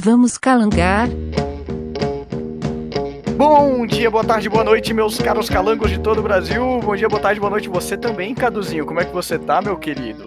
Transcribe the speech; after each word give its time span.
Vamos 0.00 0.38
calangar? 0.38 1.08
Bom 3.36 3.84
dia, 3.84 4.08
boa 4.08 4.22
tarde, 4.22 4.48
boa 4.48 4.62
noite, 4.62 4.94
meus 4.94 5.18
caros 5.18 5.50
calangos 5.50 5.90
de 5.90 5.98
todo 5.98 6.18
o 6.18 6.22
Brasil. 6.22 6.78
Bom 6.78 6.94
dia, 6.94 7.08
boa 7.08 7.20
tarde, 7.20 7.40
boa 7.40 7.50
noite 7.50 7.68
você 7.68 7.96
também, 7.96 8.32
Caduzinho. 8.32 8.86
Como 8.86 9.00
é 9.00 9.04
que 9.04 9.12
você 9.12 9.36
tá, 9.40 9.60
meu 9.60 9.76
querido? 9.76 10.22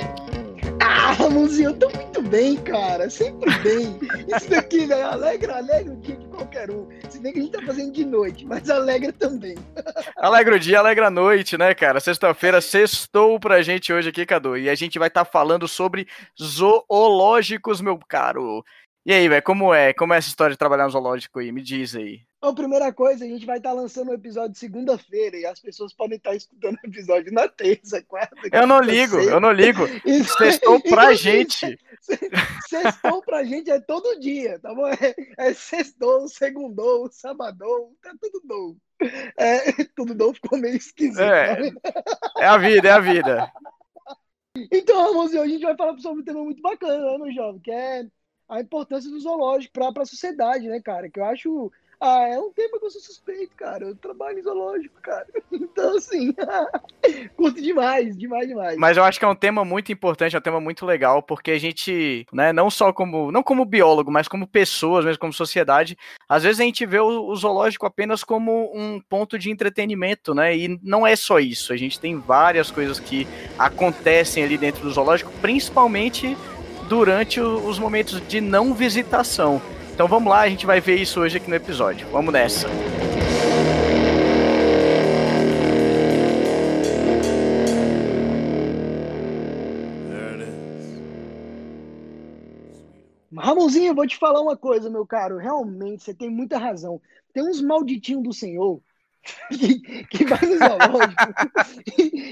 Ah, 0.81 1.13
Ramonzinho, 1.13 1.69
eu 1.69 1.77
tô 1.77 1.89
muito 1.89 2.21
bem, 2.21 2.57
cara. 2.57 3.09
Sempre 3.09 3.49
bem. 3.59 3.97
Isso 4.35 4.49
daqui, 4.49 4.85
né? 4.87 5.03
Alegra, 5.03 5.57
alegra 5.57 5.93
o 5.93 5.97
dia 5.97 6.17
de 6.17 6.27
qualquer 6.27 6.69
um. 6.69 6.89
Se 7.09 7.19
bem 7.19 7.31
que 7.31 7.39
a 7.39 7.41
gente 7.41 7.51
tá 7.53 7.61
fazendo 7.65 7.93
de 7.93 8.03
noite, 8.03 8.45
mas 8.45 8.69
alegra 8.69 9.13
também. 9.13 9.55
Alegra 10.17 10.55
o 10.55 10.59
dia, 10.59 10.79
alegra 10.79 11.07
a 11.07 11.11
noite, 11.11 11.57
né, 11.57 11.73
cara? 11.73 11.99
Sexta-feira, 11.99 12.59
sextou 12.59 13.39
pra 13.39 13.61
gente 13.61 13.93
hoje 13.93 14.09
aqui, 14.09 14.25
Cadu. 14.25 14.57
E 14.57 14.69
a 14.69 14.75
gente 14.75 14.99
vai 14.99 15.07
estar 15.07 15.25
tá 15.25 15.31
falando 15.31 15.67
sobre 15.67 16.07
zoológicos, 16.41 17.79
meu 17.79 17.97
caro. 17.97 18.63
E 19.03 19.11
aí, 19.11 19.27
velho, 19.27 19.41
como 19.41 19.73
é? 19.73 19.93
Como 19.93 20.13
é 20.13 20.17
essa 20.17 20.27
história 20.27 20.53
de 20.53 20.59
trabalhar 20.59 20.83
no 20.83 20.91
zoológico 20.91 21.39
aí? 21.39 21.51
Me 21.51 21.63
diz 21.63 21.95
aí. 21.95 22.21
Bom, 22.39 22.53
primeira 22.53 22.93
coisa, 22.93 23.25
a 23.25 23.27
gente 23.27 23.47
vai 23.47 23.57
estar 23.57 23.71
tá 23.71 23.75
lançando 23.75 24.09
o 24.09 24.11
um 24.11 24.13
episódio 24.13 24.55
segunda-feira 24.55 25.37
e 25.37 25.45
as 25.45 25.59
pessoas 25.59 25.91
podem 25.91 26.17
estar 26.17 26.31
tá 26.31 26.35
escutando 26.35 26.75
o 26.75 26.87
episódio 26.87 27.33
na 27.33 27.47
terça, 27.47 28.03
quarta. 28.03 28.35
Eu 28.51 28.67
não 28.67 28.79
ligo, 28.79 29.17
eu 29.17 29.39
não 29.39 29.51
ligo. 29.51 29.87
Sextou 30.37 30.79
pra 30.81 31.15
gente. 31.15 31.79
Sextou 32.67 33.23
pra 33.23 33.43
gente 33.43 33.71
é 33.71 33.79
todo 33.79 34.19
dia, 34.19 34.59
tá 34.59 34.73
bom? 34.73 34.87
É, 34.87 35.15
é 35.37 35.53
sextou, 35.53 36.27
segundou, 36.27 37.09
sabadou, 37.11 37.95
tá 38.03 38.13
tudo 38.21 38.41
novo. 38.45 38.77
É, 39.35 39.71
tudo 39.95 40.13
novo 40.13 40.35
ficou 40.35 40.59
meio 40.59 40.75
esquisito. 40.75 41.21
É, 41.21 41.59
né? 41.59 41.71
é 42.37 42.45
a 42.45 42.57
vida, 42.59 42.87
é 42.87 42.91
a 42.91 42.99
vida. 42.99 43.51
Então, 44.71 45.01
Ramonzinho, 45.01 45.41
a 45.41 45.47
gente 45.47 45.63
vai 45.63 45.75
falar 45.75 45.97
sobre 45.97 46.21
um 46.21 46.25
tema 46.25 46.43
muito 46.43 46.61
bacana, 46.61 47.11
né, 47.11 47.17
meu 47.17 47.31
jovem? 47.31 47.61
Que 47.61 47.71
é 47.71 48.05
a 48.51 48.59
importância 48.59 49.09
do 49.09 49.17
zoológico 49.17 49.73
para 49.73 50.03
a 50.03 50.05
sociedade, 50.05 50.67
né, 50.67 50.81
cara? 50.81 51.09
Que 51.09 51.21
eu 51.21 51.25
acho. 51.25 51.71
Ah, 52.03 52.27
é 52.27 52.37
um 52.37 52.51
tema 52.51 52.79
que 52.79 52.85
eu 52.85 52.89
sou 52.89 52.99
suspeito, 52.99 53.55
cara. 53.55 53.85
Eu 53.85 53.95
trabalho 53.95 54.39
em 54.39 54.41
zoológico, 54.41 54.99
cara. 55.01 55.27
Então, 55.73 55.95
assim, 55.95 56.33
curto 57.37 57.61
demais, 57.61 58.17
demais, 58.17 58.47
demais. 58.47 58.77
Mas 58.77 58.97
eu 58.97 59.03
acho 59.03 59.17
que 59.17 59.23
é 59.23 59.27
um 59.27 59.35
tema 59.35 59.63
muito 59.63 59.91
importante, 59.91 60.35
é 60.35 60.39
um 60.39 60.41
tema 60.41 60.59
muito 60.59 60.85
legal, 60.85 61.23
porque 61.23 61.51
a 61.51 61.57
gente, 61.57 62.25
né, 62.31 62.51
não 62.51 62.69
só 62.69 62.91
como, 62.91 63.31
não 63.31 63.41
como 63.41 63.63
biólogo, 63.63 64.11
mas 64.11 64.27
como 64.27 64.45
pessoas, 64.45 65.05
mesmo 65.05 65.19
como 65.19 65.31
sociedade, 65.31 65.97
às 66.27 66.43
vezes 66.43 66.59
a 66.59 66.63
gente 66.63 66.85
vê 66.85 66.99
o, 66.99 67.25
o 67.25 67.35
zoológico 67.35 67.85
apenas 67.85 68.23
como 68.23 68.69
um 68.75 68.99
ponto 68.99 69.39
de 69.39 69.49
entretenimento, 69.49 70.35
né? 70.35 70.55
E 70.55 70.79
não 70.83 71.07
é 71.07 71.15
só 71.15 71.39
isso. 71.39 71.71
A 71.71 71.77
gente 71.77 71.99
tem 71.99 72.17
várias 72.17 72.69
coisas 72.69 72.99
que 72.99 73.25
acontecem 73.57 74.43
ali 74.43 74.57
dentro 74.57 74.83
do 74.83 74.91
zoológico, 74.91 75.31
principalmente 75.41 76.35
durante 76.91 77.39
os 77.39 77.79
momentos 77.79 78.21
de 78.27 78.41
não 78.41 78.73
visitação. 78.73 79.61
Então 79.93 80.09
vamos 80.09 80.29
lá, 80.29 80.41
a 80.41 80.49
gente 80.49 80.65
vai 80.65 80.81
ver 80.81 80.97
isso 80.97 81.21
hoje 81.21 81.37
aqui 81.37 81.49
no 81.49 81.55
episódio. 81.55 82.05
Vamos 82.11 82.33
nessa. 82.33 82.67
Ramonzinho, 93.37 93.87
eu 93.87 93.95
vou 93.95 94.05
te 94.05 94.17
falar 94.17 94.41
uma 94.41 94.57
coisa, 94.57 94.89
meu 94.89 95.07
caro. 95.07 95.37
Realmente, 95.37 96.03
você 96.03 96.13
tem 96.13 96.29
muita 96.29 96.57
razão. 96.57 97.01
Tem 97.33 97.41
uns 97.41 97.61
malditinhos 97.61 98.23
do 98.23 98.33
Senhor 98.33 98.81
que, 99.49 100.05
que 100.05 100.25
vai 100.25 100.39
no 100.41 100.57
zoológico 100.57 101.33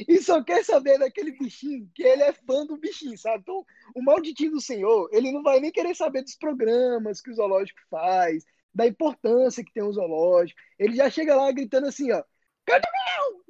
e, 0.08 0.22
só 0.22 0.44
quer 0.44 0.64
saber 0.64 0.98
daquele 0.98 1.32
bichinho, 1.32 1.90
que 1.94 2.04
ele 2.04 2.24
é 2.24 2.34
fã 2.34 2.66
do 2.66 2.78
bichinho, 2.78 3.18
sabe? 3.18 3.42
Então, 3.42 3.66
o 3.96 4.02
malditinho 4.02 4.52
do 4.52 4.62
senhor, 4.62 5.10
ele 5.12 5.32
não 5.32 5.44
vai 5.44 5.60
nem 5.60 5.72
querer 5.72 5.96
saber 5.96 6.24
dos 6.24 6.36
programas 6.36 7.22
que 7.22 7.30
o 7.30 7.36
zoológico 7.36 7.80
faz, 7.90 8.44
da 8.74 8.88
importância 8.88 9.64
que 9.64 9.74
tem 9.74 9.84
o 9.84 9.92
zoológico. 9.92 10.60
Ele 10.78 10.96
já 10.96 11.10
chega 11.10 11.36
lá 11.36 11.52
gritando 11.52 11.88
assim, 11.88 12.12
ó, 12.12 12.24
cadê 12.66 12.88
o 12.88 12.92
leão? 12.92 13.44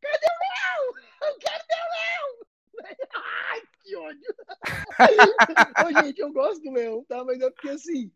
Cadê 0.00 0.26
o 0.26 0.38
leão? 0.42 1.30
Eu 1.30 1.38
quero 1.38 1.64
o 1.64 1.92
leão! 1.92 2.46
Ai, 3.50 3.62
que 3.82 3.96
ódio! 3.96 4.34
Ô, 5.86 6.02
gente, 6.02 6.20
eu 6.20 6.32
gosto 6.32 6.62
do 6.62 6.72
leão, 6.72 7.04
tá? 7.04 7.24
Mas 7.24 7.40
é 7.40 7.50
porque 7.50 7.70
assim 7.70 8.10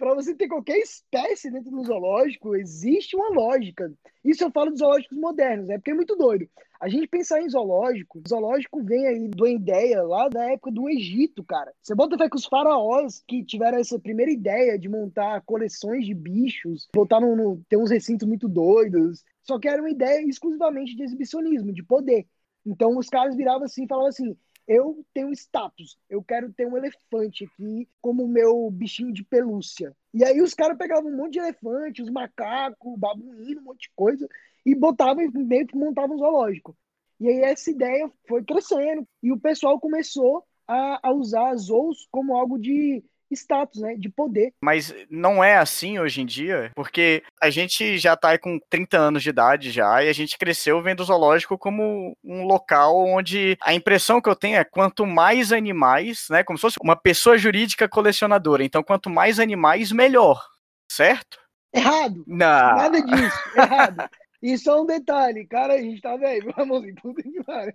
para 0.00 0.14
você 0.14 0.34
ter 0.34 0.48
qualquer 0.48 0.78
espécie 0.78 1.50
dentro 1.50 1.70
do 1.70 1.84
zoológico, 1.84 2.56
existe 2.56 3.14
uma 3.14 3.28
lógica. 3.28 3.92
Isso 4.24 4.42
eu 4.42 4.50
falo 4.50 4.70
dos 4.70 4.78
zoológicos 4.78 5.18
modernos, 5.18 5.68
é 5.68 5.72
né? 5.72 5.78
porque 5.78 5.90
é 5.90 5.94
muito 5.94 6.16
doido. 6.16 6.48
A 6.80 6.88
gente 6.88 7.06
pensar 7.06 7.42
em 7.42 7.50
zoológico, 7.50 8.22
zoológico 8.26 8.82
vem 8.82 9.06
aí 9.06 9.28
de 9.28 9.42
uma 9.42 9.50
ideia 9.50 10.02
lá 10.02 10.26
da 10.30 10.50
época 10.52 10.70
do 10.70 10.88
Egito, 10.88 11.44
cara. 11.44 11.70
Você 11.82 11.94
bota 11.94 12.16
fé 12.16 12.30
que 12.30 12.36
os 12.36 12.46
faraós 12.46 13.22
que 13.28 13.44
tiveram 13.44 13.76
essa 13.76 13.98
primeira 13.98 14.32
ideia 14.32 14.78
de 14.78 14.88
montar 14.88 15.42
coleções 15.42 16.06
de 16.06 16.14
bichos, 16.14 16.88
botaram 16.94 17.36
no, 17.36 17.62
ter 17.68 17.76
uns 17.76 17.90
recintos 17.90 18.26
muito 18.26 18.48
doidos, 18.48 19.22
só 19.42 19.58
que 19.58 19.68
era 19.68 19.82
uma 19.82 19.90
ideia 19.90 20.26
exclusivamente 20.26 20.96
de 20.96 21.02
exibicionismo, 21.02 21.74
de 21.74 21.82
poder. 21.82 22.26
Então 22.64 22.96
os 22.96 23.10
caras 23.10 23.36
viravam 23.36 23.64
assim 23.64 23.84
e 23.84 23.86
falavam 23.86 24.08
assim: 24.08 24.34
eu 24.70 25.04
tenho 25.12 25.32
status, 25.32 25.98
eu 26.08 26.22
quero 26.22 26.52
ter 26.52 26.64
um 26.64 26.76
elefante 26.76 27.44
aqui 27.44 27.88
como 28.00 28.28
meu 28.28 28.70
bichinho 28.70 29.12
de 29.12 29.24
pelúcia. 29.24 29.92
E 30.14 30.24
aí 30.24 30.40
os 30.40 30.54
caras 30.54 30.78
pegavam 30.78 31.10
um 31.10 31.16
monte 31.16 31.32
de 31.32 31.38
elefante, 31.40 32.00
os 32.00 32.08
macacos, 32.08 32.96
babuíno, 32.96 33.62
um 33.62 33.64
monte 33.64 33.88
de 33.88 33.90
coisa, 33.96 34.28
e 34.64 34.72
botavam 34.72 35.28
meio 35.34 35.66
que 35.66 35.76
montavam 35.76 36.14
um 36.14 36.18
zoológico. 36.20 36.76
E 37.18 37.26
aí 37.26 37.40
essa 37.40 37.68
ideia 37.68 38.08
foi 38.28 38.44
crescendo, 38.44 39.04
e 39.20 39.32
o 39.32 39.40
pessoal 39.40 39.80
começou 39.80 40.44
a, 40.68 41.08
a 41.08 41.12
usar 41.12 41.52
zoos 41.56 42.06
como 42.08 42.36
algo 42.36 42.56
de 42.56 43.02
status, 43.34 43.80
né, 43.80 43.94
de 43.96 44.08
poder. 44.08 44.52
Mas 44.62 44.94
não 45.10 45.42
é 45.42 45.56
assim 45.56 45.98
hoje 45.98 46.20
em 46.20 46.26
dia, 46.26 46.70
porque 46.74 47.22
a 47.40 47.50
gente 47.50 47.98
já 47.98 48.16
tá 48.16 48.38
com 48.38 48.58
30 48.68 48.98
anos 48.98 49.22
de 49.22 49.30
idade 49.30 49.70
já, 49.70 50.02
e 50.02 50.08
a 50.08 50.12
gente 50.12 50.38
cresceu 50.38 50.82
vendo 50.82 51.00
o 51.00 51.04
zoológico 51.04 51.58
como 51.58 52.16
um 52.24 52.44
local 52.44 53.04
onde 53.06 53.56
a 53.62 53.74
impressão 53.74 54.20
que 54.20 54.28
eu 54.28 54.36
tenho 54.36 54.56
é 54.56 54.64
quanto 54.64 55.06
mais 55.06 55.52
animais, 55.52 56.26
né, 56.30 56.42
como 56.42 56.58
se 56.58 56.62
fosse 56.62 56.76
uma 56.82 56.96
pessoa 56.96 57.38
jurídica 57.38 57.88
colecionadora, 57.88 58.64
então 58.64 58.82
quanto 58.82 59.08
mais 59.08 59.38
animais, 59.38 59.92
melhor, 59.92 60.42
certo? 60.90 61.38
Errado. 61.72 62.24
Não. 62.26 62.76
Nada 62.76 63.00
disso. 63.00 63.38
Errado. 63.56 64.10
E 64.42 64.56
só 64.56 64.80
um 64.82 64.86
detalhe, 64.86 65.46
cara, 65.46 65.74
a 65.74 65.78
gente 65.78 66.00
tá 66.00 66.16
velho, 66.16 66.50
vamos 66.56 66.82
em 66.84 66.94
puta 66.94 67.22
que 67.22 67.44
pariu. 67.44 67.74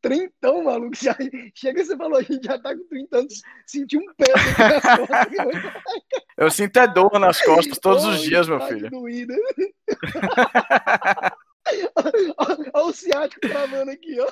Trintão, 0.00 0.64
maluco. 0.64 0.96
Já, 0.96 1.14
chega, 1.54 1.84
você 1.84 1.94
falou, 1.94 2.18
a 2.18 2.22
gente 2.22 2.42
já 2.44 2.58
tá 2.58 2.74
com 2.74 2.88
30 2.88 3.18
anos, 3.18 3.42
senti 3.66 3.98
um 3.98 4.06
peso 4.16 4.32
nas 4.58 4.82
costas. 5.06 5.72
Eu 6.38 6.50
sinto 6.50 6.78
é 6.78 6.88
dor 6.88 7.18
nas 7.18 7.42
costas 7.42 7.78
todos 7.78 8.02
os 8.04 8.22
dias, 8.22 8.48
meu 8.48 8.58
tá 8.58 8.68
filho. 8.68 8.88
Doída. 8.90 9.34
Olha 12.36 12.86
o 12.86 12.92
ciático 12.92 13.40
travando 13.40 13.90
aqui, 13.90 14.20
ó. 14.20 14.28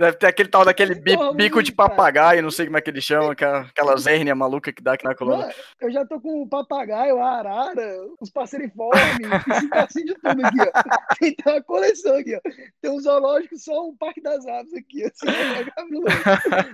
Deve 0.00 0.16
ter 0.16 0.28
aquele 0.28 0.48
tal 0.48 0.64
daquele 0.64 0.94
bico, 0.94 1.34
bico 1.34 1.62
de 1.62 1.72
papagaio, 1.72 2.42
não 2.42 2.50
sei 2.50 2.64
como 2.64 2.78
é 2.78 2.80
que 2.80 2.88
ele 2.88 3.02
chama, 3.02 3.32
aquelas 3.32 4.06
hérnia 4.06 4.34
maluca 4.34 4.72
que 4.72 4.82
dá 4.82 4.94
aqui 4.94 5.04
na 5.04 5.14
coluna. 5.14 5.52
Eu 5.78 5.92
já 5.92 6.06
tô 6.06 6.18
com 6.18 6.40
o 6.40 6.48
papagaio, 6.48 7.18
a 7.18 7.32
arara, 7.32 8.08
os 8.18 8.30
passeriformes, 8.30 8.96
assim 9.72 10.06
de 10.06 10.14
tudo 10.14 10.46
aqui, 10.46 10.56
ó. 10.58 10.72
Tem 11.20 11.36
uma 11.44 11.62
coleção 11.62 12.16
aqui, 12.16 12.34
ó. 12.34 12.40
Tem 12.80 12.90
um 12.90 12.98
zoológico, 12.98 13.58
só 13.58 13.90
um 13.90 13.94
parque 13.94 14.22
das 14.22 14.46
aves 14.46 14.72
aqui, 14.72 15.04
assim, 15.04 15.26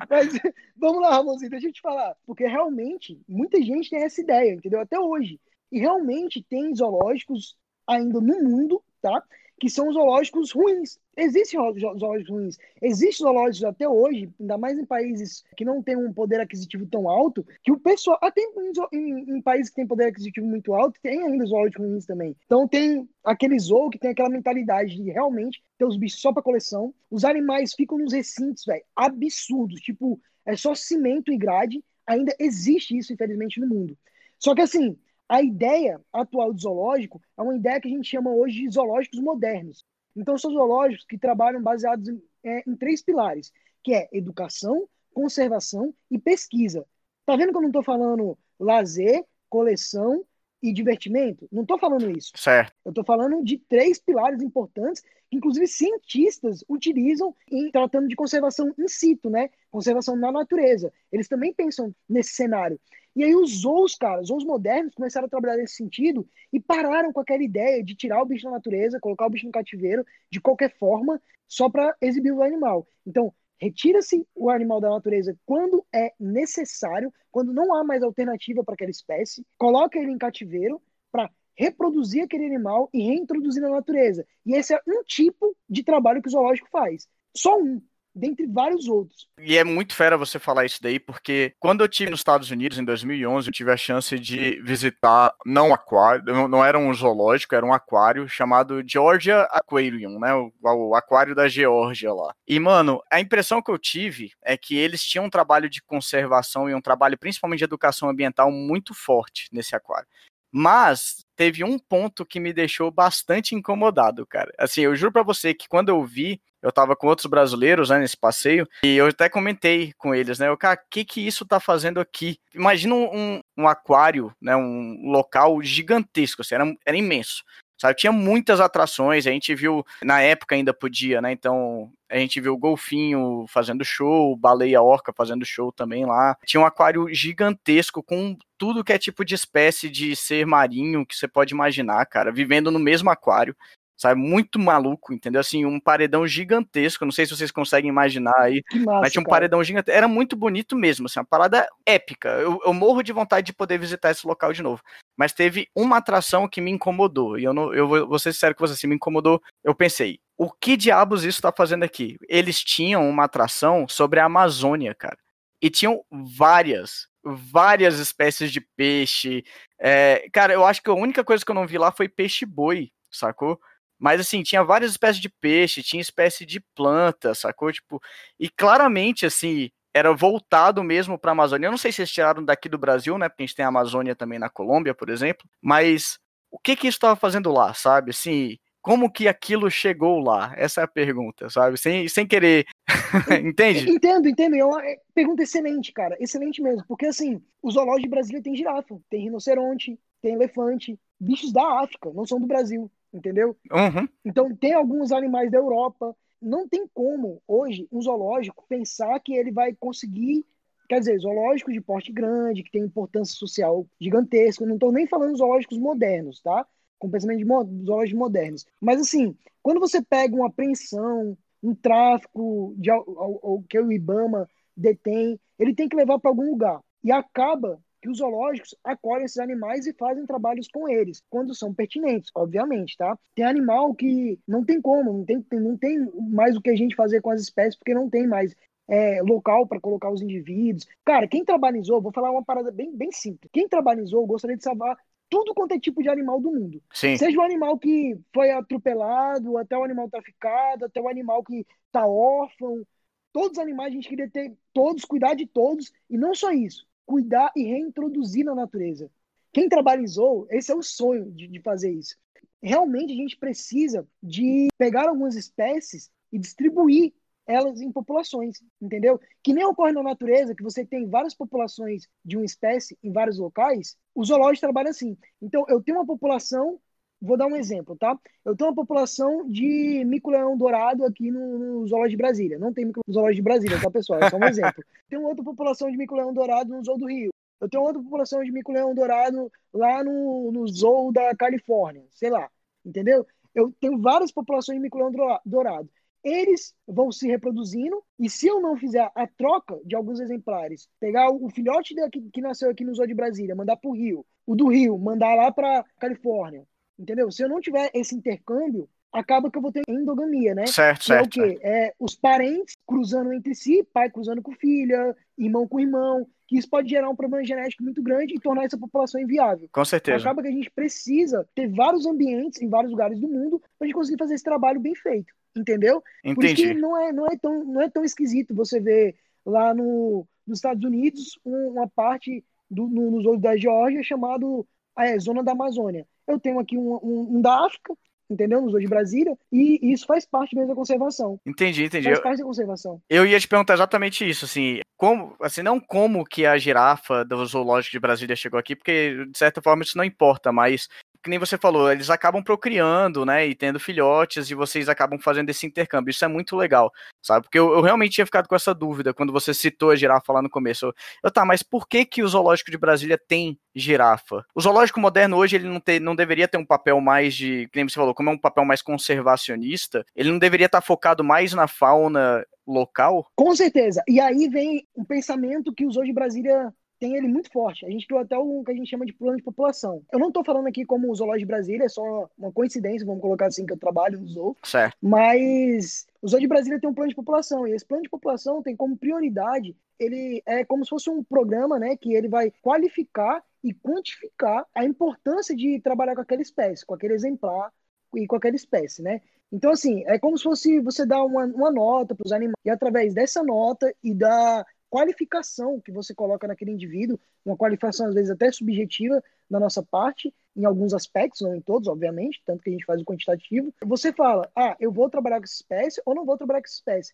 Mas 0.08 0.32
vamos 0.76 1.02
lá, 1.02 1.16
Ramonzinho, 1.16 1.50
deixa 1.50 1.66
eu 1.66 1.72
te 1.72 1.80
falar. 1.80 2.14
Porque 2.24 2.46
realmente, 2.46 3.20
muita 3.28 3.60
gente 3.60 3.90
tem 3.90 4.04
essa 4.04 4.20
ideia, 4.20 4.52
entendeu? 4.52 4.78
Até 4.78 5.00
hoje. 5.00 5.40
E 5.72 5.80
realmente 5.80 6.46
tem 6.48 6.72
zoológicos 6.72 7.56
ainda 7.88 8.20
no 8.20 8.40
mundo, 8.40 8.80
tá? 9.02 9.20
que 9.58 9.70
são 9.70 9.92
zoológicos 9.92 10.52
ruins. 10.52 10.98
Existem 11.16 11.58
zoológicos 11.58 12.28
ruins. 12.28 12.58
Existem 12.82 13.26
zoológicos 13.26 13.64
até 13.64 13.88
hoje, 13.88 14.28
ainda 14.38 14.58
mais 14.58 14.78
em 14.78 14.84
países 14.84 15.42
que 15.56 15.64
não 15.64 15.82
têm 15.82 15.96
um 15.96 16.12
poder 16.12 16.40
aquisitivo 16.40 16.86
tão 16.86 17.08
alto, 17.08 17.46
que 17.62 17.72
o 17.72 17.80
pessoal, 17.80 18.18
até 18.20 18.42
em, 18.42 18.72
em, 18.92 19.36
em 19.36 19.42
países 19.42 19.70
que 19.70 19.76
têm 19.76 19.86
poder 19.86 20.08
aquisitivo 20.08 20.46
muito 20.46 20.74
alto, 20.74 21.00
tem 21.02 21.22
ainda 21.22 21.46
zoológicos 21.46 21.86
ruins 21.86 22.04
também. 22.04 22.36
Então 22.44 22.68
tem 22.68 23.08
aquele 23.24 23.58
zoo 23.58 23.88
que 23.88 23.98
tem 23.98 24.10
aquela 24.10 24.28
mentalidade 24.28 24.94
de 24.94 25.10
realmente 25.10 25.62
ter 25.78 25.86
os 25.86 25.96
bichos 25.96 26.20
só 26.20 26.32
para 26.32 26.42
coleção. 26.42 26.94
Os 27.10 27.24
animais 27.24 27.72
ficam 27.72 27.96
nos 27.96 28.12
recintos, 28.12 28.64
velho, 28.66 28.84
absurdos. 28.94 29.80
Tipo, 29.80 30.20
é 30.44 30.54
só 30.54 30.74
cimento 30.74 31.32
e 31.32 31.38
grade. 31.38 31.82
Ainda 32.06 32.34
existe 32.38 32.96
isso, 32.96 33.12
infelizmente, 33.12 33.58
no 33.58 33.66
mundo. 33.66 33.96
Só 34.38 34.54
que 34.54 34.60
assim, 34.60 34.96
a 35.28 35.42
ideia 35.42 36.00
atual 36.12 36.52
do 36.52 36.60
zoológico 36.60 37.20
é 37.36 37.42
uma 37.42 37.56
ideia 37.56 37.80
que 37.80 37.88
a 37.88 37.90
gente 37.90 38.08
chama 38.08 38.30
hoje 38.30 38.62
de 38.62 38.70
zoológicos 38.70 39.18
modernos. 39.18 39.84
Então, 40.16 40.38
são 40.38 40.50
zoológicos 40.50 41.04
que 41.06 41.18
trabalham 41.18 41.62
baseados 41.62 42.08
em, 42.08 42.22
é, 42.42 42.62
em 42.66 42.74
três 42.74 43.02
pilares, 43.02 43.52
que 43.84 43.94
é 43.94 44.08
educação, 44.12 44.88
conservação 45.12 45.94
e 46.10 46.18
pesquisa. 46.18 46.86
Tá 47.24 47.36
vendo 47.36 47.50
que 47.50 47.56
eu 47.56 47.62
não 47.62 47.68
estou 47.68 47.82
falando 47.82 48.38
lazer, 48.58 49.24
coleção 49.48 50.24
e 50.62 50.72
divertimento? 50.72 51.48
Não 51.52 51.62
estou 51.62 51.78
falando 51.78 52.10
isso. 52.10 52.32
Certo. 52.34 52.72
Eu 52.84 52.90
estou 52.90 53.04
falando 53.04 53.42
de 53.42 53.58
três 53.58 53.98
pilares 53.98 54.42
importantes 54.42 55.02
que, 55.28 55.36
inclusive, 55.36 55.66
cientistas 55.66 56.64
utilizam 56.68 57.34
em 57.50 57.70
tratando 57.70 58.08
de 58.08 58.16
conservação 58.16 58.72
in 58.78 58.88
situ, 58.88 59.28
né? 59.28 59.50
Conservação 59.70 60.16
na 60.16 60.32
natureza. 60.32 60.92
Eles 61.10 61.28
também 61.28 61.52
pensam 61.52 61.94
nesse 62.08 62.34
cenário. 62.34 62.80
E 63.16 63.24
aí 63.24 63.34
os 63.34 63.62
zoos, 63.62 63.94
cara, 63.94 64.20
os 64.20 64.28
zoos 64.28 64.44
modernos 64.44 64.94
começaram 64.94 65.26
a 65.26 65.30
trabalhar 65.30 65.56
nesse 65.56 65.76
sentido 65.76 66.28
e 66.52 66.60
pararam 66.60 67.12
com 67.14 67.20
aquela 67.20 67.42
ideia 67.42 67.82
de 67.82 67.96
tirar 67.96 68.22
o 68.22 68.26
bicho 68.26 68.44
da 68.44 68.50
natureza, 68.50 69.00
colocar 69.00 69.26
o 69.26 69.30
bicho 69.30 69.46
no 69.46 69.52
cativeiro 69.52 70.04
de 70.30 70.38
qualquer 70.38 70.76
forma, 70.78 71.20
só 71.48 71.70
para 71.70 71.96
exibir 72.02 72.32
o 72.32 72.42
animal. 72.42 72.86
Então, 73.06 73.32
retira-se 73.58 74.26
o 74.34 74.50
animal 74.50 74.82
da 74.82 74.90
natureza 74.90 75.34
quando 75.46 75.82
é 75.94 76.12
necessário, 76.20 77.10
quando 77.30 77.54
não 77.54 77.74
há 77.74 77.82
mais 77.82 78.02
alternativa 78.02 78.62
para 78.62 78.74
aquela 78.74 78.90
espécie, 78.90 79.46
coloca 79.56 79.98
ele 79.98 80.12
em 80.12 80.18
cativeiro 80.18 80.82
para 81.10 81.30
reproduzir 81.54 82.22
aquele 82.22 82.44
animal 82.44 82.90
e 82.92 83.02
reintroduzir 83.02 83.62
na 83.62 83.70
natureza. 83.70 84.26
E 84.44 84.54
esse 84.54 84.74
é 84.74 84.80
um 84.86 85.02
tipo 85.04 85.56
de 85.66 85.82
trabalho 85.82 86.20
que 86.20 86.28
o 86.28 86.30
zoológico 86.30 86.68
faz. 86.68 87.08
Só 87.34 87.58
um 87.58 87.80
dentre 88.16 88.46
vários 88.46 88.88
outros. 88.88 89.28
E 89.38 89.56
é 89.56 89.62
muito 89.62 89.94
fera 89.94 90.16
você 90.16 90.38
falar 90.38 90.64
isso 90.64 90.82
daí, 90.82 90.98
porque 90.98 91.52
quando 91.60 91.82
eu 91.82 91.88
tive 91.88 92.10
nos 92.10 92.20
Estados 92.20 92.50
Unidos 92.50 92.78
em 92.78 92.84
2011, 92.84 93.48
eu 93.48 93.52
tive 93.52 93.70
a 93.70 93.76
chance 93.76 94.18
de 94.18 94.60
visitar 94.62 95.34
não 95.44 95.72
aquário, 95.72 96.24
não 96.48 96.64
era 96.64 96.78
um 96.78 96.92
zoológico, 96.94 97.54
era 97.54 97.64
um 97.64 97.72
aquário 97.72 98.28
chamado 98.28 98.82
Georgia 98.86 99.42
Aquarium, 99.50 100.18
né? 100.18 100.34
O, 100.34 100.52
o 100.62 100.94
aquário 100.94 101.34
da 101.34 101.48
Geórgia 101.48 102.12
lá. 102.12 102.34
E 102.48 102.58
mano, 102.58 103.02
a 103.10 103.20
impressão 103.20 103.60
que 103.60 103.70
eu 103.70 103.78
tive 103.78 104.32
é 104.42 104.56
que 104.56 104.76
eles 104.76 105.02
tinham 105.02 105.26
um 105.26 105.30
trabalho 105.30 105.68
de 105.68 105.82
conservação 105.82 106.68
e 106.70 106.74
um 106.74 106.80
trabalho 106.80 107.18
principalmente 107.18 107.58
de 107.58 107.64
educação 107.64 108.08
ambiental 108.08 108.50
muito 108.50 108.94
forte 108.94 109.48
nesse 109.52 109.76
aquário. 109.76 110.08
Mas 110.58 111.22
teve 111.36 111.62
um 111.62 111.78
ponto 111.78 112.24
que 112.24 112.40
me 112.40 112.50
deixou 112.50 112.90
bastante 112.90 113.54
incomodado, 113.54 114.26
cara. 114.26 114.50
Assim, 114.58 114.80
eu 114.80 114.96
juro 114.96 115.12
para 115.12 115.22
você 115.22 115.52
que 115.52 115.68
quando 115.68 115.90
eu 115.90 116.02
vi, 116.02 116.40
eu 116.62 116.72
tava 116.72 116.96
com 116.96 117.08
outros 117.08 117.26
brasileiros 117.26 117.90
né, 117.90 117.98
nesse 117.98 118.16
passeio, 118.16 118.66
e 118.82 118.96
eu 118.96 119.06
até 119.06 119.28
comentei 119.28 119.92
com 119.98 120.14
eles, 120.14 120.38
né? 120.38 120.50
O 120.50 120.56
cara, 120.56 120.80
o 120.82 120.86
que 120.90 121.04
que 121.04 121.20
isso 121.20 121.44
tá 121.44 121.60
fazendo 121.60 122.00
aqui? 122.00 122.38
Imagina 122.54 122.94
um, 122.94 123.42
um 123.54 123.68
aquário, 123.68 124.32
né? 124.40 124.56
Um 124.56 125.10
local 125.10 125.60
gigantesco, 125.60 126.40
assim, 126.40 126.54
era, 126.54 126.64
era 126.86 126.96
imenso. 126.96 127.44
Sabe, 127.78 127.94
tinha 127.94 128.12
muitas 128.12 128.58
atrações, 128.58 129.26
a 129.26 129.30
gente 129.30 129.54
viu, 129.54 129.84
na 130.02 130.20
época 130.22 130.54
ainda 130.54 130.72
podia, 130.72 131.20
né? 131.20 131.30
Então, 131.32 131.92
a 132.10 132.16
gente 132.16 132.40
viu 132.40 132.54
o 132.54 132.58
golfinho 132.58 133.44
fazendo 133.48 133.84
show, 133.84 134.34
baleia 134.34 134.80
orca 134.80 135.12
fazendo 135.14 135.44
show 135.44 135.70
também 135.70 136.06
lá. 136.06 136.36
Tinha 136.46 136.60
um 136.60 136.66
aquário 136.66 137.12
gigantesco 137.12 138.02
com 138.02 138.36
tudo 138.56 138.82
que 138.82 138.92
é 138.94 138.98
tipo 138.98 139.24
de 139.24 139.34
espécie 139.34 139.90
de 139.90 140.16
ser 140.16 140.46
marinho 140.46 141.04
que 141.04 141.14
você 141.14 141.28
pode 141.28 141.52
imaginar, 141.52 142.06
cara, 142.06 142.32
vivendo 142.32 142.70
no 142.70 142.78
mesmo 142.78 143.10
aquário 143.10 143.54
sabe? 143.96 144.20
Muito 144.20 144.58
maluco, 144.58 145.12
entendeu? 145.12 145.40
Assim, 145.40 145.64
um 145.64 145.80
paredão 145.80 146.26
gigantesco, 146.26 147.04
não 147.04 147.12
sei 147.12 147.24
se 147.26 147.34
vocês 147.34 147.50
conseguem 147.50 147.88
imaginar 147.88 148.36
aí, 148.38 148.62
massa, 148.74 149.00
mas 149.00 149.12
tinha 149.12 149.20
um 149.20 149.24
cara. 149.24 149.36
paredão 149.36 149.64
gigantesco, 149.64 149.96
era 149.96 150.06
muito 150.06 150.36
bonito 150.36 150.76
mesmo, 150.76 151.06
assim, 151.06 151.18
uma 151.18 151.24
parada 151.24 151.66
épica. 151.84 152.28
Eu, 152.28 152.60
eu, 152.64 152.74
morro 152.74 153.02
de 153.02 153.12
vontade 153.12 153.46
de 153.46 153.52
poder 153.52 153.78
visitar 153.78 154.10
esse 154.10 154.26
local 154.26 154.52
de 154.52 154.62
novo. 154.62 154.82
Mas 155.16 155.32
teve 155.32 155.68
uma 155.74 155.96
atração 155.96 156.46
que 156.46 156.60
me 156.60 156.70
incomodou, 156.70 157.38
e 157.38 157.44
eu 157.44 157.54
não, 157.54 157.72
eu 157.72 157.88
vou, 157.88 158.06
vou 158.06 158.18
ser 158.18 158.32
sincero 158.32 158.54
com 158.54 158.66
você, 158.66 158.74
assim, 158.74 158.86
me 158.86 158.96
incomodou. 158.96 159.40
Eu 159.64 159.74
pensei, 159.74 160.18
o 160.36 160.50
que 160.50 160.76
diabos 160.76 161.24
isso 161.24 161.40
tá 161.40 161.50
fazendo 161.50 161.82
aqui? 161.82 162.16
Eles 162.28 162.62
tinham 162.62 163.08
uma 163.08 163.24
atração 163.24 163.88
sobre 163.88 164.20
a 164.20 164.26
Amazônia, 164.26 164.94
cara. 164.94 165.16
E 165.62 165.70
tinham 165.70 166.04
várias, 166.10 167.08
várias 167.24 167.98
espécies 167.98 168.52
de 168.52 168.60
peixe. 168.60 169.42
É, 169.80 170.28
cara, 170.30 170.52
eu 170.52 170.64
acho 170.66 170.82
que 170.82 170.90
a 170.90 170.94
única 170.94 171.24
coisa 171.24 171.42
que 171.42 171.50
eu 171.50 171.54
não 171.54 171.66
vi 171.66 171.78
lá 171.78 171.90
foi 171.90 172.08
peixe-boi, 172.08 172.90
sacou? 173.10 173.58
Mas 173.98 174.20
assim, 174.20 174.42
tinha 174.42 174.62
várias 174.62 174.90
espécies 174.92 175.20
de 175.20 175.28
peixe, 175.28 175.82
tinha 175.82 176.00
espécie 176.00 176.44
de 176.44 176.60
planta, 176.74 177.34
sacou? 177.34 177.72
Tipo, 177.72 178.00
e 178.38 178.48
claramente 178.48 179.24
assim, 179.26 179.70
era 179.94 180.12
voltado 180.12 180.84
mesmo 180.84 181.18
para 181.18 181.30
a 181.30 181.32
Amazônia. 181.32 181.68
Eu 181.68 181.70
não 181.70 181.78
sei 181.78 181.90
se 181.90 182.02
eles 182.02 182.10
tiraram 182.10 182.44
daqui 182.44 182.68
do 182.68 182.76
Brasil, 182.76 183.16
né? 183.16 183.28
Porque 183.28 183.42
a 183.42 183.46
gente 183.46 183.56
tem 183.56 183.64
a 183.64 183.68
Amazônia 183.68 184.14
também 184.14 184.38
na 184.38 184.50
Colômbia, 184.50 184.94
por 184.94 185.08
exemplo. 185.08 185.48
Mas 185.60 186.18
o 186.50 186.58
que 186.58 186.76
que 186.76 186.86
isso 186.86 186.96
estava 186.96 187.16
fazendo 187.16 187.50
lá, 187.50 187.72
sabe? 187.72 188.10
Assim, 188.10 188.58
como 188.82 189.10
que 189.10 189.26
aquilo 189.26 189.70
chegou 189.70 190.20
lá? 190.20 190.52
Essa 190.54 190.82
é 190.82 190.84
a 190.84 190.88
pergunta, 190.88 191.48
sabe? 191.48 191.78
Sem, 191.78 192.06
sem 192.08 192.26
querer. 192.26 192.66
Entende? 193.44 193.90
Entendo, 193.90 194.28
entendo. 194.28 194.54
É 194.54 194.64
uma 194.64 194.82
pergunta 195.14 195.42
excelente, 195.42 195.92
cara. 195.92 196.16
Excelente 196.20 196.62
mesmo. 196.62 196.84
Porque, 196.86 197.06
assim, 197.06 197.42
o 197.62 197.70
zoológico 197.70 198.02
de 198.02 198.08
Brasília 198.10 198.42
tem 198.42 198.54
girafa, 198.54 199.00
tem 199.08 199.22
rinoceronte, 199.22 199.98
tem 200.20 200.34
elefante. 200.34 201.00
Bichos 201.18 201.52
da 201.52 201.80
África, 201.80 202.12
não 202.12 202.26
são 202.26 202.38
do 202.38 202.46
Brasil 202.46 202.90
entendeu? 203.16 203.56
Uhum. 203.70 204.08
Então 204.24 204.54
tem 204.54 204.72
alguns 204.74 205.12
animais 205.12 205.50
da 205.50 205.58
Europa. 205.58 206.16
Não 206.40 206.68
tem 206.68 206.86
como 206.92 207.42
hoje 207.46 207.88
um 207.90 208.00
zoológico 208.00 208.64
pensar 208.68 209.18
que 209.20 209.34
ele 209.34 209.50
vai 209.50 209.74
conseguir, 209.74 210.44
quer 210.88 210.98
dizer, 211.00 211.18
zoológicos 211.18 211.72
de 211.72 211.80
porte 211.80 212.12
grande, 212.12 212.62
que 212.62 212.70
tem 212.70 212.82
importância 212.82 213.34
social 213.34 213.86
gigantesca. 214.00 214.66
Não 214.66 214.74
estou 214.74 214.92
nem 214.92 215.06
falando 215.06 215.36
zoológicos 215.36 215.78
modernos, 215.78 216.40
tá? 216.40 216.66
Com 216.98 217.10
pensamento 217.10 217.38
de 217.38 217.84
zoológicos 217.84 218.18
modernos. 218.18 218.66
Mas 218.80 219.00
assim, 219.00 219.36
quando 219.62 219.80
você 219.80 220.02
pega 220.02 220.34
uma 220.34 220.48
apreensão, 220.48 221.36
um 221.62 221.74
tráfico 221.74 222.74
de, 222.76 222.90
ao, 222.90 222.98
ao, 223.08 223.64
que 223.68 223.78
o 223.80 223.90
IBAMA 223.90 224.48
detém, 224.76 225.40
ele 225.58 225.74
tem 225.74 225.88
que 225.88 225.96
levar 225.96 226.18
para 226.18 226.30
algum 226.30 226.50
lugar. 226.50 226.80
E 227.02 227.10
acaba 227.10 227.80
os 228.08 228.18
zoológicos 228.18 228.74
acolhem 228.84 229.24
esses 229.24 229.38
animais 229.38 229.86
e 229.86 229.92
fazem 229.92 230.26
trabalhos 230.26 230.68
com 230.68 230.88
eles, 230.88 231.22
quando 231.30 231.54
são 231.54 231.74
pertinentes, 231.74 232.30
obviamente, 232.34 232.96
tá? 232.96 233.18
Tem 233.34 233.44
animal 233.44 233.94
que 233.94 234.38
não 234.46 234.64
tem 234.64 234.80
como, 234.80 235.12
não 235.12 235.24
tem, 235.24 235.44
não 235.52 235.76
tem 235.76 236.10
mais 236.30 236.56
o 236.56 236.60
que 236.60 236.70
a 236.70 236.76
gente 236.76 236.94
fazer 236.94 237.20
com 237.20 237.30
as 237.30 237.40
espécies, 237.40 237.76
porque 237.76 237.94
não 237.94 238.08
tem 238.08 238.26
mais 238.26 238.54
é, 238.88 239.20
local 239.22 239.66
para 239.66 239.80
colocar 239.80 240.10
os 240.10 240.22
indivíduos. 240.22 240.86
Cara, 241.04 241.26
quem 241.26 241.44
trabalhizou, 241.44 242.00
vou 242.00 242.12
falar 242.12 242.30
uma 242.30 242.44
parada 242.44 242.70
bem, 242.70 242.94
bem 242.94 243.10
simples. 243.12 243.50
Quem 243.52 243.68
trabalhizou 243.68 244.26
gostaria 244.26 244.56
de 244.56 244.62
salvar 244.62 244.96
tudo 245.28 245.54
quanto 245.54 245.72
é 245.72 245.80
tipo 245.80 246.02
de 246.02 246.08
animal 246.08 246.40
do 246.40 246.52
mundo. 246.52 246.80
Sim. 246.92 247.16
Seja 247.16 247.38
o 247.38 247.42
animal 247.42 247.78
que 247.78 248.16
foi 248.32 248.50
atropelado, 248.50 249.58
até 249.58 249.76
o 249.76 249.82
animal 249.82 250.08
traficado, 250.08 250.84
até 250.84 251.00
o 251.00 251.08
animal 251.08 251.42
que 251.42 251.66
tá 251.90 252.06
órfão. 252.06 252.86
Todos 253.32 253.52
os 253.52 253.58
animais 253.58 253.90
a 253.90 253.94
gente 253.94 254.08
queria 254.08 254.30
ter 254.30 254.56
todos, 254.72 255.04
cuidar 255.04 255.34
de 255.34 255.46
todos, 255.46 255.92
e 256.08 256.16
não 256.16 256.34
só 256.34 256.52
isso 256.52 256.86
cuidar 257.06 257.50
e 257.56 257.62
reintroduzir 257.62 258.44
na 258.44 258.54
natureza. 258.54 259.10
Quem 259.52 259.68
trabalhizou, 259.68 260.46
esse 260.50 260.70
é 260.70 260.74
o 260.74 260.82
sonho 260.82 261.30
de, 261.30 261.46
de 261.46 261.60
fazer 261.60 261.90
isso. 261.90 262.16
Realmente 262.62 263.12
a 263.12 263.16
gente 263.16 263.36
precisa 263.36 264.06
de 264.22 264.68
pegar 264.76 265.08
algumas 265.08 265.34
espécies 265.34 266.10
e 266.32 266.38
distribuir 266.38 267.14
elas 267.46 267.80
em 267.80 267.92
populações, 267.92 268.60
entendeu? 268.82 269.20
Que 269.42 269.52
nem 269.52 269.64
ocorre 269.64 269.92
na 269.92 270.02
natureza, 270.02 270.54
que 270.54 270.64
você 270.64 270.84
tem 270.84 271.08
várias 271.08 271.34
populações 271.34 272.08
de 272.24 272.36
uma 272.36 272.44
espécie 272.44 272.98
em 273.02 273.12
vários 273.12 273.38
locais, 273.38 273.96
o 274.14 274.24
zoológico 274.24 274.66
trabalha 274.66 274.90
assim. 274.90 275.16
Então, 275.40 275.64
eu 275.68 275.80
tenho 275.80 275.98
uma 275.98 276.06
população 276.06 276.80
Vou 277.20 277.36
dar 277.36 277.46
um 277.46 277.56
exemplo, 277.56 277.96
tá? 277.96 278.18
Eu 278.44 278.54
tenho 278.54 278.70
uma 278.70 278.76
população 278.76 279.48
de 279.48 280.04
mico-leão 280.04 280.56
dourado 280.56 281.04
aqui 281.04 281.30
no, 281.30 281.58
no 281.58 281.86
Zoológico 281.86 282.10
de 282.10 282.16
Brasília. 282.16 282.58
Não 282.58 282.72
tem 282.72 282.84
mico-leão 282.84 283.12
Zoológico 283.12 283.36
de 283.36 283.42
Brasília, 283.42 283.80
tá, 283.80 283.90
pessoal? 283.90 284.20
É 284.20 284.30
só 284.30 284.36
um 284.36 284.44
exemplo. 284.48 284.84
Tem 285.08 285.18
outra 285.18 285.42
população 285.42 285.90
de 285.90 285.96
mico-leão 285.96 286.32
dourado 286.32 286.70
no 286.70 286.84
Zoo 286.84 286.98
do 286.98 287.06
Rio. 287.06 287.30
Eu 287.60 287.68
tenho 287.68 287.82
outra 287.82 288.02
população 288.02 288.44
de 288.44 288.52
mico-leão 288.52 288.94
dourado 288.94 289.50
lá 289.72 290.04
no, 290.04 290.52
no 290.52 290.68
Zoo 290.68 291.10
da 291.10 291.34
Califórnia, 291.34 292.04
sei 292.10 292.28
lá, 292.28 292.50
entendeu? 292.84 293.26
Eu 293.54 293.72
tenho 293.80 293.98
várias 293.98 294.30
populações 294.30 294.76
de 294.76 294.82
mico-leão 294.82 295.10
dourado. 295.44 295.88
Eles 296.22 296.74
vão 296.86 297.10
se 297.10 297.26
reproduzindo 297.26 298.02
e 298.18 298.28
se 298.28 298.46
eu 298.46 298.60
não 298.60 298.76
fizer 298.76 299.10
a 299.14 299.26
troca 299.26 299.80
de 299.84 299.94
alguns 299.94 300.20
exemplares, 300.20 300.88
pegar 301.00 301.30
o 301.30 301.48
filhote 301.48 301.94
daqui, 301.94 302.20
que 302.32 302.40
nasceu 302.40 302.68
aqui 302.68 302.84
no 302.84 302.94
Zoo 302.94 303.06
de 303.06 303.14
Brasília, 303.14 303.54
mandar 303.54 303.76
para 303.76 303.88
o 303.88 303.94
Rio, 303.94 304.26
o 304.44 304.54
do 304.54 304.68
Rio 304.68 304.98
mandar 304.98 305.34
lá 305.34 305.50
para 305.50 305.84
Califórnia, 305.98 306.66
Entendeu? 306.98 307.30
Se 307.30 307.42
eu 307.42 307.48
não 307.48 307.60
tiver 307.60 307.90
esse 307.94 308.14
intercâmbio, 308.14 308.88
acaba 309.12 309.50
que 309.50 309.58
eu 309.58 309.62
vou 309.62 309.72
ter 309.72 309.82
endogamia, 309.88 310.54
né? 310.54 310.66
Certo, 310.66 311.00
que 311.00 311.06
certo. 311.06 311.40
É 311.40 311.44
o 311.44 311.48
quê? 311.48 311.58
É 311.62 311.94
os 311.98 312.14
parentes 312.14 312.74
cruzando 312.86 313.32
entre 313.32 313.54
si, 313.54 313.86
pai 313.92 314.10
cruzando 314.10 314.42
com 314.42 314.52
filha, 314.52 315.16
irmão 315.38 315.66
com 315.66 315.80
irmão, 315.80 316.26
que 316.46 316.56
isso 316.56 316.68
pode 316.68 316.88
gerar 316.88 317.08
um 317.10 317.16
problema 317.16 317.44
genético 317.44 317.82
muito 317.82 318.02
grande 318.02 318.34
e 318.34 318.40
tornar 318.40 318.64
essa 318.64 318.78
população 318.78 319.20
inviável. 319.20 319.68
Com 319.72 319.84
certeza. 319.84 320.18
Acaba 320.18 320.42
que 320.42 320.48
a 320.48 320.52
gente 320.52 320.70
precisa 320.70 321.46
ter 321.54 321.68
vários 321.68 322.06
ambientes 322.06 322.62
em 322.62 322.68
vários 322.68 322.90
lugares 322.90 323.18
do 323.18 323.28
mundo 323.28 323.58
para 323.78 323.84
a 323.84 323.84
gente 323.86 323.94
conseguir 323.94 324.18
fazer 324.18 324.34
esse 324.34 324.44
trabalho 324.44 324.80
bem 324.80 324.94
feito, 324.94 325.32
entendeu? 325.56 326.02
Entendi. 326.24 326.34
Por 326.34 326.44
isso 326.44 326.54
que 326.56 326.74
não 326.74 326.96
é, 326.96 327.12
não 327.12 327.26
é, 327.26 327.36
tão, 327.36 327.64
não 327.64 327.82
é 327.82 327.90
tão 327.90 328.04
esquisito 328.04 328.54
você 328.54 328.80
ver 328.80 329.16
lá 329.44 329.74
no, 329.74 330.26
nos 330.46 330.58
Estados 330.58 330.84
Unidos 330.84 331.38
uma 331.44 331.88
parte 331.88 332.44
do, 332.70 332.86
no, 332.86 333.10
nos 333.10 333.26
olhos 333.26 333.40
da 333.40 333.56
Geórgia 333.56 334.02
chamado 334.02 334.66
é, 334.98 335.18
Zona 335.18 335.42
da 335.42 335.52
Amazônia 335.52 336.06
eu 336.26 336.38
tenho 336.38 336.58
aqui 336.58 336.76
um, 336.76 336.94
um, 337.02 337.36
um 337.36 337.40
da 337.40 337.66
África, 337.66 337.94
entendeu? 338.28 338.60
Nos 338.60 338.72
dois 338.72 338.82
de 338.82 338.90
Brasília, 338.90 339.36
e 339.52 339.92
isso 339.92 340.06
faz 340.06 340.26
parte 340.26 340.54
mesmo 340.54 340.68
da 340.68 340.74
conservação. 340.74 341.40
Entendi, 341.46 341.84
entendi. 341.84 342.08
Faz 342.08 342.20
parte 342.20 342.38
da 342.38 342.44
conservação. 342.44 343.00
Eu 343.08 343.24
ia 343.24 343.38
te 343.38 343.48
perguntar 343.48 343.74
exatamente 343.74 344.28
isso, 344.28 344.44
assim, 344.44 344.80
como, 344.96 345.36
assim, 345.40 345.62
não 345.62 345.78
como 345.78 346.24
que 346.24 346.44
a 346.46 346.58
girafa 346.58 347.24
do 347.24 347.44
zoológico 347.44 347.92
de 347.92 348.00
Brasília 348.00 348.34
chegou 348.34 348.58
aqui, 348.58 348.74
porque 348.74 349.26
de 349.30 349.38
certa 349.38 349.62
forma 349.62 349.82
isso 349.82 349.96
não 349.96 350.04
importa, 350.04 350.50
mas 350.50 350.88
que 351.26 351.30
nem 351.30 351.38
você 351.40 351.58
falou, 351.58 351.90
eles 351.90 352.08
acabam 352.08 352.42
procriando, 352.42 353.26
né, 353.26 353.46
e 353.46 353.54
tendo 353.54 353.80
filhotes, 353.80 354.48
e 354.48 354.54
vocês 354.54 354.88
acabam 354.88 355.18
fazendo 355.18 355.50
esse 355.50 355.66
intercâmbio. 355.66 356.10
Isso 356.10 356.24
é 356.24 356.28
muito 356.28 356.56
legal, 356.56 356.92
sabe? 357.20 357.42
Porque 357.42 357.58
eu, 357.58 357.72
eu 357.72 357.82
realmente 357.82 358.12
tinha 358.12 358.24
ficado 358.24 358.46
com 358.48 358.54
essa 358.54 358.72
dúvida 358.72 359.12
quando 359.12 359.32
você 359.32 359.52
citou 359.52 359.90
a 359.90 359.96
girafa 359.96 360.32
lá 360.32 360.40
no 360.40 360.48
começo. 360.48 360.94
Eu, 361.22 361.30
tá, 361.30 361.44
mas 361.44 361.64
por 361.64 361.88
que 361.88 362.04
que 362.04 362.22
o 362.22 362.28
zoológico 362.28 362.70
de 362.70 362.78
Brasília 362.78 363.18
tem 363.18 363.58
girafa? 363.74 364.44
O 364.54 364.60
zoológico 364.60 365.00
moderno 365.00 365.36
hoje, 365.36 365.56
ele 365.56 365.68
não, 365.68 365.80
ter, 365.80 366.00
não 366.00 366.14
deveria 366.14 366.46
ter 366.46 366.58
um 366.58 366.64
papel 366.64 367.00
mais 367.00 367.34
de, 367.34 367.68
que 367.72 367.76
nem 367.76 367.88
você 367.88 367.96
falou, 367.96 368.14
como 368.14 368.30
é 368.30 368.32
um 368.32 368.38
papel 368.38 368.64
mais 368.64 368.80
conservacionista, 368.80 370.06
ele 370.14 370.30
não 370.30 370.38
deveria 370.38 370.66
estar 370.66 370.80
focado 370.80 371.24
mais 371.24 371.52
na 371.52 371.66
fauna 371.66 372.46
local? 372.64 373.26
Com 373.34 373.54
certeza. 373.54 374.02
E 374.08 374.20
aí 374.20 374.48
vem 374.48 374.86
um 374.96 375.04
pensamento 375.04 375.72
que 375.72 375.86
o 375.86 375.90
Zoo 375.90 376.04
de 376.04 376.12
Brasília 376.12 376.72
tem 376.98 377.16
ele 377.16 377.28
muito 377.28 377.50
forte. 377.50 377.84
A 377.84 377.90
gente 377.90 378.06
criou 378.06 378.22
até 378.22 378.36
o 378.36 378.62
que 378.64 378.72
a 378.72 378.74
gente 378.74 378.88
chama 378.88 379.06
de 379.06 379.12
plano 379.12 379.36
de 379.36 379.42
população. 379.42 380.02
Eu 380.12 380.18
não 380.18 380.28
estou 380.28 380.44
falando 380.44 380.66
aqui 380.66 380.84
como 380.84 381.10
o 381.10 381.14
Zoológico 381.14 381.40
de 381.40 381.46
Brasília, 381.46 381.84
é 381.84 381.88
só 381.88 382.28
uma 382.38 382.52
coincidência, 382.52 383.06
vamos 383.06 383.20
colocar 383.20 383.46
assim, 383.46 383.66
que 383.66 383.72
eu 383.72 383.78
trabalho 383.78 384.20
no 384.20 384.28
Zoo. 384.28 384.56
Certo. 384.62 384.96
Mas 385.00 386.06
o 386.22 386.28
Zoo 386.28 386.40
de 386.40 386.48
Brasília 386.48 386.80
tem 386.80 386.88
um 386.88 386.94
plano 386.94 387.10
de 387.10 387.16
população, 387.16 387.66
e 387.66 387.72
esse 387.72 387.84
plano 387.84 388.02
de 388.02 388.08
população 388.08 388.62
tem 388.62 388.74
como 388.74 388.96
prioridade, 388.96 389.76
ele 389.98 390.42
é 390.46 390.64
como 390.64 390.84
se 390.84 390.90
fosse 390.90 391.10
um 391.10 391.22
programa, 391.22 391.78
né, 391.78 391.96
que 391.96 392.14
ele 392.14 392.28
vai 392.28 392.52
qualificar 392.62 393.42
e 393.62 393.72
quantificar 393.72 394.64
a 394.74 394.84
importância 394.84 395.56
de 395.56 395.80
trabalhar 395.80 396.14
com 396.14 396.20
aquela 396.20 396.42
espécie, 396.42 396.84
com 396.84 396.94
aquele 396.94 397.14
exemplar 397.14 397.72
e 398.14 398.26
com 398.26 398.36
aquela 398.36 398.56
espécie, 398.56 399.02
né? 399.02 399.20
Então, 399.50 399.70
assim, 399.70 400.04
é 400.06 400.18
como 400.18 400.36
se 400.36 400.44
fosse 400.44 400.80
você 400.80 401.06
dar 401.06 401.24
uma, 401.24 401.44
uma 401.46 401.70
nota 401.70 402.14
para 402.14 402.26
os 402.26 402.32
animais, 402.32 402.56
e 402.64 402.70
através 402.70 403.14
dessa 403.14 403.42
nota 403.42 403.92
e 404.02 404.12
da 404.12 404.64
qualificação 404.96 405.78
que 405.78 405.92
você 405.92 406.14
coloca 406.14 406.48
naquele 406.48 406.70
indivíduo, 406.70 407.20
uma 407.44 407.54
qualificação 407.54 408.06
às 408.06 408.14
vezes 408.14 408.30
até 408.30 408.50
subjetiva 408.50 409.22
da 409.48 409.60
nossa 409.60 409.82
parte, 409.82 410.32
em 410.56 410.64
alguns 410.64 410.94
aspectos, 410.94 411.42
não 411.42 411.54
em 411.54 411.60
todos, 411.60 411.86
obviamente, 411.86 412.42
tanto 412.46 412.62
que 412.62 412.70
a 412.70 412.72
gente 412.72 412.86
faz 412.86 413.02
o 413.02 413.04
quantitativo. 413.04 413.74
Você 413.84 414.10
fala, 414.10 414.50
ah, 414.56 414.74
eu 414.80 414.90
vou 414.90 415.10
trabalhar 415.10 415.36
com 415.36 415.44
essa 415.44 415.56
espécie 415.56 416.00
ou 416.06 416.14
não 416.14 416.24
vou 416.24 416.38
trabalhar 416.38 416.60
com 416.60 416.64
essa 416.64 416.76
espécie. 416.76 417.12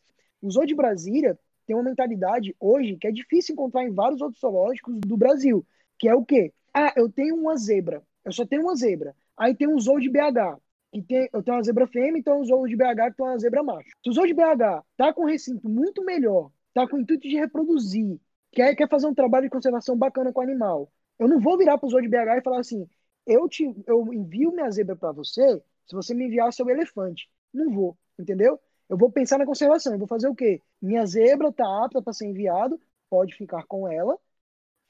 Zoo 0.48 0.64
de 0.64 0.76
Brasília 0.76 1.36
tem 1.66 1.74
uma 1.74 1.82
mentalidade 1.82 2.54
hoje 2.60 2.96
que 2.96 3.08
é 3.08 3.10
difícil 3.10 3.54
encontrar 3.54 3.82
em 3.82 3.90
vários 3.90 4.20
outros 4.20 4.40
zoológicos 4.40 5.00
do 5.00 5.16
Brasil, 5.16 5.66
que 5.98 6.08
é 6.08 6.14
o 6.14 6.24
quê? 6.24 6.52
Ah, 6.72 6.92
eu 6.96 7.10
tenho 7.10 7.34
uma 7.34 7.56
zebra, 7.56 8.00
eu 8.24 8.30
só 8.30 8.46
tenho 8.46 8.62
uma 8.62 8.76
zebra. 8.76 9.12
Aí 9.36 9.56
tem 9.56 9.66
um 9.66 9.80
zoo 9.80 9.98
de 9.98 10.08
BH, 10.08 10.56
que 10.92 11.02
tem, 11.02 11.28
eu 11.32 11.42
tenho 11.42 11.56
uma 11.56 11.64
zebra 11.64 11.88
fêmea, 11.88 12.20
então 12.20 12.40
o 12.40 12.44
zoo 12.44 12.68
de 12.68 12.76
BH 12.76 13.10
que 13.10 13.16
tem 13.16 13.26
uma 13.26 13.38
zebra 13.38 13.64
macho. 13.64 13.90
Se 14.04 14.08
o 14.08 14.12
zoo 14.12 14.26
de 14.26 14.34
BH 14.34 14.84
tá 14.96 15.12
com 15.12 15.22
um 15.22 15.26
recinto 15.26 15.68
muito 15.68 16.04
melhor 16.04 16.48
tá 16.74 16.88
com 16.88 16.96
o 16.96 17.00
intuito 17.00 17.28
de 17.28 17.36
reproduzir, 17.36 18.20
quer, 18.52 18.74
quer 18.74 18.88
fazer 18.88 19.06
um 19.06 19.14
trabalho 19.14 19.44
de 19.44 19.50
conservação 19.50 19.96
bacana 19.96 20.32
com 20.32 20.40
o 20.40 20.42
animal, 20.42 20.92
eu 21.18 21.28
não 21.28 21.40
vou 21.40 21.56
virar 21.56 21.78
para 21.78 21.86
o 21.86 21.90
zoo 21.90 22.02
de 22.02 22.08
BH 22.08 22.38
e 22.38 22.42
falar 22.42 22.60
assim: 22.60 22.88
eu, 23.26 23.48
te, 23.48 23.64
eu 23.86 24.12
envio 24.12 24.52
minha 24.52 24.70
zebra 24.70 24.96
para 24.96 25.12
você 25.12 25.62
se 25.86 25.94
você 25.94 26.14
me 26.14 26.26
enviar 26.26 26.52
seu 26.52 26.68
elefante. 26.68 27.30
Não 27.52 27.70
vou, 27.72 27.96
entendeu? 28.18 28.60
Eu 28.88 28.96
vou 28.96 29.10
pensar 29.10 29.38
na 29.38 29.46
conservação. 29.46 29.92
Eu 29.92 29.98
vou 29.98 30.08
fazer 30.08 30.28
o 30.28 30.34
quê? 30.34 30.60
Minha 30.80 31.06
zebra 31.06 31.48
está 31.48 31.84
apta 31.84 32.02
para 32.02 32.12
ser 32.12 32.26
enviado, 32.26 32.80
pode 33.08 33.34
ficar 33.34 33.64
com 33.66 33.86
ela, 33.90 34.18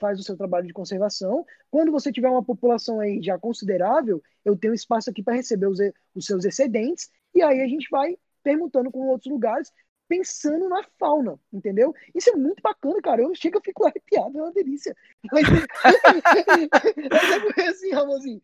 faz 0.00 0.18
o 0.18 0.22
seu 0.22 0.36
trabalho 0.36 0.66
de 0.66 0.72
conservação. 0.72 1.44
Quando 1.70 1.92
você 1.92 2.10
tiver 2.10 2.28
uma 2.30 2.42
população 2.44 3.00
aí 3.00 3.22
já 3.22 3.38
considerável, 3.38 4.22
eu 4.44 4.56
tenho 4.56 4.74
espaço 4.74 5.10
aqui 5.10 5.22
para 5.22 5.34
receber 5.34 5.66
os, 5.66 5.78
os 6.14 6.26
seus 6.26 6.44
excedentes, 6.44 7.10
e 7.34 7.42
aí 7.42 7.60
a 7.60 7.68
gente 7.68 7.88
vai 7.90 8.16
perguntando 8.42 8.90
com 8.90 9.06
outros 9.08 9.30
lugares 9.30 9.70
pensando 10.12 10.68
na 10.68 10.84
fauna, 10.98 11.40
entendeu? 11.50 11.94
Isso 12.14 12.28
é 12.28 12.36
muito 12.36 12.60
bacana, 12.62 13.00
cara. 13.00 13.22
Eu 13.22 13.34
chego, 13.34 13.56
eu 13.56 13.62
fico 13.62 13.86
arrepiado, 13.88 14.38
é 14.38 14.42
uma 14.42 14.52
delícia. 14.52 14.94
Mas, 15.32 15.46
é 17.32 17.40
porque 17.40 17.60
assim, 17.62 17.92
Ramonzinho, 17.92 18.40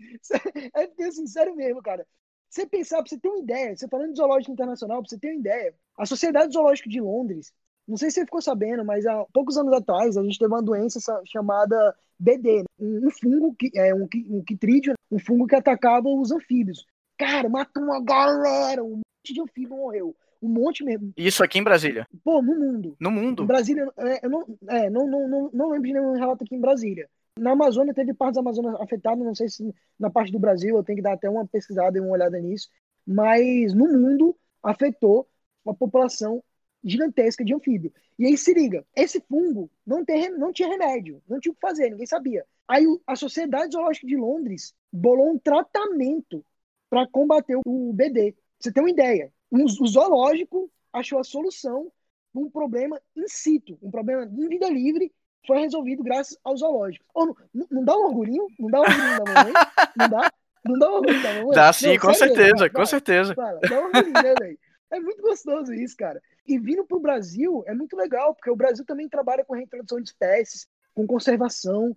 é 0.75 1.05
assim, 1.05 1.27
sério 1.27 1.55
mesmo, 1.55 1.83
cara. 1.83 2.07
Você 2.49 2.67
pensar, 2.67 3.03
pra 3.03 3.07
você 3.07 3.19
ter 3.19 3.29
uma 3.29 3.41
ideia, 3.41 3.77
você 3.77 3.87
falando 3.87 4.13
de 4.13 4.17
zoológico 4.17 4.51
internacional, 4.51 5.03
pra 5.03 5.11
você 5.11 5.19
ter 5.19 5.29
uma 5.29 5.41
ideia, 5.41 5.75
a 5.99 6.07
Sociedade 6.07 6.55
Zoológica 6.55 6.89
de 6.89 6.99
Londres, 7.03 7.53
não 7.87 7.99
sei 7.99 8.09
se 8.09 8.15
você 8.15 8.25
ficou 8.25 8.41
sabendo, 8.41 8.83
mas 8.83 9.05
há 9.05 9.27
poucos 9.27 9.59
anos 9.59 9.75
atrás 9.75 10.17
a 10.17 10.23
gente 10.23 10.39
teve 10.39 10.51
uma 10.51 10.63
doença 10.63 10.99
chamada 11.27 11.95
BD, 12.19 12.65
um 12.81 13.11
fungo 13.11 13.55
que 13.55 13.71
é 13.75 13.95
um, 13.95 14.09
um 14.31 14.43
quitrídeo, 14.43 14.95
um 15.11 15.19
fungo 15.19 15.47
que 15.47 15.55
atacava 15.55 16.09
os 16.09 16.33
anfíbios. 16.33 16.87
Cara, 17.19 17.51
matou 17.51 17.83
uma 17.83 18.03
galera, 18.03 18.83
um 18.83 18.97
monte 18.97 19.35
de 19.35 19.41
anfíbio 19.43 19.77
morreu 19.77 20.17
um 20.41 20.49
monte 20.49 20.85
mesmo. 20.85 21.13
Isso 21.17 21.43
aqui 21.43 21.59
em 21.59 21.65
Brasília? 21.65 22.07
Pô, 22.25 22.41
no 22.43 22.55
mundo. 22.55 22.97
No 23.01 23.11
mundo? 23.11 23.43
Em 23.43 23.47
Brasília, 23.47 23.89
é, 23.97 24.27
eu 24.27 24.31
não, 24.31 24.59
é, 24.69 24.91
não, 24.91 25.07
não, 25.07 25.29
não, 25.29 25.51
não 25.53 25.71
lembro 25.71 25.87
de 25.87 25.95
nenhum 25.95 26.13
relato 26.13 26.45
aqui 26.45 26.55
em 26.55 26.61
Brasília. 26.61 27.09
Na 27.39 27.53
Amazônia 27.53 27.95
teve 27.95 28.13
partes 28.15 28.35
da 28.35 28.41
Amazônia 28.41 28.77
afetadas, 28.81 29.25
não 29.25 29.35
sei 29.35 29.49
se 29.49 29.75
na 29.99 30.11
parte 30.11 30.33
do 30.33 30.39
Brasil, 30.39 30.77
eu 30.77 30.83
tenho 30.83 30.97
que 30.97 31.03
dar 31.03 31.13
até 31.13 31.29
uma 31.31 31.47
pesquisada 31.47 31.97
e 31.97 32.01
uma 32.01 32.11
olhada 32.11 32.39
nisso, 32.41 32.69
mas 33.07 33.73
no 33.73 33.87
mundo 33.87 34.37
afetou 34.63 35.29
uma 35.65 35.75
população 35.75 36.43
gigantesca 36.83 37.45
de 37.45 37.55
anfíbio. 37.55 37.93
E 38.19 38.27
aí 38.27 38.37
se 38.37 38.53
liga, 38.53 38.85
esse 38.95 39.21
fungo 39.21 39.71
não, 39.87 40.05
tem, 40.05 40.31
não 40.31 40.53
tinha 40.53 40.69
remédio, 40.69 41.23
não 41.29 41.39
tinha 41.39 41.53
o 41.53 41.55
que 41.55 41.61
fazer, 41.61 41.91
ninguém 41.91 42.07
sabia. 42.07 42.45
Aí 42.67 42.85
a 43.07 43.17
Sociedade 43.17 43.73
Zoológica 43.73 44.07
de 44.07 44.17
Londres 44.17 44.75
bolou 44.93 45.31
um 45.31 45.39
tratamento 45.39 46.45
para 46.91 47.07
combater 47.07 47.59
o 47.65 47.93
BD. 47.93 48.33
Pra 48.33 48.43
você 48.61 48.73
ter 48.73 48.81
uma 48.81 48.91
ideia, 48.91 49.33
o 49.51 49.87
zoológico 49.87 50.71
achou 50.93 51.19
a 51.19 51.25
solução 51.25 51.91
para 52.33 52.43
um 52.43 52.51
problema 52.51 53.01
in 53.17 53.27
situ, 53.27 53.79
um 53.83 53.91
problema 53.91 54.25
em 54.25 54.49
vida 54.49 54.69
livre, 54.69 55.13
foi 55.47 55.61
resolvido 55.61 56.03
graças 56.03 56.37
ao 56.45 56.57
zoológico. 56.57 57.05
Oh, 57.15 57.27
não, 57.27 57.37
não, 57.71 57.85
dá 57.85 57.97
um 57.97 58.07
orgulhinho? 58.07 58.47
Não 58.59 58.69
dá 58.69 58.81
um 58.81 58.83
orgulhinho 58.83 59.25
da 59.25 59.33
mamãe? 59.33 59.53
Não 59.97 60.09
dá? 60.09 60.33
Não 60.65 60.79
dá 60.79 60.91
um 60.91 60.95
orgulhinho 60.95 61.23
da 61.23 61.35
mamãe? 61.35 61.55
Dá 61.55 61.73
sim, 61.73 61.89
não, 61.89 61.99
com 61.99 62.15
certeza, 62.15 62.55
mesmo, 62.55 62.73
com 62.73 62.87
certeza. 62.87 63.35
Dá 63.35 63.81
um 63.81 63.85
orgulhinho, 63.87 64.13
né, 64.13 64.35
velho? 64.39 64.59
É 64.91 65.01
muito 65.01 65.23
gostoso 65.23 65.73
isso, 65.73 65.97
cara. 65.97 66.21
E 66.47 66.59
vindo 66.59 66.85
para 66.85 66.97
o 66.97 67.01
Brasil 67.01 67.63
é 67.67 67.75
muito 67.75 67.97
legal, 67.97 68.35
porque 68.35 68.51
o 68.51 68.57
Brasil 68.57 68.85
também 68.85 69.09
trabalha 69.09 69.45
com 69.45 69.55
reintrodução 69.55 70.01
de 70.01 70.09
espécies, 70.09 70.67
com 70.95 71.07
conservação. 71.07 71.97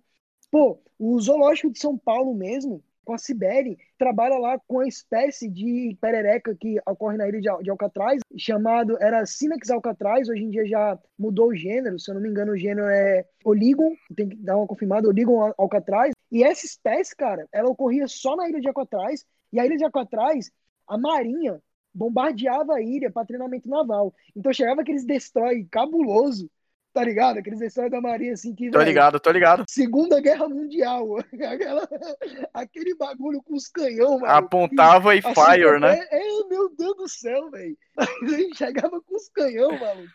Pô, 0.50 0.78
o 0.98 1.18
Zoológico 1.18 1.70
de 1.70 1.78
São 1.78 1.96
Paulo 1.96 2.34
mesmo, 2.34 2.82
com 3.04 3.14
a 3.14 3.18
Sibeli, 3.18 3.78
trabalha 3.98 4.38
lá 4.38 4.58
com 4.66 4.80
a 4.80 4.88
espécie 4.88 5.48
de 5.48 5.96
perereca 6.00 6.56
que 6.58 6.80
ocorre 6.86 7.16
na 7.16 7.28
ilha 7.28 7.40
de, 7.40 7.70
Alcatraz, 7.70 8.20
chamado, 8.36 8.96
era 9.00 9.26
Sinex 9.26 9.70
alcatraz, 9.70 10.28
hoje 10.28 10.42
em 10.42 10.50
dia 10.50 10.66
já 10.66 10.98
mudou 11.18 11.48
o 11.48 11.54
gênero, 11.54 11.98
se 11.98 12.10
eu 12.10 12.14
não 12.14 12.22
me 12.22 12.28
engano 12.28 12.52
o 12.52 12.58
gênero 12.58 12.86
é 12.88 13.24
Oligon, 13.44 13.94
tem 14.16 14.28
que 14.28 14.36
dar 14.36 14.56
uma 14.56 14.66
confirmada, 14.66 15.08
Oligon 15.08 15.52
alcatraz, 15.58 16.12
e 16.30 16.42
essa 16.42 16.64
espécie, 16.64 17.14
cara, 17.14 17.46
ela 17.52 17.68
ocorria 17.68 18.06
só 18.06 18.36
na 18.36 18.48
ilha 18.48 18.60
de 18.60 18.68
Alcatraz, 18.68 19.24
e 19.52 19.60
a 19.60 19.66
ilha 19.66 19.76
de 19.76 19.84
Alcatraz, 19.84 20.50
a 20.86 20.96
marinha 20.96 21.60
bombardeava 21.94 22.74
a 22.74 22.82
ilha 22.82 23.10
para 23.10 23.26
treinamento 23.26 23.68
naval, 23.68 24.14
então 24.34 24.52
chegava 24.52 24.80
aqueles 24.80 25.04
destroy 25.04 25.66
cabuloso, 25.70 26.50
Tá 26.92 27.02
ligado? 27.02 27.38
Aqueles 27.38 27.60
histórias 27.62 27.90
da 27.90 28.00
Marinha 28.02 28.34
assim 28.34 28.54
que. 28.54 28.70
Tô 28.70 28.78
velho, 28.78 28.88
ligado, 28.88 29.18
tô 29.18 29.30
ligado. 29.30 29.64
Segunda 29.66 30.20
Guerra 30.20 30.46
Mundial. 30.46 31.16
Aquela, 31.32 31.88
aquele 32.52 32.94
bagulho 32.94 33.42
com 33.42 33.54
os 33.54 33.68
canhão, 33.68 34.18
mano. 34.18 34.26
Apontava 34.26 35.14
e, 35.16 35.22
fire, 35.22 35.80
né? 35.80 35.98
É, 36.10 36.18
é, 36.18 36.48
meu 36.48 36.74
Deus 36.76 36.96
do 36.96 37.08
céu, 37.08 37.50
velho. 37.50 37.76
Chegava 38.54 39.00
com 39.00 39.16
os 39.16 39.28
canhão, 39.30 39.70
mano. 39.78 40.06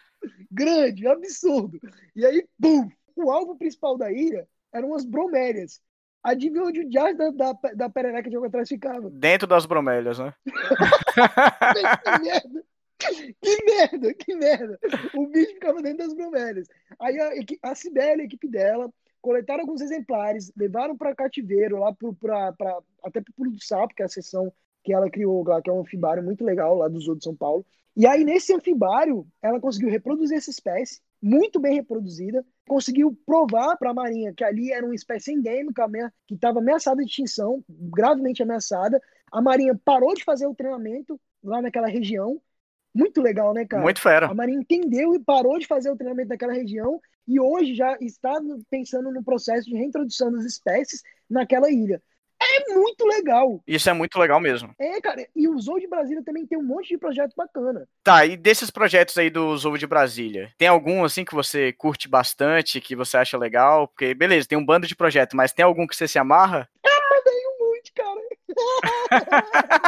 Grande, 0.51 1.07
absurdo. 1.07 1.79
E 2.15 2.25
aí, 2.25 2.45
pum! 2.61 2.89
O 3.15 3.31
alvo 3.31 3.57
principal 3.57 3.97
da 3.97 4.11
ilha 4.11 4.47
eram 4.71 4.93
as 4.93 5.03
bromélias. 5.03 5.81
Adivinha 6.23 6.63
onde 6.63 6.81
o 6.81 6.89
jazz 6.89 7.17
da, 7.17 7.31
da, 7.31 7.53
da 7.73 7.89
perereca 7.89 8.29
de 8.29 8.35
água 8.35 8.47
atrás 8.49 8.67
ficava? 8.67 9.09
Dentro 9.09 9.47
das 9.47 9.65
bromélias, 9.65 10.19
né? 10.19 10.33
merda! 12.21 12.63
que 13.41 13.63
merda, 13.65 14.13
que 14.13 14.35
merda. 14.35 14.79
O 15.15 15.27
bicho 15.27 15.53
ficava 15.53 15.81
dentro 15.81 15.99
das 15.99 16.13
bromélias. 16.13 16.67
Aí 16.99 17.19
a, 17.19 17.31
a 17.71 17.75
Cibele, 17.75 18.21
a 18.23 18.25
equipe 18.25 18.47
dela, 18.47 18.91
coletaram 19.21 19.61
alguns 19.61 19.81
exemplares, 19.81 20.51
levaram 20.55 20.97
para 20.97 21.15
cativeiro, 21.15 21.79
lá 21.79 21.93
pro, 21.93 22.13
pra, 22.13 22.53
pra, 22.53 22.79
até 23.03 23.21
para 23.21 23.31
o 23.31 23.33
Pulo 23.33 23.51
do 23.51 23.63
Sapo, 23.63 23.93
que 23.93 24.01
é 24.01 24.05
a 24.05 24.09
seção 24.09 24.51
que 24.83 24.93
ela 24.93 25.09
criou 25.09 25.43
lá, 25.43 25.61
que 25.61 25.69
é 25.69 25.73
um 25.73 25.81
anfibário 25.81 26.23
muito 26.23 26.43
legal 26.43 26.75
lá 26.75 26.87
do 26.87 26.99
Zoo 26.99 27.17
de 27.17 27.23
São 27.23 27.35
Paulo. 27.35 27.65
E 27.95 28.05
aí, 28.05 28.23
nesse 28.23 28.53
anfibário, 28.53 29.27
ela 29.41 29.59
conseguiu 29.59 29.89
reproduzir 29.89 30.37
essa 30.37 30.49
espécie, 30.49 31.01
muito 31.21 31.59
bem 31.59 31.75
reproduzida, 31.75 32.45
conseguiu 32.67 33.17
provar 33.25 33.75
para 33.75 33.89
a 33.89 33.93
Marinha 33.93 34.33
que 34.33 34.43
ali 34.43 34.71
era 34.71 34.85
uma 34.85 34.95
espécie 34.95 35.33
endêmica, 35.33 35.85
que 36.27 36.35
estava 36.35 36.59
ameaçada 36.59 37.03
de 37.03 37.09
extinção, 37.09 37.63
gravemente 37.67 38.43
ameaçada. 38.43 39.01
A 39.31 39.41
Marinha 39.41 39.77
parou 39.83 40.13
de 40.13 40.23
fazer 40.23 40.45
o 40.45 40.55
treinamento 40.55 41.19
lá 41.43 41.61
naquela 41.61 41.87
região, 41.87 42.39
muito 42.97 43.21
legal, 43.21 43.53
né, 43.53 43.65
cara? 43.65 43.83
Muito 43.83 44.01
fera. 44.01 44.27
A 44.27 44.33
Marinha 44.33 44.59
entendeu 44.59 45.13
e 45.13 45.19
parou 45.19 45.59
de 45.59 45.67
fazer 45.67 45.91
o 45.91 45.95
treinamento 45.95 46.29
daquela 46.29 46.53
região 46.53 46.99
e 47.27 47.39
hoje 47.39 47.75
já 47.75 47.95
está 48.01 48.39
pensando 48.69 49.11
no 49.11 49.23
processo 49.23 49.69
de 49.69 49.75
reintrodução 49.75 50.31
das 50.31 50.45
espécies 50.45 51.03
naquela 51.29 51.69
ilha. 51.69 52.01
É 52.39 52.73
muito 52.73 53.05
legal. 53.05 53.61
Isso 53.67 53.89
é 53.89 53.93
muito 53.93 54.17
legal 54.19 54.39
mesmo. 54.39 54.73
É, 54.79 55.01
cara. 55.01 55.27
E 55.35 55.47
o 55.47 55.59
Zoo 55.59 55.79
de 55.79 55.87
Brasília 55.87 56.23
também 56.23 56.45
tem 56.45 56.57
um 56.57 56.63
monte 56.63 56.89
de 56.89 56.97
projeto 56.97 57.33
bacana. 57.35 57.87
Tá, 58.03 58.25
e 58.25 58.37
desses 58.37 58.69
projetos 58.69 59.17
aí 59.17 59.29
do 59.29 59.57
Zoo 59.57 59.77
de 59.77 59.87
Brasília, 59.87 60.53
tem 60.57 60.67
algum 60.67 61.03
assim 61.03 61.25
que 61.25 61.33
você 61.33 61.73
curte 61.73 62.07
bastante, 62.07 62.79
que 62.79 62.95
você 62.95 63.17
acha 63.17 63.37
legal? 63.37 63.87
Porque, 63.87 64.13
beleza, 64.13 64.47
tem 64.47 64.57
um 64.57 64.65
bando 64.65 64.87
de 64.87 64.95
projetos, 64.95 65.35
mas 65.35 65.51
tem 65.51 65.65
algum 65.65 65.87
que 65.87 65.95
você 65.95 66.07
se 66.07 66.19
amarra? 66.19 66.69
Ah, 66.85 67.21
tenho 67.25 67.57
muito, 67.59 67.91
cara. 67.93 68.21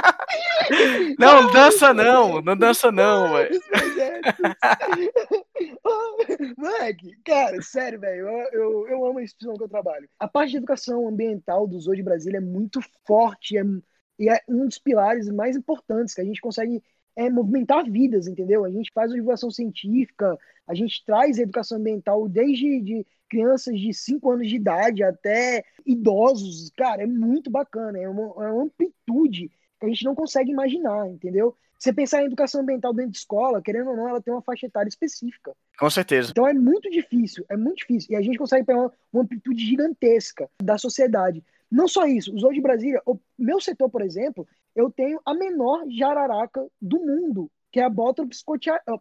Não, 1.17 1.51
dança 1.51 1.93
não, 1.93 2.41
não 2.41 2.55
dança 2.55 2.91
não, 2.91 3.33
velho. 3.33 3.59
Moleque, 6.57 7.17
cara, 7.25 7.61
sério, 7.61 7.99
velho, 7.99 8.27
eu, 8.27 8.37
eu, 8.51 8.87
eu, 8.87 9.05
amo 9.05 9.19
a 9.19 9.23
instituição 9.23 9.57
que 9.57 9.63
eu 9.63 9.69
trabalho. 9.69 10.07
A 10.19 10.27
parte 10.27 10.51
de 10.51 10.57
educação 10.57 11.07
ambiental 11.07 11.67
do 11.67 11.79
Zoo 11.79 11.95
de 11.95 12.03
Brasília 12.03 12.37
é 12.37 12.41
muito 12.41 12.79
forte 13.05 13.57
é, 13.57 13.63
e 14.19 14.29
é 14.29 14.41
um 14.47 14.65
dos 14.65 14.77
pilares 14.77 15.29
mais 15.29 15.55
importantes 15.55 16.13
que 16.13 16.21
a 16.21 16.25
gente 16.25 16.41
consegue 16.41 16.83
é, 17.15 17.29
movimentar 17.29 17.89
vidas, 17.89 18.27
entendeu? 18.27 18.63
A 18.63 18.69
gente 18.69 18.91
faz 18.93 19.11
a 19.11 19.15
divulgação 19.15 19.49
científica, 19.49 20.37
a 20.67 20.73
gente 20.73 21.03
traz 21.05 21.39
a 21.39 21.41
educação 21.43 21.77
ambiental 21.77 22.27
desde 22.29 22.81
de 22.81 23.05
crianças 23.27 23.79
de 23.79 23.93
5 23.93 24.31
anos 24.31 24.47
de 24.47 24.55
idade 24.55 25.03
até 25.03 25.63
idosos. 25.85 26.71
Cara, 26.75 27.03
é 27.03 27.05
muito 27.05 27.49
bacana, 27.49 27.97
é 27.97 28.09
uma, 28.09 28.45
é 28.45 28.51
uma 28.51 28.63
amplitude 28.63 29.51
que 29.79 29.85
a 29.85 29.89
gente 29.89 30.03
não 30.03 30.13
consegue 30.13 30.51
imaginar, 30.51 31.07
entendeu? 31.07 31.55
Você 31.77 31.93
pensar 31.93 32.21
em 32.21 32.25
educação 32.25 32.61
ambiental 32.61 32.93
dentro 32.93 33.11
de 33.11 33.17
escola, 33.17 33.61
querendo 33.61 33.91
ou 33.91 33.95
não, 33.95 34.09
ela 34.09 34.21
tem 34.21 34.33
uma 34.33 34.41
faixa 34.41 34.65
etária 34.65 34.89
específica. 34.89 35.55
Com 35.79 35.89
certeza. 35.89 36.31
Então 36.31 36.45
é 36.45 36.53
muito 36.53 36.89
difícil, 36.89 37.45
é 37.49 37.55
muito 37.55 37.77
difícil. 37.77 38.11
E 38.11 38.15
a 38.17 38.21
gente 38.21 38.37
consegue 38.37 38.65
pegar 38.65 38.79
uma, 38.79 38.93
uma 39.13 39.23
amplitude 39.23 39.65
gigantesca 39.65 40.49
da 40.61 40.77
sociedade. 40.77 41.41
Não 41.71 41.87
só 41.87 42.05
isso, 42.05 42.35
os 42.35 42.41
de 42.53 42.59
Brasília, 42.59 43.01
o 43.05 43.17
meu 43.37 43.61
setor, 43.61 43.89
por 43.89 44.01
exemplo, 44.01 44.45
eu 44.75 44.91
tenho 44.91 45.21
a 45.25 45.33
menor 45.33 45.85
jararaca 45.89 46.67
do 46.81 46.99
mundo, 46.99 47.49
que 47.71 47.79
é 47.79 47.83
a 47.83 47.89
Botrops, 47.89 48.43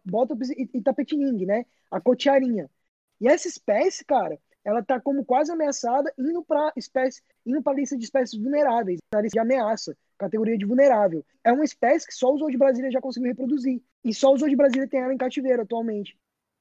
Botrops 0.05 0.49
itapetining, 0.73 1.45
né? 1.45 1.65
A 1.91 1.99
cotiarinha. 1.99 2.69
E 3.19 3.27
essa 3.27 3.47
espécie, 3.47 4.05
cara, 4.05 4.39
ela 4.63 4.83
tá 4.83 4.99
como 5.01 5.25
quase 5.25 5.51
ameaçada, 5.51 6.13
indo 6.17 6.43
para 6.43 6.71
espécie, 6.77 7.21
indo 7.45 7.61
para 7.61 7.73
lista 7.75 7.97
de 7.97 8.03
espécies 8.03 8.39
vulneráveis, 8.39 8.99
na 9.11 9.21
lista 9.21 9.35
de 9.35 9.39
ameaça, 9.39 9.97
categoria 10.19 10.57
de 10.57 10.65
vulnerável. 10.65 11.25
É 11.43 11.51
uma 11.51 11.63
espécie 11.63 12.05
que 12.05 12.13
só 12.13 12.31
o 12.31 12.37
Zoo 12.37 12.51
de 12.51 12.57
Brasília 12.57 12.91
já 12.91 13.01
conseguiu 13.01 13.29
reproduzir. 13.29 13.81
E 14.03 14.13
só 14.13 14.31
o 14.31 14.37
Zoo 14.37 14.49
de 14.49 14.55
Brasília 14.55 14.87
tem 14.87 14.99
ela 14.99 15.13
em 15.13 15.17
cativeiro 15.17 15.63
atualmente. 15.63 16.17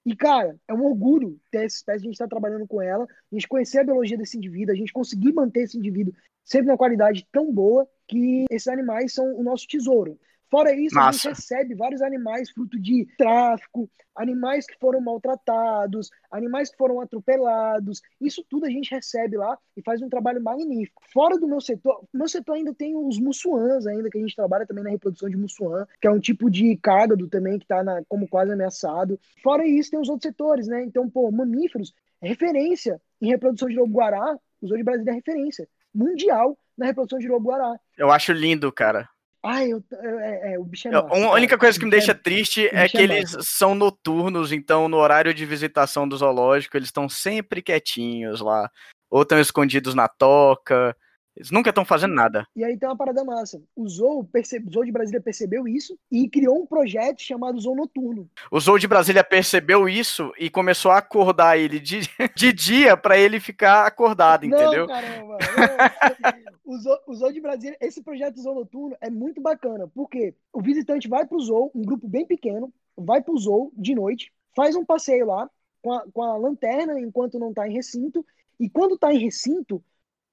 E, 0.07 0.17
cara, 0.17 0.59
é 0.67 0.73
um 0.73 0.87
orgulho 0.87 1.39
ter 1.51 1.67
essa 1.67 1.77
espécie, 1.77 1.99
a 1.99 2.05
gente 2.05 2.15
estar 2.15 2.25
tá 2.25 2.31
trabalhando 2.31 2.67
com 2.67 2.81
ela, 2.81 3.05
a 3.05 3.35
gente 3.35 3.49
conhecer 3.49 3.81
a 3.81 3.85
biologia 3.85 4.17
desse 4.17 4.39
indivíduo, 4.39 4.73
a 4.73 4.77
gente 4.77 4.93
conseguir 4.93 5.33
manter 5.33 5.65
esse 5.65 5.77
indivíduo 5.77 6.15
sempre 6.45 6.71
uma 6.71 6.79
qualidade 6.79 7.29
tão 7.31 7.53
boa 7.53 7.87
que 8.07 8.47
esses 8.51 8.69
animais 8.69 9.13
são 9.13 9.35
o 9.37 9.43
nosso 9.43 9.67
tesouro. 9.67 10.19
Fora 10.51 10.73
isso, 10.73 10.95
Massa. 10.95 11.09
a 11.09 11.13
gente 11.13 11.41
recebe 11.41 11.75
vários 11.75 12.01
animais 12.01 12.51
fruto 12.51 12.81
de 12.81 13.07
tráfico, 13.19 13.89
animais 14.17 14.67
que 14.67 14.79
foram 14.79 15.01
maltratados, 15.01 16.11
animais 16.31 16.71
que 16.71 16.77
foram 16.77 17.01
atropelados. 17.01 18.01
Isso 18.21 18.45
tudo 18.49 18.67
a 18.67 18.71
gente 18.71 18.91
recebe 18.91 19.37
lá 19.37 19.59
e 19.77 19.83
faz 19.83 20.01
um 20.01 20.09
trabalho 20.09 20.43
magnífico. 20.43 21.03
Fora 21.13 21.39
do 21.39 21.47
meu 21.47 21.61
setor, 21.61 22.03
meu 22.13 22.29
setor 22.29 22.55
ainda 22.55 22.75
tem 22.75 22.97
os 22.97 23.19
mussuãs 23.19 23.87
ainda, 23.87 24.09
que 24.11 24.19
a 24.19 24.21
gente 24.21 24.35
trabalha 24.35 24.67
também 24.67 24.85
na 24.85 24.91
reprodução 24.91 25.29
de 25.29 25.37
mussuã, 25.37 25.87
que 26.01 26.09
é 26.09 26.11
um 26.11 26.19
tipo 26.19 26.51
de 26.51 26.77
cágado 26.79 27.29
também 27.29 27.59
que 27.59 27.65
está 27.65 27.85
como 28.09 28.27
quase 28.27 28.53
ameaçado. 28.53 29.21
Fora 29.43 29.67
isso, 29.67 29.91
tem 29.91 30.01
os 30.01 30.09
outros 30.09 30.31
setores, 30.31 30.67
né? 30.67 30.83
Então, 30.83 31.09
pô, 31.09 31.31
mamíferos, 31.31 31.93
é 32.21 32.29
referência 32.29 33.01
em 33.21 33.29
reprodução 33.29 33.69
de 33.69 33.77
lobo-guará, 33.77 34.39
os 34.61 34.71
de 34.71 34.83
Brasília 34.83 35.13
é 35.13 35.15
referência 35.15 35.69
mundial 35.95 36.59
na 36.77 36.87
reprodução 36.87 37.19
de 37.19 37.29
lobo-guará. 37.29 37.79
Eu 37.97 38.11
acho 38.11 38.33
lindo, 38.33 38.73
cara. 38.73 39.09
Ai, 39.43 39.73
eu, 39.73 39.83
é, 39.93 40.55
é, 40.55 40.59
o 40.59 40.65
bicho 40.65 40.89
é 40.89 40.95
A 40.95 41.33
única 41.33 41.57
coisa 41.57 41.79
que 41.79 41.85
me 41.85 41.91
deixa 41.91 42.15
triste 42.15 42.69
é 42.73 42.89
que 42.89 42.99
é 42.99 43.03
eles 43.03 43.37
são 43.43 43.75
noturnos, 43.75 44.51
então 44.53 44.89
no 44.89 44.97
horário 44.97 45.33
de 45.33 45.47
visitação 45.47 46.09
do 46.09 46.17
zoológico 46.17 46.77
eles 46.77 46.89
estão 46.89 47.09
sempre 47.09 47.63
quietinhos 47.63 48.41
lá. 48.41 48.69
Ou 49.11 49.23
estão 49.23 49.39
escondidos 49.41 49.95
na 49.95 50.09
toca, 50.09 50.95
eles 51.39 51.53
nunca 51.53 51.71
estão 51.71 51.85
fazendo 51.85 52.15
nada. 52.15 52.45
E 52.57 52.65
aí 52.65 52.77
tem 52.77 52.89
uma 52.89 52.97
parada 52.97 53.25
massa. 53.25 53.63
O 53.77 53.89
Zou, 53.89 54.25
perce... 54.25 54.59
o 54.59 54.73
Zou 54.73 54.85
de 54.85 54.91
Brasília 54.91 55.21
percebeu 55.21 55.69
isso 55.69 55.97
e 56.11 56.29
criou 56.29 56.61
um 56.61 56.67
projeto 56.67 57.23
chamado 57.23 57.61
Zou 57.61 57.77
Noturno. 57.77 58.29
O 58.51 58.59
Zou 58.59 58.77
de 58.77 58.89
Brasília 58.89 59.23
percebeu 59.23 59.89
isso 59.89 60.33
e 60.37 60.51
começou 60.51 60.91
a 60.91 60.99
acordar 60.99 61.57
ele 61.57 61.79
de, 61.79 62.01
de 62.35 62.53
dia 62.53 62.97
para 62.97 63.17
ele 63.17 63.39
ficar 63.39 63.87
acordado, 63.87 64.49
não, 64.49 64.59
entendeu? 64.59 64.89
Caramba, 64.89 65.39
o, 66.67 66.77
Zou, 66.77 66.99
o 67.07 67.15
Zou 67.15 67.33
de 67.33 67.41
Brasília, 67.41 67.79
esse 67.81 68.03
projeto 68.03 68.43
Zou 68.43 68.57
Noturno 68.57 68.97
é 69.01 69.09
muito 69.09 69.41
bacana, 69.41 69.87
porque 69.95 70.35
o 70.53 70.61
visitante 70.61 71.07
vai 71.07 71.25
pro 71.25 71.39
Zou, 71.39 71.71
um 71.73 71.83
grupo 71.83 72.09
bem 72.09 72.27
pequeno, 72.27 72.73
vai 72.97 73.23
pro 73.23 73.39
Zou 73.39 73.73
de 73.77 73.95
noite, 73.95 74.33
faz 74.57 74.75
um 74.75 74.85
passeio 74.85 75.25
lá 75.25 75.49
com 75.81 75.93
a, 75.93 76.05
com 76.13 76.21
a 76.21 76.37
lanterna 76.37 76.99
enquanto 76.99 77.39
não 77.39 77.51
está 77.51 77.69
em 77.69 77.73
recinto, 77.73 78.27
e 78.59 78.69
quando 78.69 78.97
está 78.97 79.15
em 79.15 79.19
recinto, 79.19 79.81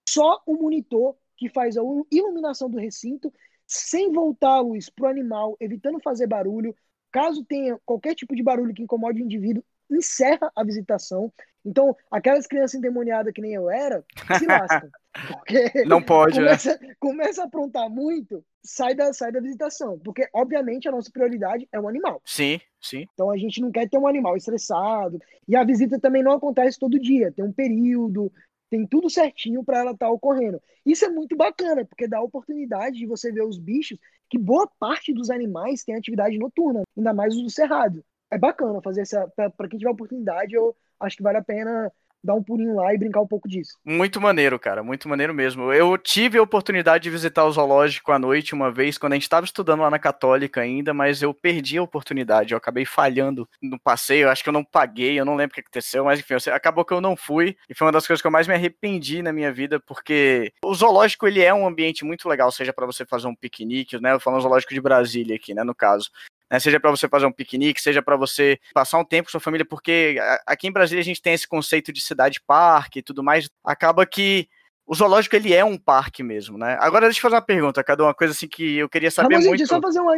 só 0.08 0.42
o 0.46 0.56
monitor 0.56 1.16
que 1.38 1.50
faz 1.50 1.78
a 1.78 1.82
iluminação 2.12 2.70
do 2.70 2.78
recinto, 2.78 3.34
sem 3.68 4.12
voltar 4.12 4.56
a 4.56 4.62
luz 4.62 4.90
para 4.90 5.08
o 5.08 5.10
animal, 5.10 5.58
evitando 5.60 6.00
fazer 6.00 6.28
barulho. 6.28 6.76
Caso 7.12 7.44
tenha 7.46 7.80
qualquer 7.86 8.16
tipo 8.16 8.36
de 8.36 8.44
barulho 8.44 8.74
que 8.74 8.84
incomode 8.84 9.22
o 9.22 9.26
indivíduo, 9.26 9.64
encerra 9.90 10.52
a 10.56 10.64
visitação. 10.64 11.32
Então, 11.64 11.96
aquelas 12.12 12.46
crianças 12.46 12.76
endemoniadas 12.76 13.34
que 13.34 13.42
nem 13.42 13.54
eu 13.54 13.70
era, 13.70 14.04
se 14.38 14.46
lascam. 14.46 14.90
Porque 15.28 15.86
não 15.86 16.02
pode, 16.02 16.40
né? 16.40 16.48
começa, 16.48 16.78
né? 16.78 16.96
Começa 17.00 17.42
a 17.42 17.46
aprontar 17.46 17.90
muito, 17.90 18.44
sai 18.62 18.94
da, 18.94 19.14
sai 19.14 19.32
da 19.32 19.40
visitação. 19.40 19.98
Porque, 20.00 20.28
obviamente, 20.34 20.88
a 20.88 20.92
nossa 20.92 21.10
prioridade 21.10 21.68
é 21.72 21.80
o 21.80 21.88
animal. 21.88 22.22
Sim, 22.26 22.60
sim. 22.82 23.06
Então, 23.14 23.32
a 23.32 23.38
gente 23.38 23.62
não 23.62 23.72
quer 23.72 23.90
ter 23.90 23.98
um 23.98 24.08
animal 24.08 24.36
estressado. 24.36 25.20
E 25.48 25.56
a 25.56 25.64
visita 25.64 26.00
também 26.00 26.22
não 26.22 26.34
acontece 26.34 26.78
todo 26.78 27.00
dia. 27.00 27.32
Tem 27.32 27.46
um 27.46 27.54
período, 27.54 28.32
tem 28.70 28.86
tudo 28.86 29.10
certinho 29.10 29.64
para 29.64 29.80
ela 29.80 29.92
estar 29.92 30.08
tá 30.08 30.12
ocorrendo. 30.12 30.62
Isso 30.86 31.06
é 31.06 31.10
muito 31.10 31.36
bacana, 31.36 31.86
porque 31.86 32.08
dá 32.08 32.18
a 32.18 32.24
oportunidade 32.24 32.98
de 32.98 33.06
você 33.06 33.32
ver 33.32 33.44
os 33.44 33.58
bichos, 33.58 33.98
que 34.30 34.38
boa 34.38 34.70
parte 34.80 35.14
dos 35.14 35.30
animais 35.30 35.84
tem 35.84 35.96
atividade 35.96 36.38
noturna, 36.38 36.84
ainda 36.98 37.14
mais 37.14 37.36
os 37.36 37.44
do 37.44 37.50
cerrado. 37.50 38.04
É 38.32 38.38
bacana 38.38 38.82
fazer 38.82 39.02
essa. 39.02 39.28
Para 39.36 39.70
quem 39.70 39.80
tiver 39.80 39.92
oportunidade, 39.92 40.56
eu 40.56 40.76
acho 41.00 41.18
que 41.18 41.24
vale 41.24 41.38
a 41.38 41.44
pena 41.44 41.92
dar 42.26 42.34
um 42.34 42.44
pulinho 42.44 42.76
lá 42.76 42.94
e 42.94 42.98
brincar 42.98 43.22
um 43.22 43.28
pouco 43.28 43.48
disso. 43.48 43.78
Muito 43.86 44.20
maneiro, 44.20 44.60
cara, 44.60 44.84
muito 44.84 45.08
maneiro 45.08 45.34
mesmo. 45.34 45.72
Eu 45.72 45.98
tive 45.98 46.38
a 46.38 46.42
oportunidade 46.42 47.04
de 47.04 47.10
visitar 47.10 47.46
o 47.46 47.52
zoológico 47.52 48.12
à 48.12 48.20
noite 48.20 48.54
uma 48.54 48.72
vez, 48.72 48.98
quando 48.98 49.14
a 49.14 49.16
gente 49.16 49.24
estava 49.24 49.46
estudando 49.46 49.82
lá 49.82 49.90
na 49.90 50.00
Católica 50.00 50.62
ainda, 50.62 50.94
mas 50.94 51.22
eu 51.22 51.34
perdi 51.34 51.78
a 51.78 51.84
oportunidade, 51.84 52.54
eu 52.54 52.58
acabei 52.58 52.86
falhando 52.86 53.48
no 53.62 53.80
passeio, 53.80 54.30
acho 54.30 54.44
que 54.44 54.50
eu 54.50 54.54
não 54.54 54.64
paguei, 54.64 55.20
eu 55.20 55.26
não 55.26 55.36
lembro 55.36 55.52
o 55.52 55.56
que 55.56 55.62
aconteceu, 55.62 56.06
mas 56.06 56.20
enfim, 56.20 56.34
acabou 56.52 56.84
que 56.84 56.94
eu 56.94 57.02
não 57.02 57.16
fui, 57.16 57.56
e 57.70 57.76
foi 57.76 57.86
uma 57.86 57.92
das 57.92 58.08
coisas 58.08 58.22
que 58.22 58.28
eu 58.28 58.32
mais 58.32 58.48
me 58.48 58.54
arrependi 58.54 59.22
na 59.22 59.32
minha 59.32 59.52
vida, 59.54 59.80
porque 59.80 60.52
o 60.64 60.74
zoológico, 60.74 61.28
ele 61.28 61.42
é 61.42 61.54
um 61.54 61.68
ambiente 61.68 62.04
muito 62.04 62.28
legal, 62.28 62.52
seja 62.52 62.74
para 62.74 62.86
você 62.86 63.06
fazer 63.06 63.28
um 63.28 63.36
piquenique, 63.36 64.00
né, 64.02 64.14
eu 64.14 64.20
falo 64.20 64.40
zoológico 64.40 64.74
de 64.74 64.82
Brasília 64.82 65.36
aqui, 65.36 65.54
né, 65.54 65.64
no 65.64 65.76
caso, 65.76 66.10
né, 66.52 66.60
seja 66.60 66.80
para 66.80 66.92
você 66.92 67.08
fazer 67.08 67.26
um 67.26 67.32
piquenique, 67.32 67.82
seja 67.82 68.02
para 68.02 68.16
você 68.16 68.60
passar 68.74 69.00
um 69.00 69.06
tempo 69.06 69.28
com 69.28 69.32
sua 69.32 69.40
família, 69.40 69.66
porque 69.66 70.18
aqui 70.46 70.68
em 70.68 70.72
Brasília 70.72 71.02
a 71.02 71.06
gente 71.06 71.22
tem 71.22 71.34
esse 71.34 71.48
conceito 71.48 71.92
de 71.92 72.02
cidade-parque 72.02 73.00
e 73.00 73.04
tudo 73.04 73.24
mais, 73.24 73.50
acaba 73.64 74.06
que 74.06 74.48
o 74.86 74.94
zoológico 74.94 75.36
ele 75.36 75.54
é 75.54 75.66
um 75.66 75.78
parque 75.78 76.22
mesmo, 76.22 76.58
né? 76.58 76.78
Agora 76.80 77.08
deixa 77.08 77.18
eu 77.18 77.24
fazer 77.24 77.36
uma 77.36 77.42
pergunta, 77.42 77.84
cada 77.84 78.04
uma 78.04 78.14
coisa 78.14 78.34
assim 78.34 78.48
que 78.48 78.78
eu 78.78 78.88
queria 78.88 79.10
saber 79.10 79.36
muito. 79.38 79.50
Deixa 79.50 79.64
eu 79.64 79.68
só 79.68 79.82
fazer 79.82 80.00
uma, 80.00 80.14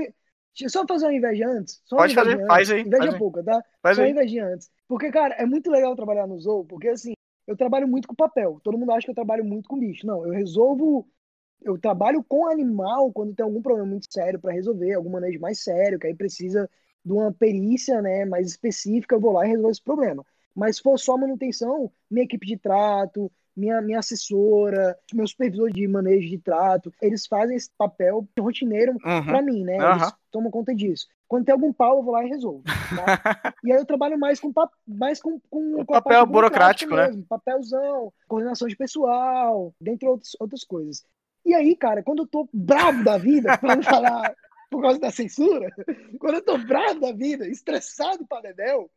só 0.68 0.86
fazer 0.86 1.06
uma 1.06 1.14
inveja 1.14 1.48
antes. 1.48 1.82
Pode 1.90 2.14
fazer, 2.14 2.34
antes. 2.34 2.48
faz 2.48 2.72
aí. 2.72 2.82
Inveja 2.82 3.04
faz 3.04 3.18
pouca, 3.18 3.44
tá? 3.44 3.64
Faz 3.82 3.96
só 3.96 4.04
aí. 4.04 4.12
inveja 4.12 4.46
antes. 4.46 4.70
Porque, 4.88 5.10
cara, 5.10 5.36
é 5.36 5.46
muito 5.46 5.72
legal 5.72 5.96
trabalhar 5.96 6.28
no 6.28 6.38
zoo, 6.40 6.66
porque 6.66 6.90
assim, 6.90 7.14
eu 7.48 7.56
trabalho 7.56 7.88
muito 7.88 8.08
com 8.08 8.16
papel. 8.16 8.60
Todo 8.62 8.78
mundo 8.78 8.92
acha 8.92 9.06
que 9.06 9.12
eu 9.12 9.16
trabalho 9.16 9.46
muito 9.46 9.70
com 9.70 9.80
bicho. 9.80 10.06
Não, 10.06 10.26
eu 10.26 10.32
resolvo 10.32 11.08
eu 11.62 11.78
trabalho 11.78 12.24
com 12.24 12.48
animal 12.48 13.12
quando 13.12 13.34
tem 13.34 13.44
algum 13.44 13.62
problema 13.62 13.88
muito 13.88 14.08
sério 14.12 14.40
para 14.40 14.54
resolver, 14.54 14.94
algum 14.94 15.10
manejo 15.10 15.40
mais 15.40 15.64
sério, 15.64 16.00
que 16.00 16.08
aí 16.08 16.16
precisa 16.16 16.70
de 17.04 17.12
uma 17.14 17.32
perícia 17.32 18.02
né, 18.02 18.26
mais 18.26 18.48
específica, 18.48 19.16
eu 19.16 19.20
vou 19.20 19.34
lá 19.34 19.46
e 19.46 19.50
resolvo 19.50 19.72
esse 19.72 19.82
problema. 19.82 20.26
Mas 20.56 20.78
se 20.78 20.84
for 20.84 20.98
só 20.98 21.18
manutenção, 21.18 21.92
minha 22.10 22.26
equipe 22.26 22.46
de 22.46 22.58
trato, 22.58 23.32
minha, 23.56 23.82
minha 23.82 24.00
assessora, 24.00 24.98
meu 25.14 25.28
supervisor 25.28 25.72
de 25.72 25.88
manejo 25.88 26.30
de 26.30 26.38
trato, 26.38 26.94
eles 27.02 27.26
fazem 27.26 27.56
esse 27.56 27.72
papel 27.76 28.28
rotineiro 28.40 28.92
uhum. 28.94 29.26
para 29.26 29.42
mim, 29.42 29.64
né? 29.64 29.78
Uhum. 29.78 29.96
Eles 29.96 30.14
tomam 30.32 30.52
conta 30.52 30.76
disso. 30.76 31.08
Quando 31.28 31.46
tem 31.46 31.54
algum 31.54 31.74
pau, 31.74 31.98
eu 31.98 32.04
vou 32.04 32.14
lá 32.14 32.24
e 32.24 32.30
resolvo. 32.30 32.64
Tá? 32.64 33.54
e 33.64 33.72
aí 33.72 33.78
eu 33.80 33.86
trabalho 33.86 34.18
mais 34.18 34.40
com, 34.40 34.54
mais 34.88 35.22
com, 35.22 35.40
com, 35.50 35.82
o 35.82 35.86
com 35.86 35.94
papel 35.94 36.26
burocrático, 36.26 36.96
né? 36.96 37.08
mesmo, 37.08 37.22
né? 37.22 37.26
Papelzão, 37.28 38.14
coordenação 38.28 38.68
de 38.68 38.76
pessoal, 38.76 39.74
dentre 39.82 40.08
outras, 40.08 40.32
outras 40.40 40.64
coisas. 40.64 41.04
E 41.48 41.56
aí, 41.56 41.78
cara, 41.78 42.04
quando 42.04 42.24
eu 42.24 42.28
tô 42.28 42.50
bravo 42.52 43.06
da 43.06 43.18
vida, 43.18 43.58
pra 43.58 43.78
não 43.78 43.82
falar 43.82 44.36
por 44.70 44.82
causa 44.82 45.00
da 45.00 45.10
censura, 45.10 45.74
quando 46.20 46.36
eu 46.36 46.44
tô 46.44 46.58
bravo 46.58 47.00
da 47.00 47.14
vida, 47.14 47.48
estressado 47.48 48.28
para 48.28 48.50
Dedéu, 48.50 48.92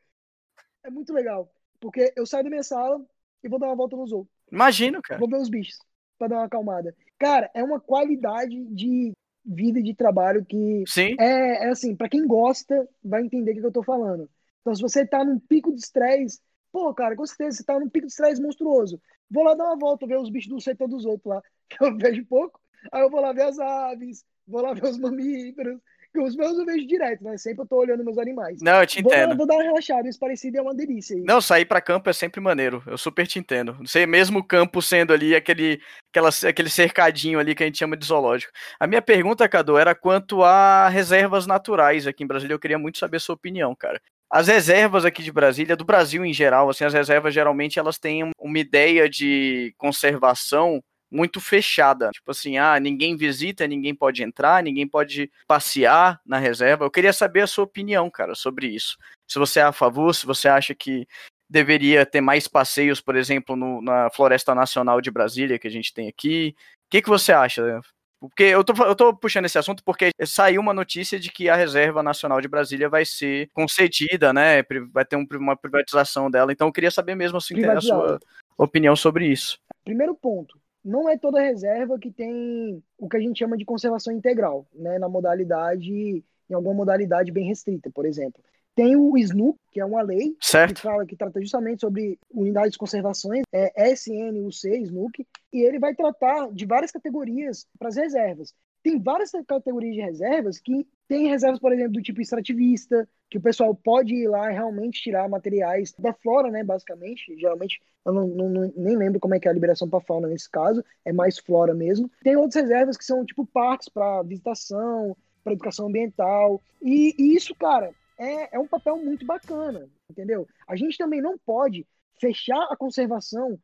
é 0.82 0.90
muito 0.90 1.12
legal. 1.12 1.48
Porque 1.78 2.12
eu 2.16 2.26
saio 2.26 2.42
da 2.42 2.50
minha 2.50 2.64
sala 2.64 3.00
e 3.44 3.48
vou 3.48 3.60
dar 3.60 3.68
uma 3.68 3.76
volta 3.76 3.94
no 3.94 4.04
zoo. 4.04 4.28
Imagino, 4.50 5.00
cara. 5.00 5.20
Vou 5.20 5.28
ver 5.28 5.36
os 5.36 5.48
bichos 5.48 5.78
para 6.18 6.26
dar 6.26 6.36
uma 6.38 6.46
acalmada. 6.46 6.92
Cara, 7.20 7.48
é 7.54 7.62
uma 7.62 7.78
qualidade 7.78 8.64
de 8.74 9.12
vida 9.44 9.78
e 9.78 9.84
de 9.84 9.94
trabalho 9.94 10.44
que 10.44 10.82
Sim. 10.88 11.14
É, 11.20 11.66
é 11.66 11.68
assim, 11.70 11.94
para 11.94 12.08
quem 12.08 12.26
gosta, 12.26 12.84
vai 13.00 13.22
entender 13.22 13.52
o 13.52 13.60
que 13.60 13.66
eu 13.66 13.72
tô 13.72 13.84
falando. 13.84 14.28
Então, 14.60 14.74
se 14.74 14.82
você 14.82 15.06
tá 15.06 15.24
num 15.24 15.38
pico 15.38 15.72
de 15.72 15.78
estresse, 15.78 16.40
pô, 16.72 16.92
cara, 16.94 17.16
com 17.16 17.26
certeza 17.26 17.59
você 17.59 17.64
tá 17.64 17.78
num 17.78 17.88
pico 17.88 18.06
de 18.06 18.12
estresse 18.12 18.40
monstruoso. 18.40 19.00
Vou 19.30 19.44
lá 19.44 19.54
dar 19.54 19.64
uma 19.64 19.78
volta, 19.78 20.06
ver 20.06 20.18
os 20.18 20.30
bichos 20.30 20.50
do 20.50 20.61
setor 20.61 20.88
dos 20.88 21.04
outros 21.04 21.26
lá, 21.26 21.42
que 21.68 21.83
eu 21.83 21.96
vejo 21.96 22.24
pouco. 22.26 22.61
Aí 22.92 23.02
eu 23.02 23.11
vou 23.11 23.20
lá 23.20 23.33
ver 23.33 23.42
as 23.42 23.59
aves, 23.59 24.24
vou 24.46 24.62
lá 24.62 24.72
ver 24.72 24.85
os 24.85 24.98
mamíferos, 24.98 25.78
os 26.18 26.35
meus 26.35 26.59
eu 26.59 26.64
vejo 26.64 26.87
direto, 26.87 27.22
né? 27.22 27.37
Sempre 27.37 27.62
eu 27.62 27.68
tô 27.68 27.76
olhando 27.76 28.04
meus 28.04 28.18
animais. 28.18 28.61
Não, 28.61 28.80
eu 28.80 28.87
te 28.87 29.00
vou, 29.00 29.12
entendo. 29.12 29.37
Vou 29.37 29.46
dar 29.46 29.54
uma 29.54 29.62
relaxada, 29.62 30.09
isso 30.09 30.18
parecido 30.18 30.59
é 30.59 30.62
uma 30.62 30.74
delícia. 30.74 31.16
Aí. 31.16 31.22
Não, 31.22 31.40
sair 31.40 31.64
para 31.64 31.80
campo 31.80 32.11
é 32.11 32.12
sempre 32.12 32.40
maneiro. 32.40 32.83
Eu 32.87 32.98
super 32.98 33.26
te 33.26 33.38
entendo. 33.38 33.76
Sei 33.87 34.06
mesmo 34.06 34.40
o 34.40 34.44
campo 34.44 34.83
sendo 34.83 35.12
ali 35.12 35.37
aquele, 35.37 35.80
aquela, 36.11 36.30
aquele 36.48 36.68
cercadinho 36.68 37.38
ali 37.38 37.54
que 37.54 37.62
a 37.62 37.66
gente 37.66 37.78
chama 37.78 37.96
de 37.96 38.04
zoológico. 38.04 38.52
A 38.80 38.87
minha 38.88 39.00
pergunta, 39.00 39.48
Cadu, 39.48 39.78
era 39.78 39.94
quanto 39.94 40.42
a 40.42 40.88
reservas 40.88 41.46
naturais 41.46 42.06
aqui 42.06 42.24
em 42.24 42.26
Brasília. 42.26 42.54
Eu 42.54 42.61
queria 42.61 42.78
muito 42.78 42.98
saber 42.98 43.18
a 43.18 43.20
sua 43.20 43.37
opinião, 43.37 43.74
cara. 43.76 44.00
As 44.30 44.46
reservas 44.46 45.04
aqui 45.04 45.22
de 45.22 45.32
Brasília, 45.32 45.76
do 45.76 45.84
Brasil 45.84 46.24
em 46.24 46.32
geral, 46.32 46.70
assim, 46.70 46.84
as 46.84 46.94
reservas 46.94 47.34
geralmente 47.34 47.78
elas 47.78 47.98
têm 47.98 48.30
uma 48.38 48.58
ideia 48.58 49.08
de 49.10 49.74
conservação 49.76 50.80
muito 51.10 51.40
fechada. 51.40 52.10
Tipo 52.12 52.30
assim, 52.30 52.56
ah, 52.56 52.78
ninguém 52.78 53.16
visita, 53.16 53.66
ninguém 53.66 53.94
pode 53.94 54.22
entrar, 54.22 54.62
ninguém 54.62 54.86
pode 54.86 55.30
passear 55.48 56.20
na 56.24 56.38
reserva. 56.38 56.84
Eu 56.84 56.90
queria 56.90 57.12
saber 57.12 57.40
a 57.40 57.46
sua 57.46 57.64
opinião, 57.64 58.08
cara, 58.08 58.34
sobre 58.36 58.68
isso. 58.68 58.96
Se 59.26 59.38
você 59.38 59.58
é 59.58 59.64
a 59.64 59.72
favor, 59.72 60.14
se 60.14 60.24
você 60.24 60.48
acha 60.48 60.74
que 60.74 61.06
deveria 61.48 62.06
ter 62.06 62.20
mais 62.20 62.46
passeios, 62.46 63.00
por 63.00 63.16
exemplo, 63.16 63.56
no, 63.56 63.82
na 63.82 64.08
Floresta 64.10 64.54
Nacional 64.54 65.00
de 65.00 65.10
Brasília, 65.10 65.58
que 65.58 65.66
a 65.66 65.70
gente 65.70 65.92
tem 65.92 66.06
aqui. 66.06 66.54
O 66.86 66.90
que, 66.90 67.02
que 67.02 67.08
você 67.08 67.32
acha? 67.32 67.80
Porque 68.20 68.42
eu 68.42 68.62
tô, 68.62 68.74
eu 68.85 68.94
tô 68.94 69.16
puxando 69.16 69.46
esse 69.46 69.59
assunto 69.59 69.83
porque 69.83 70.11
saiu 70.26 70.61
uma 70.61 70.74
notícia 70.74 71.18
de 71.18 71.33
que 71.33 71.48
a 71.48 71.56
Reserva 71.56 72.02
Nacional 72.02 72.38
de 72.40 72.48
Brasília 72.48 72.87
vai 72.87 73.04
ser 73.04 73.48
concedida, 73.54 74.30
né? 74.30 74.62
Vai 74.92 75.06
ter 75.06 75.16
um, 75.16 75.26
uma 75.37 75.56
privatização 75.56 76.30
dela. 76.30 76.52
Então 76.52 76.68
eu 76.68 76.72
queria 76.72 76.90
saber 76.90 77.14
mesmo 77.14 77.38
assim, 77.38 77.64
a 77.64 77.80
sua 77.80 78.20
opinião 78.59 78.94
sobre 78.94 79.26
isso. 79.26 79.59
Primeiro 79.83 80.14
ponto, 80.14 80.61
não 80.85 81.09
é 81.09 81.16
toda 81.16 81.40
reserva 81.40 81.98
que 81.98 82.11
tem 82.11 82.83
o 82.98 83.09
que 83.09 83.16
a 83.16 83.20
gente 83.20 83.38
chama 83.38 83.56
de 83.56 83.64
conservação 83.64 84.12
integral, 84.12 84.66
né, 84.74 84.98
na 84.98 85.09
modalidade, 85.09 85.90
em 85.92 86.54
alguma 86.54 86.74
modalidade 86.74 87.33
bem 87.33 87.46
restrita, 87.46 87.90
por 87.90 88.04
exemplo. 88.04 88.42
Tem 88.74 88.96
o 88.96 89.16
SNUC, 89.16 89.59
que 89.72 89.80
é 89.80 89.85
uma 89.85 90.02
lei 90.02 90.37
certo. 90.40 90.74
que 90.74 90.80
fala 90.80 91.06
que 91.06 91.16
trata 91.16 91.40
justamente 91.40 91.80
sobre 91.80 92.18
unidades 92.30 92.72
de 92.72 92.78
conservações, 92.78 93.42
é 93.52 93.92
SNUC, 93.92 94.83
SNUC, 94.83 95.26
e 95.52 95.62
ele 95.62 95.78
vai 95.78 95.94
tratar 95.94 96.50
de 96.52 96.64
várias 96.66 96.90
categorias 96.90 97.66
para 97.78 97.88
as 97.88 97.96
reservas. 97.96 98.54
Tem 98.83 98.98
várias 98.98 99.30
categorias 99.46 99.94
de 99.94 100.00
reservas 100.00 100.59
que 100.59 100.87
tem 101.06 101.28
reservas, 101.28 101.59
por 101.59 101.72
exemplo, 101.72 101.92
do 101.92 102.02
tipo 102.02 102.20
extrativista, 102.20 103.06
que 103.28 103.37
o 103.37 103.40
pessoal 103.40 103.74
pode 103.74 104.14
ir 104.14 104.28
lá 104.28 104.50
e 104.50 104.54
realmente 104.54 105.02
tirar 105.02 105.28
materiais 105.28 105.92
da 105.98 106.14
flora, 106.14 106.50
né, 106.50 106.64
basicamente. 106.64 107.37
Geralmente, 107.37 107.80
eu 108.06 108.12
não, 108.12 108.26
não, 108.26 108.72
nem 108.76 108.96
lembro 108.96 109.20
como 109.20 109.35
é 109.35 109.40
que 109.40 109.46
é 109.46 109.50
a 109.50 109.54
liberação 109.54 109.88
para 109.88 110.00
fauna 110.00 110.28
nesse 110.28 110.48
caso, 110.48 110.85
é 111.04 111.12
mais 111.12 111.38
flora 111.38 111.74
mesmo. 111.74 112.11
Tem 112.22 112.37
outras 112.37 112.62
reservas 112.62 112.96
que 112.96 113.04
são 113.04 113.24
tipo 113.24 113.44
parques 113.44 113.88
para 113.88 114.22
visitação, 114.22 115.16
para 115.44 115.52
educação 115.52 115.88
ambiental. 115.88 116.62
E, 116.80 117.14
e, 117.18 117.37
isso, 117.37 117.54
cara, 117.54 117.92
é, 118.20 118.56
é 118.56 118.59
um 118.59 118.68
papel 118.68 118.98
muito 118.98 119.24
bacana, 119.24 119.88
entendeu? 120.11 120.46
A 120.68 120.76
gente 120.76 120.98
também 120.98 121.22
não 121.22 121.38
pode 121.38 121.87
fechar 122.20 122.62
a 122.70 122.76
conservação 122.76 123.59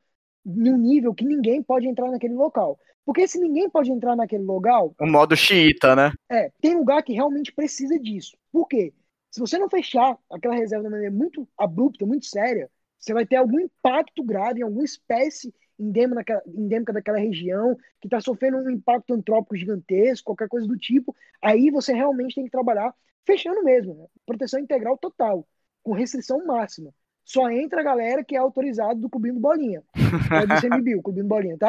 num 0.45 0.79
nível 0.79 1.15
que 1.15 1.25
ninguém 1.25 1.63
pode 1.63 1.87
entrar 1.87 2.11
naquele 2.11 2.35
local. 2.35 2.79
Porque 3.05 3.29
se 3.29 3.39
ninguém 3.39 3.69
pode 3.69 3.93
entrar 3.93 4.17
naquele 4.17 4.43
local. 4.43 4.95
O 4.99 5.07
modo 5.07 5.37
xiita, 5.37 5.95
né? 5.95 6.13
É, 6.31 6.51
tem 6.61 6.75
lugar 6.75 7.03
que 7.03 7.13
realmente 7.13 7.53
precisa 7.53 7.99
disso. 7.99 8.37
Por 8.51 8.67
quê? 8.67 8.93
Se 9.31 9.39
você 9.39 9.59
não 9.59 9.69
fechar 9.69 10.19
aquela 10.31 10.55
reserva 10.55 10.85
de 10.85 10.91
maneira 10.91 11.15
muito 11.15 11.47
abrupta, 11.59 12.07
muito 12.07 12.27
séria, 12.27 12.71
você 12.99 13.13
vai 13.13 13.27
ter 13.27 13.37
algum 13.37 13.61
impacto 13.61 14.25
grave 14.25 14.61
em 14.61 14.63
alguma 14.63 14.85
espécie 14.85 15.55
endêmica, 15.79 16.43
endêmica 16.47 16.93
daquela 16.93 17.19
região, 17.19 17.77
que 18.01 18.07
está 18.07 18.21
sofrendo 18.21 18.57
um 18.57 18.71
impacto 18.71 19.13
antrópico 19.13 19.57
gigantesco, 19.57 20.25
qualquer 20.25 20.49
coisa 20.49 20.67
do 20.67 20.79
tipo. 20.79 21.15
Aí 21.43 21.71
você 21.71 21.93
realmente 21.93 22.35
tem 22.35 22.45
que 22.45 22.51
trabalhar 22.51 22.95
fechando 23.27 23.63
mesmo, 23.63 23.95
né? 23.95 24.07
proteção 24.25 24.61
integral 24.61 24.97
total, 24.97 25.47
com 25.83 25.93
restrição 25.93 26.45
máxima 26.47 26.93
só 27.27 27.51
entra 27.51 27.81
a 27.81 27.85
galera 27.85 28.23
que 28.23 28.37
é 28.37 28.39
autorizado 28.39 29.01
do 29.01 29.11
Cubinho 29.11 29.35
Bolinha. 29.35 29.83
É 30.31 30.47
do 30.47 30.61
CMBio, 30.61 31.03
Cubinho 31.03 31.27
Bolinha, 31.27 31.59
tá? 31.59 31.69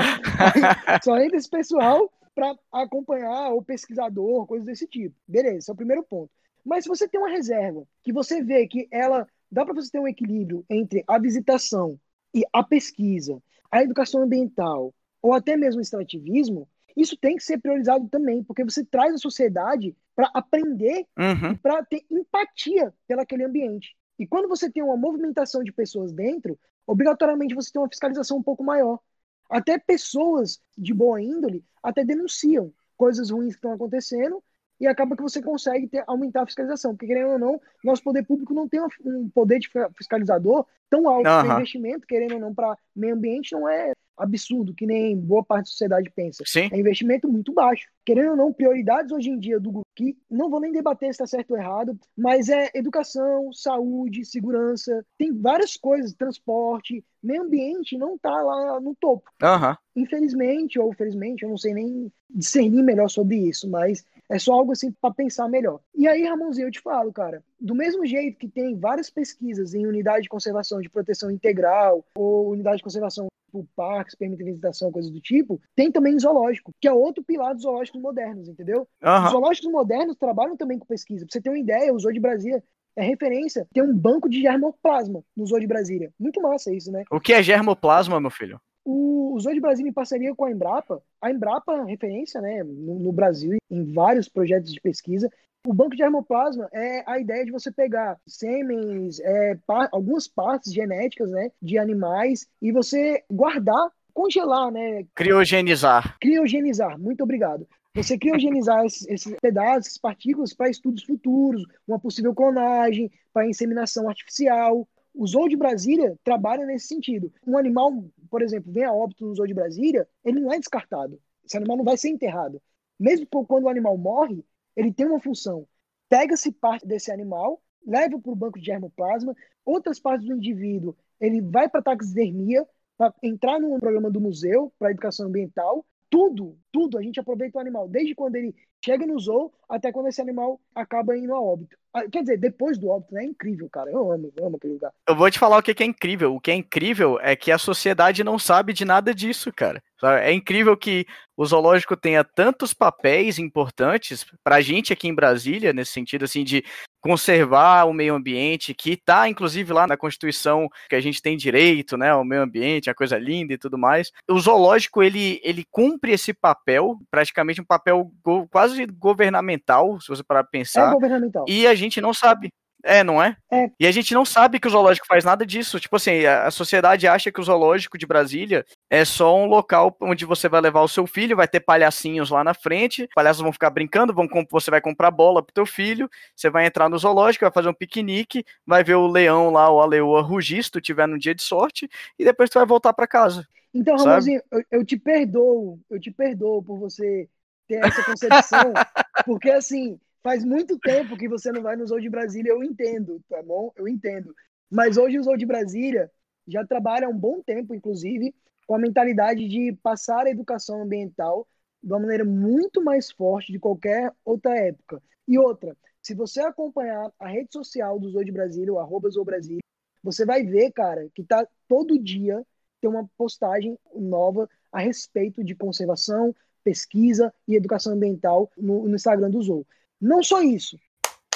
Só 1.03 1.17
entra 1.17 1.35
esse 1.35 1.49
pessoal 1.49 2.13
para 2.35 2.55
acompanhar 2.71 3.49
o 3.49 3.63
pesquisador, 3.63 4.45
coisas 4.45 4.67
desse 4.67 4.85
tipo. 4.85 5.15
Beleza, 5.27 5.57
esse 5.57 5.69
é 5.71 5.73
o 5.73 5.75
primeiro 5.75 6.03
ponto. 6.03 6.29
Mas 6.63 6.83
se 6.83 6.87
você 6.87 7.07
tem 7.07 7.19
uma 7.19 7.31
reserva 7.31 7.83
que 8.03 8.13
você 8.13 8.43
vê 8.43 8.67
que 8.67 8.87
ela 8.91 9.27
dá 9.51 9.65
para 9.65 9.73
você 9.73 9.89
ter 9.89 9.99
um 9.99 10.07
equilíbrio 10.07 10.63
entre 10.69 11.03
a 11.07 11.17
visitação 11.17 11.99
e 12.35 12.43
a 12.53 12.61
pesquisa, 12.61 13.41
a 13.71 13.81
educação 13.81 14.21
ambiental 14.21 14.93
ou 15.19 15.33
até 15.33 15.57
mesmo 15.57 15.79
o 15.79 15.81
extrativismo, 15.81 16.69
isso 16.97 17.15
tem 17.15 17.35
que 17.35 17.43
ser 17.43 17.59
priorizado 17.59 18.07
também, 18.09 18.43
porque 18.43 18.63
você 18.63 18.83
traz 18.83 19.13
a 19.13 19.17
sociedade 19.19 19.95
para 20.15 20.31
aprender 20.33 21.05
uhum. 21.15 21.51
e 21.51 21.57
para 21.57 21.85
ter 21.85 22.03
empatia 22.09 22.91
pelaquele 23.07 23.43
ambiente. 23.43 23.95
E 24.17 24.25
quando 24.25 24.47
você 24.47 24.69
tem 24.69 24.81
uma 24.81 24.97
movimentação 24.97 25.63
de 25.63 25.71
pessoas 25.71 26.11
dentro, 26.11 26.57
obrigatoriamente 26.87 27.53
você 27.53 27.71
tem 27.71 27.79
uma 27.79 27.87
fiscalização 27.87 28.37
um 28.37 28.43
pouco 28.43 28.63
maior. 28.63 28.99
Até 29.47 29.77
pessoas 29.77 30.59
de 30.75 30.91
boa 30.91 31.21
índole 31.21 31.63
até 31.83 32.03
denunciam 32.03 32.73
coisas 32.97 33.29
ruins 33.29 33.53
que 33.53 33.59
estão 33.59 33.73
acontecendo 33.73 34.43
e 34.79 34.87
acaba 34.87 35.15
que 35.15 35.21
você 35.21 35.41
consegue 35.41 35.87
ter, 35.87 36.03
aumentar 36.07 36.41
a 36.41 36.45
fiscalização. 36.45 36.93
Porque, 36.93 37.07
querendo 37.07 37.33
ou 37.33 37.39
não, 37.39 37.61
nosso 37.83 38.03
poder 38.03 38.25
público 38.25 38.53
não 38.53 38.67
tem 38.67 38.81
um 39.05 39.29
poder 39.29 39.59
de 39.59 39.69
fiscalizador 39.95 40.65
tão 40.89 41.07
alto. 41.07 41.29
Uhum. 41.29 41.41
O 41.41 41.55
investimento, 41.57 42.07
querendo 42.07 42.33
ou 42.33 42.39
não, 42.39 42.55
para 42.55 42.75
meio 42.95 43.13
ambiente 43.13 43.53
não 43.53 43.69
é 43.69 43.93
absurdo, 44.17 44.73
que 44.73 44.85
nem 44.85 45.17
boa 45.17 45.43
parte 45.43 45.65
da 45.65 45.71
sociedade 45.71 46.09
pensa. 46.09 46.43
Sim. 46.45 46.69
É 46.71 46.79
investimento 46.79 47.27
muito 47.27 47.53
baixo. 47.53 47.87
Querendo 48.05 48.31
ou 48.31 48.35
não, 48.37 48.53
prioridades 48.53 49.11
hoje 49.11 49.29
em 49.29 49.37
dia 49.37 49.59
do 49.59 49.71
grupo, 49.71 49.87
que 49.95 50.17
não 50.29 50.49
vou 50.49 50.59
nem 50.59 50.71
debater 50.71 51.07
se 51.07 51.11
está 51.11 51.27
certo 51.27 51.51
ou 51.51 51.57
errado, 51.57 51.97
mas 52.17 52.49
é 52.49 52.69
educação, 52.73 53.51
saúde, 53.53 54.25
segurança, 54.25 55.05
tem 55.17 55.33
várias 55.33 55.75
coisas, 55.75 56.13
transporte, 56.13 57.03
meio 57.21 57.43
ambiente 57.43 57.97
não 57.97 58.15
está 58.15 58.41
lá 58.41 58.79
no 58.79 58.95
topo. 58.95 59.29
Uhum. 59.41 59.75
Infelizmente, 60.03 60.79
ou 60.79 60.93
felizmente, 60.93 61.43
eu 61.43 61.49
não 61.49 61.57
sei 61.57 61.73
nem 61.73 62.11
discernir 62.29 62.83
melhor 62.83 63.09
sobre 63.09 63.37
isso, 63.37 63.69
mas 63.69 64.05
é 64.29 64.37
só 64.37 64.53
algo 64.53 64.71
assim 64.71 64.91
para 64.91 65.13
pensar 65.13 65.47
melhor. 65.47 65.79
E 65.95 66.07
aí, 66.07 66.23
Ramonzinho, 66.23 66.67
eu 66.67 66.71
te 66.71 66.81
falo, 66.81 67.11
cara, 67.11 67.43
do 67.59 67.73
mesmo 67.73 68.05
jeito 68.05 68.37
que 68.37 68.47
tem 68.47 68.77
várias 68.77 69.09
pesquisas 69.09 69.73
em 69.73 69.87
unidade 69.87 70.23
de 70.23 70.29
conservação 70.29 70.81
de 70.81 70.89
proteção 70.89 71.31
integral 71.31 72.05
ou 72.15 72.51
unidade 72.51 72.77
de 72.77 72.83
conservação 72.83 73.27
por 73.51 73.65
parques, 73.75 74.15
permite 74.15 74.43
visitação, 74.43 74.91
coisas 74.91 75.11
do 75.11 75.21
tipo, 75.21 75.59
tem 75.75 75.91
também 75.91 76.17
zoológico, 76.19 76.73
que 76.79 76.87
é 76.87 76.93
outro 76.93 77.23
pilar 77.23 77.53
dos 77.53 77.63
zoológicos 77.63 78.01
modernos, 78.01 78.47
entendeu? 78.47 78.87
Uhum. 79.03 79.25
Os 79.25 79.31
zoológicos 79.31 79.71
modernos 79.71 80.15
trabalham 80.15 80.57
também 80.57 80.77
com 80.77 80.85
pesquisa. 80.85 81.25
Pra 81.25 81.33
você 81.33 81.41
ter 81.41 81.49
uma 81.49 81.59
ideia, 81.59 81.93
o 81.93 81.99
Zoo 81.99 82.13
de 82.13 82.19
Brasília 82.19 82.63
é 82.95 83.03
referência. 83.03 83.67
Tem 83.73 83.83
um 83.83 83.95
banco 83.95 84.27
de 84.27 84.41
germoplasma 84.41 85.23
no 85.35 85.45
Zoo 85.45 85.59
de 85.59 85.67
Brasília. 85.67 86.11
Muito 86.19 86.41
massa 86.41 86.73
isso, 86.73 86.91
né? 86.91 87.03
O 87.11 87.19
que 87.19 87.33
é 87.33 87.43
germoplasma, 87.43 88.19
meu 88.19 88.31
filho? 88.31 88.59
O, 88.83 89.35
o 89.35 89.39
Zoo 89.39 89.53
de 89.53 89.59
Brasília, 89.59 89.89
em 89.89 89.93
parceria 89.93 90.33
com 90.33 90.45
a 90.45 90.51
Embrapa, 90.51 91.01
a 91.21 91.29
Embrapa 91.29 91.73
é 91.73 91.83
referência 91.83 92.41
né, 92.41 92.63
no, 92.63 92.99
no 92.99 93.11
Brasil 93.11 93.57
em 93.69 93.93
vários 93.93 94.27
projetos 94.27 94.73
de 94.73 94.81
pesquisa. 94.81 95.29
O 95.67 95.73
banco 95.73 95.91
de 95.91 95.97
germoplasma 95.97 96.69
é 96.71 97.03
a 97.05 97.19
ideia 97.19 97.43
de 97.43 97.51
você 97.51 97.69
pegar 97.69 98.17
sêmenes, 98.25 99.19
é, 99.19 99.59
par, 99.67 99.89
algumas 99.91 100.25
partes 100.25 100.71
genéticas 100.71 101.29
né, 101.29 101.51
de 101.61 101.77
animais 101.77 102.47
e 102.61 102.71
você 102.71 103.21
guardar, 103.29 103.91
congelar, 104.13 104.71
né? 104.71 105.05
Criogenizar. 105.13 106.17
Criogenizar, 106.21 106.97
muito 106.97 107.21
obrigado. 107.21 107.67
Você 107.93 108.17
criogenizar 108.17 108.85
esses, 108.85 109.05
esses 109.09 109.35
pedaços, 109.41 109.87
essas 109.87 109.97
partículas 109.97 110.53
para 110.53 110.69
estudos 110.69 111.03
futuros, 111.03 111.65
uma 111.85 111.99
possível 111.99 112.33
clonagem, 112.33 113.11
para 113.33 113.49
inseminação 113.49 114.07
artificial. 114.07 114.87
O 115.13 115.27
Zoo 115.27 115.49
de 115.49 115.57
Brasília 115.57 116.15
trabalha 116.23 116.65
nesse 116.65 116.87
sentido. 116.87 117.29
Um 117.45 117.57
animal, 117.57 118.05
por 118.29 118.41
exemplo, 118.41 118.71
vem 118.71 118.85
a 118.85 118.93
óbito 118.93 119.25
no 119.25 119.35
Zoo 119.35 119.45
de 119.45 119.53
Brasília, 119.53 120.07
ele 120.23 120.39
não 120.39 120.53
é 120.53 120.59
descartado. 120.59 121.19
Esse 121.45 121.57
animal 121.57 121.75
não 121.75 121.83
vai 121.83 121.97
ser 121.97 122.07
enterrado. 122.07 122.61
Mesmo 122.97 123.27
quando 123.27 123.65
o 123.65 123.69
animal 123.69 123.97
morre, 123.97 124.45
ele 124.77 124.93
tem 124.93 125.07
uma 125.07 125.19
função. 125.19 125.67
Pega-se 126.07 126.51
parte 126.51 126.87
desse 126.87 127.11
animal, 127.11 127.61
leva 127.85 128.19
para 128.19 128.31
o 128.31 128.35
banco 128.35 128.59
de 128.59 128.65
germoplasma, 128.65 129.35
outras 129.65 129.99
partes 129.99 130.27
do 130.27 130.35
indivíduo, 130.35 130.95
ele 131.19 131.41
vai 131.41 131.67
para 131.67 131.79
a 131.79 131.83
taxidermia, 131.83 132.65
para 132.95 133.13
entrar 133.21 133.59
no 133.59 133.77
programa 133.79 134.09
do 134.09 134.21
museu, 134.21 134.71
para 134.79 134.91
educação 134.91 135.27
ambiental, 135.27 135.85
tudo, 136.09 136.57
tudo, 136.71 136.97
a 136.97 137.01
gente 137.01 137.19
aproveita 137.19 137.57
o 137.57 137.61
animal, 137.61 137.87
desde 137.89 138.15
quando 138.15 138.35
ele 138.35 138.55
chega 138.83 139.05
no 139.05 139.19
zoo 139.19 139.51
até 139.67 139.91
quando 139.91 140.07
esse 140.07 140.21
animal 140.21 140.61
acaba 140.73 141.17
indo 141.17 141.33
a 141.33 141.41
óbito. 141.41 141.75
Ah, 141.93 142.07
quer 142.09 142.21
dizer, 142.21 142.37
depois 142.37 142.77
do 142.77 142.87
óbito, 142.87 143.13
né? 143.13 143.23
É 143.23 143.25
incrível, 143.25 143.67
cara. 143.69 143.91
Eu 143.91 144.11
amo, 144.11 144.31
eu 144.37 144.45
amo 144.45 144.57
aquele 144.57 144.73
lugar. 144.73 144.93
Eu 145.07 145.15
vou 145.15 145.29
te 145.29 145.39
falar 145.39 145.57
o 145.57 145.63
que 145.63 145.83
é 145.83 145.85
incrível. 145.85 146.33
O 146.33 146.39
que 146.39 146.51
é 146.51 146.55
incrível 146.55 147.19
é 147.19 147.35
que 147.35 147.51
a 147.51 147.57
sociedade 147.57 148.23
não 148.23 148.39
sabe 148.39 148.71
de 148.71 148.85
nada 148.85 149.13
disso, 149.13 149.51
cara. 149.51 149.83
É 150.03 150.31
incrível 150.31 150.77
que 150.77 151.05
o 151.35 151.45
zoológico 151.45 151.95
tenha 151.95 152.23
tantos 152.23 152.73
papéis 152.73 153.39
importantes 153.39 154.25
para 154.43 154.57
a 154.57 154.61
gente 154.61 154.93
aqui 154.93 155.07
em 155.07 155.13
Brasília, 155.13 155.73
nesse 155.73 155.91
sentido 155.91 156.25
assim 156.25 156.43
de 156.43 156.63
conservar 156.99 157.85
o 157.85 157.93
meio 157.93 158.15
ambiente, 158.15 158.73
que 158.73 158.91
está 158.91 159.29
inclusive 159.29 159.71
lá 159.71 159.87
na 159.87 159.95
Constituição 159.95 160.67
que 160.89 160.95
a 160.95 160.99
gente 160.99 161.21
tem 161.21 161.37
direito, 161.37 161.95
né, 161.95 162.09
ao 162.09 162.25
meio 162.25 162.41
ambiente, 162.41 162.89
a 162.89 162.95
coisa 162.95 163.17
linda 163.17 163.53
e 163.53 163.57
tudo 163.57 163.77
mais. 163.77 164.11
O 164.29 164.39
zoológico 164.39 165.01
ele, 165.01 165.39
ele 165.43 165.63
cumpre 165.71 166.11
esse 166.11 166.33
papel, 166.33 166.97
praticamente 167.09 167.61
um 167.61 167.65
papel 167.65 168.11
go 168.23 168.47
quase 168.49 168.85
governamental, 168.85 169.99
se 170.01 170.07
você 170.07 170.23
parar 170.23 170.43
para 170.43 170.51
pensar. 170.51 170.89
É 170.89 170.93
governamental. 170.93 171.45
E 171.47 171.65
a 171.65 171.75
gente 171.75 172.01
não 172.01 172.13
sabe. 172.13 172.49
É, 172.83 173.03
não 173.03 173.21
é? 173.21 173.35
é? 173.51 173.69
E 173.79 173.87
a 173.87 173.91
gente 173.91 174.13
não 174.13 174.23
sabe 174.23 174.59
que 174.59 174.67
o 174.67 174.69
zoológico 174.69 175.07
faz 175.07 175.25
nada 175.25 175.45
disso. 175.45 175.79
Tipo 175.79 175.95
assim, 175.95 176.25
a, 176.25 176.49
sociedade 176.51 177.07
acha 177.07 177.31
que 177.31 177.39
o 177.39 177.43
zoológico 177.43 177.97
de 177.97 178.05
Brasília 178.05 178.65
é 178.89 179.03
só 179.03 179.35
um 179.35 179.45
local 179.45 179.95
onde 179.99 180.25
você 180.25 180.47
vai 180.47 180.61
levar 180.61 180.81
o 180.81 180.87
seu 180.87 181.05
filho, 181.07 181.35
vai 181.35 181.47
ter 181.47 181.59
palhacinhos 181.59 182.29
lá 182.29 182.43
na 182.43 182.53
frente, 182.53 183.09
palhaços 183.13 183.41
vão 183.41 183.51
ficar 183.51 183.69
brincando, 183.69 184.13
vão 184.13 184.27
você 184.49 184.71
vai 184.71 184.79
comprar 184.79 185.11
bola 185.11 185.43
pro 185.43 185.53
teu 185.53 185.65
filho, 185.65 186.09
você 186.35 186.49
vai 186.49 186.65
entrar 186.65 186.87
no 186.87 186.97
zoológico, 186.97 187.45
vai 187.45 187.51
fazer 187.51 187.69
um 187.69 187.73
piquenique, 187.73 188.45
vai 188.65 188.83
ver 188.83 188.95
o 188.95 189.07
leão 189.07 189.49
lá, 189.49 189.69
ou 189.69 189.81
a 189.81 189.85
leoa 189.85 190.21
rugir, 190.21 190.63
se 190.63 190.71
tu 190.71 190.79
tiver 190.79 191.07
no 191.07 191.19
dia 191.19 191.33
de 191.33 191.43
sorte, 191.43 191.89
e 192.17 192.23
depois 192.23 192.49
tu 192.49 192.59
vai 192.59 192.65
voltar 192.65 192.93
para 192.93 193.07
casa. 193.07 193.45
Então, 193.73 193.97
Ramonzinho, 193.97 194.41
eu, 194.51 194.63
eu 194.71 194.85
te 194.85 194.97
perdoo, 194.97 195.79
eu 195.89 195.99
te 195.99 196.11
perdoo 196.11 196.63
por 196.63 196.79
você 196.79 197.27
ter 197.67 197.85
essa 197.85 198.03
concepção, 198.03 198.73
porque 199.25 199.49
assim, 199.49 199.99
faz 200.27 200.43
muito 200.43 200.77
tempo 200.77 201.15
que 201.15 201.29
você 201.29 201.53
não 201.53 201.61
vai 201.61 201.77
no 201.77 201.87
Zoo 201.87 202.01
de 202.01 202.09
Brasília, 202.09 202.51
eu 202.51 202.61
entendo, 202.61 203.23
tá 203.29 203.41
bom? 203.41 203.71
Eu 203.77 203.87
entendo. 203.87 204.35
Mas 204.69 204.97
hoje 204.97 205.17
o 205.17 205.23
Zoo 205.23 205.37
de 205.37 205.45
Brasília 205.45 206.11
já 206.45 206.65
trabalha 206.65 207.07
há 207.07 207.09
um 207.09 207.17
bom 207.17 207.41
tempo, 207.41 207.73
inclusive, 207.73 208.35
com 208.67 208.75
a 208.75 208.77
mentalidade 208.77 209.47
de 209.47 209.71
passar 209.81 210.25
a 210.25 210.29
educação 210.29 210.81
ambiental 210.81 211.47
de 211.81 211.93
uma 211.93 212.01
maneira 212.01 212.25
muito 212.25 212.83
mais 212.83 213.09
forte 213.09 213.53
de 213.53 213.57
qualquer 213.57 214.11
outra 214.25 214.53
época. 214.53 215.01
E 215.25 215.39
outra, 215.39 215.77
se 216.01 216.13
você 216.13 216.41
acompanhar 216.41 217.09
a 217.17 217.29
rede 217.29 217.53
social 217.53 217.97
do 217.97 218.09
Zoo 218.09 218.25
de 218.25 218.31
Brasília, 218.33 218.73
o 218.73 218.79
arroba 218.79 219.09
Zoo 219.09 219.23
Brasília, 219.23 219.63
você 220.03 220.25
vai 220.25 220.43
ver, 220.43 220.73
cara, 220.73 221.07
que 221.15 221.23
tá 221.23 221.47
todo 221.69 221.97
dia 221.97 222.45
tem 222.81 222.89
uma 222.89 223.09
postagem 223.17 223.79
nova 223.95 224.49
a 224.73 224.81
respeito 224.81 225.41
de 225.41 225.55
conservação, 225.55 226.35
pesquisa 226.65 227.33
e 227.47 227.55
educação 227.55 227.93
ambiental 227.93 228.51
no, 228.57 228.89
no 228.89 228.95
Instagram 228.95 229.29
do 229.29 229.41
Zoo. 229.41 229.65
Não 229.99 230.23
só 230.23 230.41
isso. 230.41 230.77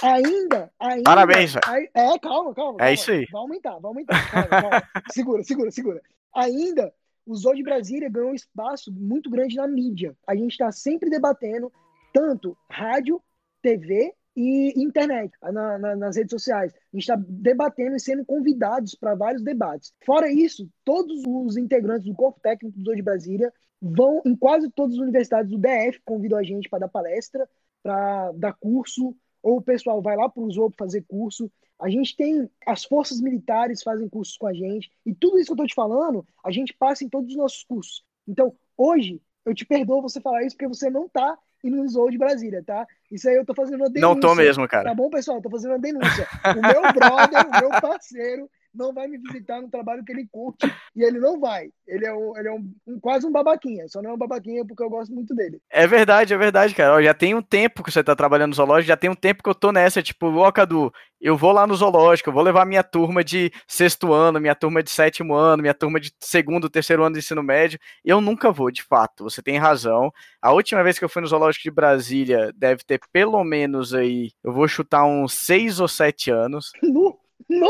Ainda, 0.02 0.72
ainda. 0.80 1.04
Parabéns, 1.04 1.56
aí, 1.68 1.88
É, 1.94 2.18
calma, 2.18 2.54
calma. 2.56 2.78
É 2.82 2.94
isso 2.94 3.12
aí. 3.12 3.28
Vai 3.32 3.42
aumentar, 3.42 3.78
vai 3.80 3.90
aumentar. 3.90 4.32
Calma, 4.32 4.48
calma. 4.48 4.84
segura, 5.14 5.44
segura, 5.44 5.72
segura. 5.72 6.02
Ainda, 6.36 6.92
o 7.26 7.36
Zoo 7.36 7.56
de 7.56 7.64
Brasília 7.64 8.10
ganhou 8.10 8.32
um 8.32 8.36
espaço 8.36 8.92
muito 8.92 9.30
grande 9.30 9.56
na 9.56 9.68
mídia. 9.68 10.16
A 10.28 10.36
gente 10.36 10.52
está 10.52 10.72
sempre 10.72 11.10
debatendo 11.10 11.72
tanto 12.12 12.58
rádio, 12.70 13.22
TV 13.62 14.14
e 14.36 14.74
internet, 14.82 15.32
na, 15.42 15.78
na, 15.78 15.96
nas 15.96 16.16
redes 16.16 16.32
sociais. 16.32 16.74
A 16.74 16.98
gente 16.98 17.04
está 17.04 17.16
debatendo 17.16 17.96
e 17.96 18.00
sendo 18.00 18.26
convidados 18.26 18.96
para 18.96 19.14
vários 19.14 19.44
debates. 19.44 19.94
Fora 20.06 20.32
isso, 20.32 20.68
todos 20.84 21.22
os 21.28 21.58
integrantes 21.58 22.08
do 22.08 22.16
corpo 22.16 22.40
técnico 22.40 22.78
do 22.78 22.86
Zoo 22.86 22.96
de 22.96 23.04
Brasília 23.04 23.54
vão 23.82 24.22
em 24.26 24.36
quase 24.36 24.70
todas 24.72 24.96
as 24.96 25.02
universidades 25.02 25.52
do 25.52 25.58
DF, 25.58 26.00
convidam 26.06 26.40
a 26.40 26.44
gente 26.44 26.70
para 26.70 26.80
dar 26.80 26.88
palestra 26.88 27.48
para 27.82 28.32
dar 28.34 28.54
curso, 28.54 29.16
ou 29.42 29.58
o 29.58 29.62
pessoal 29.62 30.02
vai 30.02 30.16
lá 30.16 30.30
para 30.30 30.44
o 30.44 30.52
Zoo 30.52 30.72
fazer 30.78 31.04
curso. 31.08 31.52
A 31.80 31.90
gente 31.90 32.16
tem 32.16 32.50
as 32.66 32.84
forças 32.84 33.20
militares 33.20 33.82
fazem 33.82 34.08
cursos 34.08 34.38
com 34.38 34.48
a 34.48 34.54
gente, 34.54 34.92
e 35.06 35.14
tudo 35.14 35.38
isso 35.38 35.48
que 35.48 35.52
eu 35.52 35.56
estou 35.56 35.68
te 35.68 35.74
falando, 35.74 36.26
a 36.44 36.52
gente 36.52 36.74
passa 36.74 37.04
em 37.04 37.10
todos 37.10 37.32
os 37.32 37.38
nossos 37.38 37.64
cursos. 37.64 38.04
Então, 38.28 38.54
hoje, 38.78 39.22
eu 39.46 39.54
te 39.56 39.66
perdoo 39.66 40.02
você 40.02 40.22
falar 40.22 40.44
isso 40.44 40.56
porque 40.56 40.68
você 40.68 40.90
não 40.90 41.06
está 41.06 41.38
indo 41.64 41.78
no 41.78 41.88
Zoo 41.88 42.10
de 42.10 42.18
Brasília, 42.18 42.64
tá? 42.64 42.88
Isso 43.12 43.28
aí 43.28 43.36
eu 43.36 43.46
tô 43.46 43.54
fazendo 43.54 43.82
uma 43.82 43.90
denúncia. 43.90 44.14
Não 44.14 44.20
tô 44.20 44.36
mesmo, 44.36 44.68
cara. 44.68 44.90
Tá 44.90 44.96
bom, 44.96 45.10
pessoal? 45.10 45.38
Eu 45.38 45.44
tô 45.44 45.50
fazendo 45.50 45.72
uma 45.72 45.80
denúncia. 45.80 46.28
O 46.46 46.62
meu 46.62 46.94
brother, 46.94 47.48
o 47.48 47.60
meu 47.60 47.82
parceiro, 47.82 48.50
não 48.74 48.94
vai 48.94 49.08
me 49.08 49.18
visitar 49.18 49.62
no 49.62 49.70
trabalho 49.70 50.04
que 50.04 50.12
ele 50.12 50.28
curte 50.32 50.72
e 50.96 51.04
ele 51.04 51.20
não 51.20 51.40
vai. 51.40 51.70
Ele 51.88 52.06
é, 52.06 52.14
um, 52.14 52.38
ele 52.38 52.48
é 52.48 52.52
um, 52.52 52.74
um, 52.88 53.00
quase 53.00 53.26
um 53.26 53.32
babaquinha, 53.32 53.88
só 53.88 54.02
não 54.02 54.12
é 54.12 54.14
um 54.14 54.18
babaquinha 54.18 54.66
porque 54.66 54.84
eu 54.84 54.90
gosto 54.90 55.14
muito 55.14 55.36
dele. 55.36 55.60
É 55.70 55.86
verdade, 55.86 56.34
é 56.34 56.38
verdade, 56.38 56.74
cara. 56.74 56.96
Ó, 56.96 57.02
já 57.02 57.14
tem 57.14 57.36
um 57.36 57.42
tempo 57.42 57.84
que 57.84 57.92
você 57.92 58.04
tá 58.04 58.16
trabalhando 58.16 58.50
no 58.50 58.56
zoológico, 58.56 58.88
já 58.88 58.98
tem 58.98 59.10
um 59.10 59.16
tempo 59.16 59.44
que 59.44 59.50
eu 59.50 59.56
tô 59.56 59.72
nessa, 59.72 60.02
tipo, 60.02 60.28
ó, 60.28 60.52
Cadu, 60.52 60.92
eu 61.20 61.38
vou 61.38 61.52
lá 61.52 61.68
no 61.68 61.76
zoológico, 61.76 62.30
eu 62.30 62.34
vou 62.34 62.42
levar 62.42 62.66
minha 62.66 62.84
turma 62.84 63.24
de 63.24 63.52
sexto 63.68 64.12
ano, 64.12 64.40
minha 64.40 64.56
turma 64.56 64.82
de 64.82 64.90
sétimo 64.90 65.36
ano, 65.36 65.62
minha 65.62 65.74
turma 65.74 66.00
de 66.00 66.12
segundo, 66.20 66.70
terceiro 66.70 67.04
ano 67.04 67.14
de 67.14 67.20
ensino 67.20 67.44
médio. 67.44 67.80
Eu 68.04 68.20
nunca 68.20 68.52
vou, 68.52 68.72
de 68.72 68.84
fato, 68.84 69.26
você 69.26 69.42
tem 69.42 69.58
razão. 69.58 70.12
A 70.42 70.52
última 70.52 70.84
vez 70.84 70.98
que 70.98 71.06
eu 71.06 71.10
fui 71.10 71.22
no 71.22 71.28
zoológico 71.28 71.64
de 71.64 71.72
Brasília 71.72 72.52
deve 72.56 72.84
ter 72.84 73.00
pelo 73.12 73.44
menos 73.44 73.94
aí, 73.94 74.32
eu 74.44 74.52
vou 74.52 74.68
chutar 74.68 75.06
uns 75.06 75.34
seis 75.34 75.80
ou 75.80 75.88
sete 75.88 76.32
anos. 76.32 76.72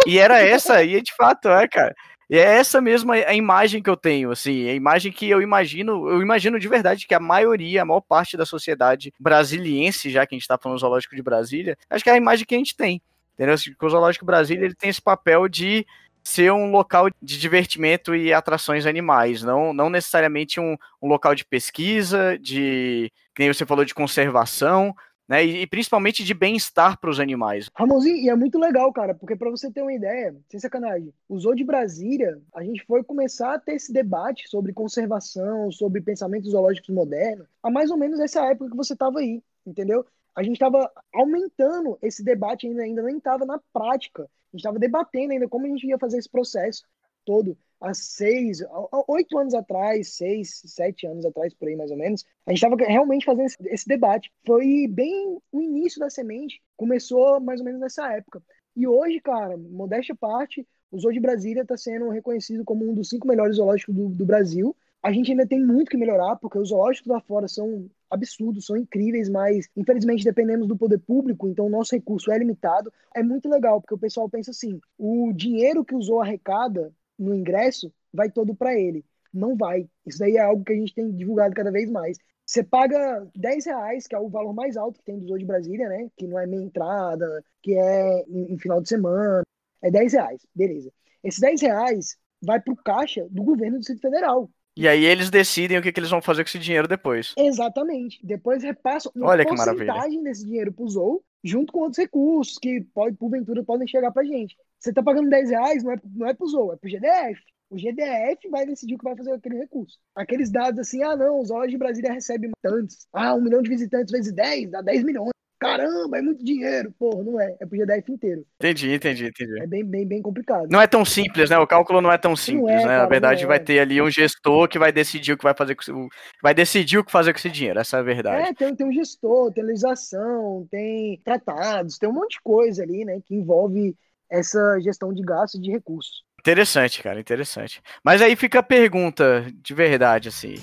E 0.06 0.20
era 0.20 0.40
essa, 0.42 0.84
e 0.84 1.02
de 1.02 1.14
fato 1.16 1.50
é, 1.50 1.68
cara. 1.68 1.96
E 2.30 2.38
é 2.38 2.44
essa 2.44 2.80
mesma 2.80 3.16
a 3.16 3.34
imagem 3.34 3.84
que 3.84 3.90
eu 3.90 3.98
tenho, 3.98 4.32
assim, 4.32 4.70
a 4.70 4.74
imagem 4.74 5.12
que 5.12 5.30
eu 5.30 5.42
imagino, 5.42 6.10
eu 6.10 6.22
imagino 6.22 6.58
de 6.58 6.68
verdade 6.68 7.06
que 7.06 7.14
a 7.14 7.20
maioria, 7.20 7.82
a 7.82 7.86
maior 7.86 8.00
parte 8.00 8.38
da 8.38 8.46
sociedade 8.46 9.14
brasiliense, 9.20 10.10
já 10.10 10.26
que 10.26 10.34
a 10.34 10.38
gente 10.38 10.48
tá 10.48 10.58
falando 10.58 10.80
zoológico 10.80 11.14
de 11.14 11.22
Brasília, 11.22 11.78
acho 11.90 12.04
que 12.04 12.10
é 12.10 12.14
a 12.14 12.18
imagem 12.18 12.46
que 12.46 12.56
a 12.56 12.58
gente 12.58 12.76
tem. 12.76 13.02
Entendeu? 13.34 13.56
Assim, 13.56 13.74
o 13.78 13.90
zoológico 13.90 14.26
Brasília, 14.26 14.64
ele 14.64 14.76
tem 14.76 14.90
esse 14.90 15.02
papel 15.02 15.50
de 15.50 15.86
ser 16.24 16.52
um 16.54 16.72
local 16.72 17.10
de 17.22 17.38
divertimento 17.38 18.16
e 18.16 18.32
atrações 18.32 18.86
animais, 18.86 19.42
não, 19.42 19.74
não 19.74 19.90
necessariamente 19.90 20.60
um, 20.60 20.78
um 21.02 21.08
local 21.08 21.34
de 21.34 21.44
pesquisa, 21.44 22.38
de, 22.40 23.12
nem 23.38 23.52
você 23.52 23.66
falou, 23.66 23.84
de 23.84 23.96
conservação, 23.96 24.96
né? 25.32 25.46
E, 25.46 25.62
e 25.62 25.68
principalmente 25.68 26.26
de 26.26 26.34
bem-estar 26.34 27.00
para 27.00 27.10
os 27.10 27.18
animais. 27.18 27.70
Ramonzinho, 27.74 28.18
e 28.18 28.28
é 28.28 28.36
muito 28.36 28.60
legal, 28.60 28.92
cara, 28.92 29.16
porque 29.16 29.34
para 29.34 29.50
você 29.50 29.72
ter 29.72 29.82
uma 29.82 29.94
ideia, 29.94 30.36
sem 30.50 30.60
sacanagem, 30.60 31.14
Zoo 31.34 31.56
de 31.56 31.64
Brasília, 31.64 32.38
a 32.54 32.62
gente 32.62 32.84
foi 32.86 33.02
começar 33.02 33.54
a 33.54 33.60
ter 33.60 33.76
esse 33.76 33.94
debate 33.94 34.50
sobre 34.50 34.74
conservação, 34.74 35.72
sobre 35.72 36.02
pensamentos 36.02 36.52
zoológicos 36.52 36.94
modernos, 36.94 37.48
há 37.64 37.72
mais 37.72 37.90
ou 37.90 37.98
menos 37.98 38.20
essa 38.20 38.44
época 38.44 38.72
que 38.72 38.76
você 38.76 38.92
estava 38.92 39.20
aí, 39.20 39.42
entendeu? 39.66 40.06
A 40.36 40.44
gente 40.44 40.56
estava 40.56 40.92
aumentando 41.14 41.98
esse 42.02 42.22
debate, 42.26 42.68
ainda, 42.68 42.84
ainda 42.84 43.02
nem 43.02 43.16
estava 43.16 43.46
na 43.46 43.58
prática. 43.72 44.24
A 44.24 44.58
gente 44.58 44.62
estava 44.66 44.80
debatendo 44.80 45.32
ainda 45.32 45.48
como 45.48 45.66
a 45.66 45.70
gente 45.70 45.88
ia 45.88 45.98
fazer 45.98 46.18
esse 46.18 46.30
processo 46.30 46.84
todo 47.26 47.58
há 47.82 47.94
seis, 47.96 48.60
oito 49.08 49.38
anos 49.40 49.56
atrás, 49.56 50.14
seis, 50.14 50.62
sete 50.66 51.08
anos 51.08 51.26
atrás, 51.26 51.54
por 51.54 51.68
aí 51.68 51.76
mais 51.76 51.90
ou 51.90 51.98
menos, 51.98 52.24
a 52.46 52.52
gente 52.52 52.64
estava 52.64 52.76
realmente 52.76 53.26
fazendo 53.26 53.48
esse, 53.48 53.58
esse, 53.66 53.88
debate. 53.88 54.32
Foi 54.46 54.88
bem 54.88 55.40
o 55.52 55.62
início 55.62 56.00
da 56.00 56.10
semente, 56.10 56.62
começou 56.78 57.40
mais 57.42 57.60
ou 57.60 57.66
menos 57.66 57.82
nessa 57.82 58.14
época. 58.14 58.42
E 58.76 58.88
hoje, 58.88 59.20
cara, 59.20 59.58
modéstia 59.58 60.16
parte, 60.16 60.66
o 60.92 61.00
Zoo 61.00 61.12
de 61.12 61.20
Brasília 61.20 61.64
está 61.64 61.76
sendo 61.76 62.10
reconhecido 62.10 62.64
como 62.64 62.90
um 62.90 62.94
dos 62.94 63.10
cinco 63.10 63.28
melhores 63.28 63.56
zoológicos 63.56 63.96
do, 63.96 64.10
do 64.10 64.26
Brasil. 64.26 64.76
A 65.02 65.12
gente 65.12 65.32
ainda 65.32 65.48
tem 65.48 65.60
muito 65.60 65.90
que 65.90 65.98
melhorar, 65.98 66.36
porque 66.36 66.60
os 66.60 66.70
zoológicos 66.70 67.12
lá 67.12 67.20
fora 67.20 67.48
são 67.48 67.90
absurdos, 68.08 68.68
são 68.68 68.78
incríveis, 68.78 69.28
mas 69.28 69.68
infelizmente 69.76 70.24
dependemos 70.24 70.68
do 70.68 70.78
poder 70.78 71.00
público, 71.00 71.48
então 71.48 71.66
o 71.66 71.70
nosso 71.70 71.96
recurso 71.96 72.32
é 72.32 72.38
limitado. 72.38 72.94
É 73.16 73.24
muito 73.24 73.50
legal, 73.50 73.82
porque 73.82 73.96
o 73.96 73.98
pessoal 73.98 74.30
pensa 74.30 74.52
assim: 74.52 74.80
o 75.00 75.34
dinheiro 75.34 75.84
que 75.84 75.96
o 75.96 76.02
zoo 76.02 76.22
arrecada 76.22 76.94
no 77.18 77.34
ingresso 77.34 77.92
vai 78.14 78.30
todo 78.30 78.56
para 78.56 78.78
ele. 78.78 79.06
Não 79.34 79.56
vai. 79.56 79.88
Isso 80.06 80.20
daí 80.20 80.36
é 80.36 80.42
algo 80.42 80.64
que 80.64 80.74
a 80.74 80.76
gente 80.76 80.94
tem 80.94 81.12
divulgado 81.12 81.56
cada 81.56 81.72
vez 81.72 81.90
mais. 81.90 82.18
Você 82.46 82.64
paga 82.64 83.26
10 83.36 83.66
reais, 83.66 84.08
que 84.08 84.16
é 84.16 84.20
o 84.20 84.28
valor 84.28 84.54
mais 84.54 84.76
alto 84.76 85.00
que 85.00 85.06
tem 85.06 85.18
do 85.18 85.26
Zoo 85.26 85.40
de 85.40 85.46
Brasília, 85.46 85.88
né? 85.88 86.10
Que 86.18 86.28
não 86.28 86.38
é 86.38 86.46
meia 86.46 86.62
entrada, 86.62 87.44
que 87.62 87.74
é 87.78 88.26
em, 88.28 88.54
em 88.54 88.60
final 88.60 88.82
de 88.82 88.90
semana. 88.90 89.44
É 89.82 89.90
10 89.90 90.14
reais, 90.14 90.46
beleza. 90.54 90.92
Esses 91.24 91.40
10 91.40 91.62
reais 91.62 92.18
vai 92.42 92.60
para 92.60 92.74
o 92.74 92.78
caixa 92.78 93.26
do 93.30 93.44
governo 93.44 93.78
do 93.78 93.80
Distrito 93.80 94.02
Federal. 94.02 94.50
E 94.76 94.88
aí 94.88 95.06
eles 95.06 95.30
decidem 95.30 95.78
o 95.78 95.82
que, 95.82 95.92
que 95.92 96.00
eles 96.00 96.10
vão 96.10 96.22
fazer 96.22 96.44
com 96.44 96.50
esse 96.50 96.60
dinheiro 96.60 96.88
depois. 96.88 97.34
Exatamente. 97.38 98.20
Depois 98.24 98.64
repassam 98.64 99.12
uma 99.16 99.28
Olha 99.28 99.46
porcentagem 99.46 100.24
desse 100.24 100.46
dinheiro 100.46 100.72
pro 100.72 100.90
Zou, 100.90 101.24
junto 101.44 101.72
com 101.74 101.80
outros 101.80 101.98
recursos 101.98 102.58
que, 102.58 102.82
pode, 102.94 103.16
porventura, 103.18 103.64
podem 103.64 103.88
chegar 103.88 104.12
pra 104.12 104.24
gente. 104.24 104.58
Você 104.82 104.92
tá 104.92 105.04
pagando 105.04 105.30
10 105.30 105.52
reais, 105.52 105.84
não 105.84 105.92
é, 105.92 105.96
não 106.16 106.28
é 106.28 106.34
pro 106.34 106.48
Zou, 106.48 106.74
é 106.74 106.76
pro 106.76 106.90
GDF. 106.90 107.40
O 107.70 107.78
GDF 107.78 108.50
vai 108.50 108.66
decidir 108.66 108.96
o 108.96 108.98
que 108.98 109.04
vai 109.04 109.16
fazer 109.16 109.30
com 109.30 109.36
aquele 109.36 109.60
recurso. 109.60 109.98
Aqueles 110.16 110.52
dados 110.52 110.80
assim, 110.80 111.04
ah 111.04 111.16
não, 111.16 111.40
os 111.40 111.52
olhos 111.52 111.72
de 111.72 111.78
Brasília 111.78 112.12
recebem 112.12 112.52
tantos. 112.62 113.08
Ah, 113.14 113.36
um 113.36 113.42
milhão 113.42 113.62
de 113.62 113.70
visitantes 113.70 114.12
vezes 114.12 114.34
10, 114.34 114.72
dá 114.72 114.82
10 114.82 115.04
milhões. 115.04 115.32
Caramba, 115.60 116.18
é 116.18 116.22
muito 116.24 116.44
dinheiro. 116.44 116.92
Porra, 116.98 117.24
não 117.24 117.40
é. 117.40 117.56
É 117.60 117.66
pro 117.68 117.78
GDF 117.78 118.12
inteiro. 118.12 118.44
Entendi, 118.60 118.92
entendi, 118.92 119.28
entendi. 119.28 119.62
É 119.62 119.68
bem, 119.68 119.86
bem, 119.86 120.08
bem 120.08 120.20
complicado. 120.20 120.68
Não 120.72 120.82
é 120.82 120.88
tão 120.88 121.06
simples, 121.06 121.52
né? 121.52 121.60
O 121.60 121.68
cálculo 121.68 122.02
não 122.02 122.12
é 122.12 122.18
tão 122.18 122.36
simples, 122.36 122.72
é, 122.72 122.78
né? 122.78 122.84
Cara, 122.84 123.04
Na 123.04 123.06
verdade, 123.08 123.44
é. 123.44 123.48
vai 123.48 123.60
ter 123.60 123.80
ali 123.80 124.02
um 124.02 124.10
gestor 124.10 124.68
que 124.68 124.80
vai 124.80 124.92
decidir 124.92 125.34
o 125.34 125.38
que 125.38 125.44
vai 125.44 125.54
fazer 125.54 125.76
com 125.76 126.10
vai 126.42 126.56
decidir 126.56 126.98
o 126.98 127.06
que 127.06 127.12
fazer 127.12 127.32
com 127.32 127.38
esse 127.38 127.52
dinheiro, 127.52 127.80
essa 127.80 127.98
é 127.98 128.00
a 128.00 128.04
verdade. 128.04 128.50
É, 128.50 128.54
tem, 128.56 128.76
tem 128.76 128.88
um 128.88 128.92
gestor, 128.92 129.54
tem 129.54 129.64
legislação, 129.64 130.68
tem 130.72 131.22
tratados, 131.24 132.00
tem 132.00 132.10
um 132.10 132.14
monte 132.14 132.38
de 132.38 132.42
coisa 132.42 132.82
ali, 132.82 133.06
né? 133.06 133.22
Que 133.24 133.36
envolve 133.36 133.96
essa 134.32 134.80
gestão 134.80 135.14
de 135.14 135.22
gastos 135.22 135.60
e 135.60 135.64
de 135.64 135.72
recursos. 135.72 136.24
Interessante, 136.40 137.04
cara, 137.04 137.20
interessante. 137.20 137.82
Mas 138.04 138.22
aí 138.22 138.36
fica 138.36 138.60
a 138.60 138.64
pergunta 138.64 139.46
de 139.62 139.74
verdade, 139.74 140.30
assim. 140.30 140.56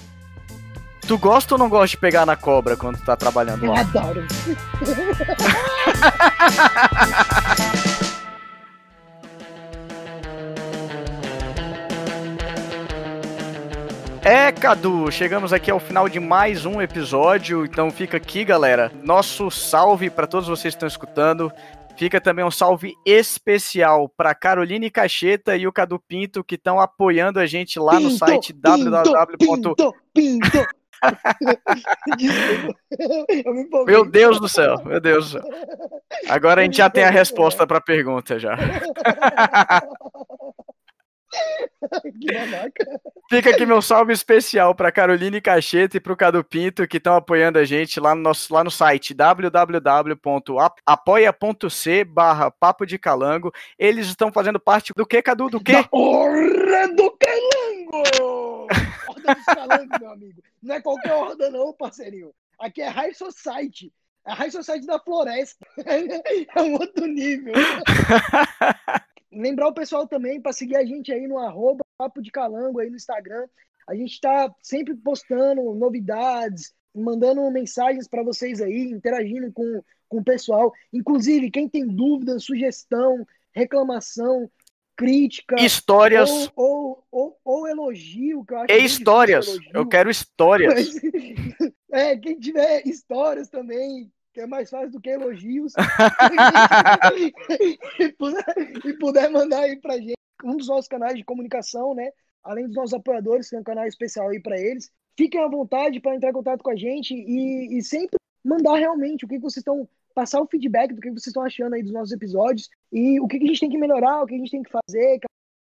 Tu 1.07 1.16
gosta 1.16 1.54
ou 1.54 1.59
não 1.59 1.68
gosta 1.68 1.88
de 1.96 1.98
pegar 1.98 2.26
na 2.26 2.37
cobra 2.37 2.76
quando 2.76 2.98
tu 2.98 3.04
tá 3.04 3.16
trabalhando 3.16 3.64
Eu 3.64 3.72
lá? 3.72 3.81
adoro. 3.81 4.26
É, 14.24 14.52
Cadu, 14.52 15.11
chegamos 15.11 15.52
aqui 15.52 15.70
ao 15.70 15.81
final 15.81 16.09
de 16.09 16.20
mais 16.20 16.66
um 16.66 16.83
episódio, 16.83 17.64
então 17.64 17.90
fica 17.90 18.16
aqui, 18.18 18.44
galera, 18.44 18.92
nosso 19.02 19.50
salve 19.50 20.11
para 20.11 20.26
todos 20.26 20.48
vocês 20.48 20.74
que 20.74 20.76
estão 20.76 20.87
escutando. 20.88 21.50
Fica 21.98 22.20
também 22.20 22.44
um 22.44 22.50
salve 22.50 22.94
especial 23.04 24.08
para 24.08 24.32
Caroline 24.32 24.88
Cacheta 24.88 25.56
e 25.56 25.66
o 25.66 25.72
Cadu 25.72 25.98
Pinto 25.98 26.44
que 26.44 26.54
estão 26.54 26.78
apoiando 26.78 27.40
a 27.40 27.46
gente 27.46 27.80
lá 27.80 27.94
no 27.94 28.08
Pinto, 28.08 28.18
site 28.18 28.54
Pinto, 28.54 28.90
www. 28.90 29.37
Pinto, 29.37 29.94
pinto. 30.14 30.66
Me. 32.16 32.28
Meu 33.84 34.08
Deus 34.08 34.40
do 34.40 34.48
céu, 34.48 34.76
meu 34.84 35.00
Deus 35.00 35.32
do 35.32 35.40
céu. 35.40 35.50
Agora 36.28 36.61
a 36.61 36.64
gente 36.64 36.76
já 36.76 36.88
tem 36.88 37.02
a 37.04 37.11
resposta 37.11 37.66
para 37.66 37.78
a 37.78 37.80
pergunta 37.80 38.38
já. 38.38 38.56
que 42.20 42.32
babaca. 42.32 43.00
Fica 43.28 43.50
aqui 43.50 43.66
meu 43.66 43.82
salve 43.82 44.12
especial 44.12 44.74
para 44.74 44.90
Caroline 44.90 45.40
Cacheta 45.40 45.96
e 45.96 46.00
para 46.00 46.12
o 46.12 46.16
Cadu 46.16 46.42
Pinto 46.42 46.86
que 46.88 46.96
estão 46.96 47.14
apoiando 47.14 47.58
a 47.58 47.64
gente 47.64 48.00
lá 48.00 48.14
no, 48.14 48.22
nosso, 48.22 48.52
lá 48.52 48.64
no 48.64 48.70
site 48.70 49.12
www.apoia.c 49.14 49.64
barra 52.04 52.50
Papo 52.50 52.86
de 52.86 52.98
Calango. 52.98 53.52
Eles 53.78 54.06
estão 54.06 54.32
fazendo 54.32 54.58
parte 54.58 54.92
do 54.96 55.06
que, 55.06 55.22
Cadu? 55.22 55.48
Do 55.50 55.60
que? 55.60 55.72
Da 55.72 55.86
Horda 55.90 56.88
do 56.94 57.10
Calango! 57.18 58.68
Horda 59.08 59.34
dos 59.34 59.44
Calangos, 59.44 59.98
meu 60.00 60.10
amigo. 60.10 60.42
Não 60.62 60.74
é 60.74 60.80
qualquer 60.80 61.12
horda 61.12 61.50
não, 61.50 61.72
parceirinho. 61.72 62.32
Aqui 62.58 62.82
é 62.82 62.88
High 62.88 63.14
Society. 63.14 63.92
É 64.26 64.32
High 64.32 64.50
Society 64.50 64.86
da 64.86 64.98
Floresta. 64.98 65.66
É 66.56 66.62
um 66.62 66.72
outro 66.74 67.06
nível. 67.06 67.54
Lembrar 69.32 69.68
o 69.68 69.74
pessoal 69.74 70.06
também 70.06 70.40
para 70.40 70.52
seguir 70.52 70.76
a 70.76 70.84
gente 70.84 71.12
aí 71.12 71.26
no 71.26 71.38
arroba 71.38 71.84
Papo 71.98 72.22
de 72.22 72.30
Calango 72.30 72.78
aí 72.78 72.88
no 72.88 72.96
Instagram. 72.96 73.46
A 73.88 73.94
gente 73.94 74.12
está 74.12 74.54
sempre 74.62 74.94
postando 74.94 75.74
novidades, 75.74 76.74
mandando 76.94 77.50
mensagens 77.50 78.06
para 78.06 78.22
vocês 78.22 78.60
aí, 78.60 78.90
interagindo 78.90 79.52
com, 79.52 79.82
com 80.08 80.18
o 80.18 80.24
pessoal. 80.24 80.72
Inclusive, 80.92 81.50
quem 81.50 81.68
tem 81.68 81.86
dúvida, 81.86 82.38
sugestão, 82.38 83.26
reclamação, 83.52 84.50
crítica. 84.96 85.56
Histórias. 85.60 86.28
Ou, 86.28 86.52
ou, 86.56 87.04
ou, 87.10 87.38
ou 87.44 87.68
elogio, 87.68 88.44
que 88.44 88.52
eu 88.52 88.58
acho 88.58 88.72
E 88.72 88.76
bem 88.76 88.84
histórias. 88.84 89.58
Eu 89.72 89.86
quero 89.86 90.10
histórias. 90.10 90.94
é, 91.92 92.16
quem 92.16 92.38
tiver 92.38 92.86
histórias 92.86 93.48
também, 93.48 94.12
que 94.38 94.42
é 94.42 94.46
mais 94.46 94.70
fácil 94.70 94.92
do 94.92 95.01
que 95.01 95.11
elogios. 95.11 95.72
e, 97.98 98.12
puder, 98.12 98.44
e 98.85 98.92
puder 98.92 99.29
mandar 99.31 99.62
aí 99.62 99.77
pra 99.81 99.98
gente 99.98 100.14
um 100.44 100.57
dos 100.57 100.68
nossos 100.68 100.87
canais 100.87 101.16
de 101.16 101.24
comunicação, 101.24 101.92
né? 101.92 102.12
Além 102.44 102.66
dos 102.66 102.77
nossos 102.77 102.94
apoiadores, 102.94 103.46
que 103.46 103.51
tem 103.51 103.59
um 103.59 103.64
canal 103.64 103.88
especial 103.88 104.29
aí 104.29 104.40
para 104.40 104.57
eles. 104.57 104.92
Fiquem 105.16 105.42
à 105.42 105.48
vontade 105.48 105.98
para 105.98 106.14
entrar 106.14 106.31
em 106.31 106.35
contato 106.35 106.62
com 106.62 106.70
a 106.70 106.77
gente 106.77 107.14
e, 107.14 107.77
e 107.77 107.83
sempre 107.83 108.16
mandar 108.44 108.77
realmente 108.77 109.24
o 109.24 109.29
que 109.29 109.40
vocês 109.40 109.57
estão. 109.57 109.88
Passar 110.14 110.40
o 110.40 110.46
feedback 110.46 110.94
do 110.94 111.01
que 111.01 111.11
vocês 111.11 111.29
estão 111.29 111.42
achando 111.42 111.74
aí 111.74 111.83
dos 111.83 111.92
nossos 111.92 112.12
episódios 112.12 112.68
e 112.92 113.20
o 113.20 113.27
que 113.27 113.37
a 113.37 113.40
gente 113.40 113.61
tem 113.61 113.70
que 113.70 113.79
melhorar, 113.79 114.22
o 114.22 114.27
que 114.27 114.35
a 114.35 114.38
gente 114.38 114.51
tem 114.51 114.62
que 114.62 114.70
fazer, 114.70 115.18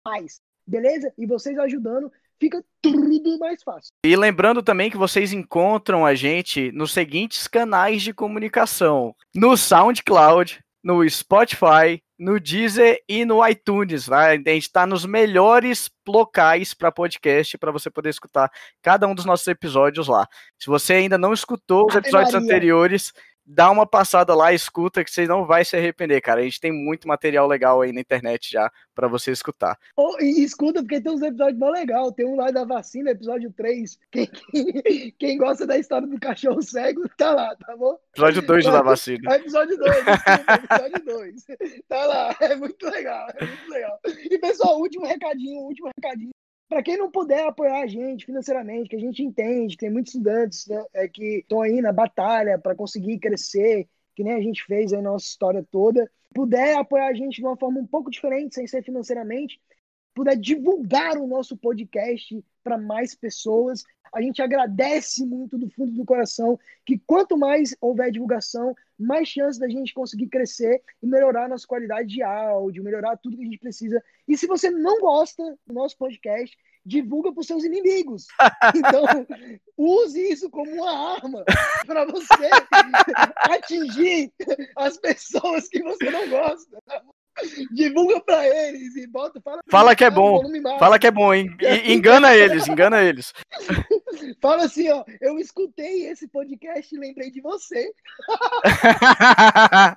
mais. 0.05 0.39
Beleza? 0.67 1.13
E 1.17 1.27
vocês 1.27 1.57
ajudando, 1.57 2.11
fica 2.39 2.63
tudo 2.81 3.39
mais 3.39 3.61
fácil. 3.63 3.91
E 4.05 4.15
lembrando 4.15 4.61
também 4.61 4.89
que 4.89 4.97
vocês 4.97 5.33
encontram 5.33 6.05
a 6.05 6.15
gente 6.15 6.71
nos 6.71 6.91
seguintes 6.91 7.47
canais 7.47 8.01
de 8.01 8.13
comunicação: 8.13 9.15
no 9.33 9.55
SoundCloud, 9.57 10.59
no 10.83 11.07
Spotify, 11.09 12.01
no 12.17 12.39
Deezer 12.39 13.01
e 13.07 13.25
no 13.25 13.45
iTunes. 13.47 14.05
Tá? 14.05 14.27
A 14.27 14.35
gente 14.35 14.57
está 14.59 14.85
nos 14.85 15.05
melhores 15.05 15.89
locais 16.07 16.73
para 16.73 16.91
podcast 16.91 17.57
para 17.57 17.71
você 17.71 17.89
poder 17.89 18.09
escutar 18.09 18.51
cada 18.81 19.07
um 19.07 19.15
dos 19.15 19.25
nossos 19.25 19.47
episódios 19.47 20.07
lá. 20.07 20.27
Se 20.59 20.67
você 20.67 20.93
ainda 20.93 21.17
não 21.17 21.33
escutou 21.33 21.87
os 21.87 21.95
episódios 21.95 22.33
anteriores, 22.33 23.11
dá 23.45 23.69
uma 23.69 23.85
passada 23.85 24.33
lá, 24.33 24.53
escuta 24.53 25.03
que 25.03 25.11
você 25.11 25.27
não 25.27 25.45
vai 25.45 25.63
se 25.63 25.75
arrepender, 25.75 26.21
cara. 26.21 26.41
A 26.41 26.43
gente 26.43 26.59
tem 26.59 26.71
muito 26.71 27.07
material 27.07 27.47
legal 27.47 27.81
aí 27.81 27.91
na 27.91 28.01
internet 28.01 28.51
já 28.51 28.71
para 28.93 29.07
você 29.07 29.31
escutar. 29.31 29.77
Oh, 29.95 30.17
e 30.19 30.43
escuta, 30.43 30.81
porque 30.81 30.99
tem 30.99 31.11
uns 31.11 31.21
episódios 31.21 31.59
bem 31.59 31.71
legal. 31.71 32.11
Tem 32.11 32.25
um 32.25 32.35
lá 32.35 32.49
da 32.49 32.63
vacina, 32.63 33.11
episódio 33.11 33.51
3. 33.51 33.99
Quem, 34.11 34.27
quem, 34.27 35.11
quem 35.19 35.37
gosta 35.37 35.67
da 35.67 35.77
história 35.77 36.07
do 36.07 36.19
cachorro 36.19 36.61
cego, 36.61 37.07
tá 37.17 37.31
lá, 37.31 37.55
tá 37.55 37.75
bom? 37.77 37.97
Episódio 38.13 38.41
2 38.41 38.65
da 38.65 38.81
vacina. 38.81 39.33
É 39.33 39.35
episódio 39.35 39.77
2, 39.77 39.97
episódio 39.97 41.05
2. 41.05 41.45
Tá 41.87 42.05
lá, 42.05 42.35
é 42.39 42.55
muito 42.55 42.85
legal, 42.89 43.27
é 43.35 43.45
muito 43.45 43.69
legal. 43.69 43.99
E 44.05 44.39
pessoal, 44.39 44.79
último 44.79 45.05
recadinho, 45.05 45.61
último 45.61 45.89
recadinho. 45.95 46.34
Para 46.67 46.81
quem 46.81 46.97
não 46.97 47.11
puder 47.11 47.47
apoiar 47.47 47.81
a 47.81 47.87
gente 47.87 48.25
financeiramente, 48.25 48.89
que 48.89 48.95
a 48.95 48.99
gente 48.99 49.21
entende, 49.21 49.75
que 49.75 49.81
tem 49.81 49.91
muitos 49.91 50.13
estudantes 50.13 50.65
né, 50.67 50.83
é, 50.93 51.07
que 51.07 51.39
estão 51.39 51.61
aí 51.61 51.79
na 51.79 51.91
batalha 51.91 52.57
para 52.57 52.75
conseguir 52.75 53.19
crescer, 53.19 53.87
que 54.15 54.23
nem 54.23 54.33
a 54.33 54.41
gente 54.41 54.63
fez 54.65 54.91
aí 54.91 55.01
na 55.01 55.11
nossa 55.11 55.25
história 55.25 55.65
toda, 55.71 56.09
puder 56.33 56.75
apoiar 56.77 57.07
a 57.07 57.13
gente 57.13 57.35
de 57.35 57.45
uma 57.45 57.57
forma 57.57 57.79
um 57.79 57.85
pouco 57.85 58.09
diferente, 58.09 58.55
sem 58.55 58.65
ser 58.65 58.83
financeiramente, 58.83 59.59
puder 60.15 60.37
divulgar 60.37 61.17
o 61.17 61.27
nosso 61.27 61.57
podcast 61.57 62.43
para 62.63 62.77
mais 62.77 63.13
pessoas, 63.13 63.83
a 64.13 64.21
gente 64.21 64.41
agradece 64.41 65.25
muito 65.25 65.57
do 65.57 65.69
fundo 65.69 65.91
do 65.91 66.05
coração 66.05 66.57
que 66.85 66.97
quanto 67.05 67.37
mais 67.37 67.75
houver 67.81 68.09
divulgação, 68.11 68.73
mais 68.97 69.27
chance 69.27 69.59
da 69.59 69.67
gente 69.67 69.93
conseguir 69.93 70.29
crescer 70.29 70.81
e 71.03 71.05
melhorar 71.05 71.45
a 71.45 71.49
nossa 71.49 71.67
qualidade 71.67 72.07
de 72.07 72.23
áudio, 72.23 72.83
melhorar 72.83 73.17
tudo 73.17 73.35
que 73.35 73.43
a 73.43 73.45
gente 73.45 73.59
precisa. 73.59 74.01
E 74.25 74.37
se 74.37 74.47
você 74.47 74.71
não 74.71 75.01
gosta 75.01 75.43
do 75.67 75.73
nosso 75.73 75.97
podcast, 75.97 76.57
divulga 76.85 77.33
para 77.33 77.41
os 77.41 77.47
seus 77.47 77.63
inimigos. 77.63 78.27
Então, 78.75 79.05
use 79.77 80.19
isso 80.31 80.49
como 80.49 80.71
uma 80.71 81.15
arma 81.15 81.43
para 81.85 82.05
você 82.05 82.49
atingir 83.37 84.31
as 84.75 84.97
pessoas 84.97 85.67
que 85.67 85.83
você 85.83 86.09
não 86.09 86.29
gosta. 86.29 86.81
Divulga 87.71 88.21
para 88.21 88.47
eles 88.47 88.95
e 88.95 89.05
bota. 89.07 89.41
Fala, 89.41 89.59
Fala 89.69 89.95
que 89.95 90.03
é 90.03 90.07
"Ah, 90.07 90.11
bom. 90.11 90.37
volume 90.37 90.61
máximo." 90.61 90.79
Fala 90.79 90.97
que 90.99 91.07
é 91.07 91.11
bom, 91.11 91.33
hein? 91.33 91.49
Engana 91.85 92.33
eles, 92.35 92.67
engana 92.67 93.01
eles. 93.03 93.33
Fala 94.41 94.63
assim, 94.65 94.89
ó, 94.89 95.03
eu 95.21 95.37
escutei 95.39 96.07
esse 96.07 96.27
podcast 96.29 96.95
e 96.95 96.99
lembrei 96.99 97.29
de 97.31 97.41
você. 97.41 97.91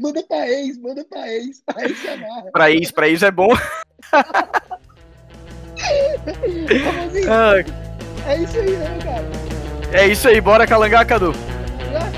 Manda 0.00 0.24
pra 0.26 0.48
ex, 0.50 0.76
manda 0.78 1.04
pra 1.08 1.28
ex. 1.32 1.62
Pra 1.64 1.84
ex 1.84 2.00
pra 2.52 2.70
isso, 2.70 2.92
pra 2.94 3.08
isso 3.08 3.24
é 3.24 3.30
bom. 3.30 3.54
Famosinho, 6.82 7.32
Ah, 7.32 7.54
é 8.28 8.38
isso 8.42 8.58
aí, 8.58 8.70
né, 8.76 8.98
cara? 9.04 9.24
É 9.96 10.06
isso 10.08 10.26
aí, 10.28 10.40
bora 10.40 10.66
calangar, 10.66 11.06
Cadu. 11.06 11.32
Já? 11.92 12.10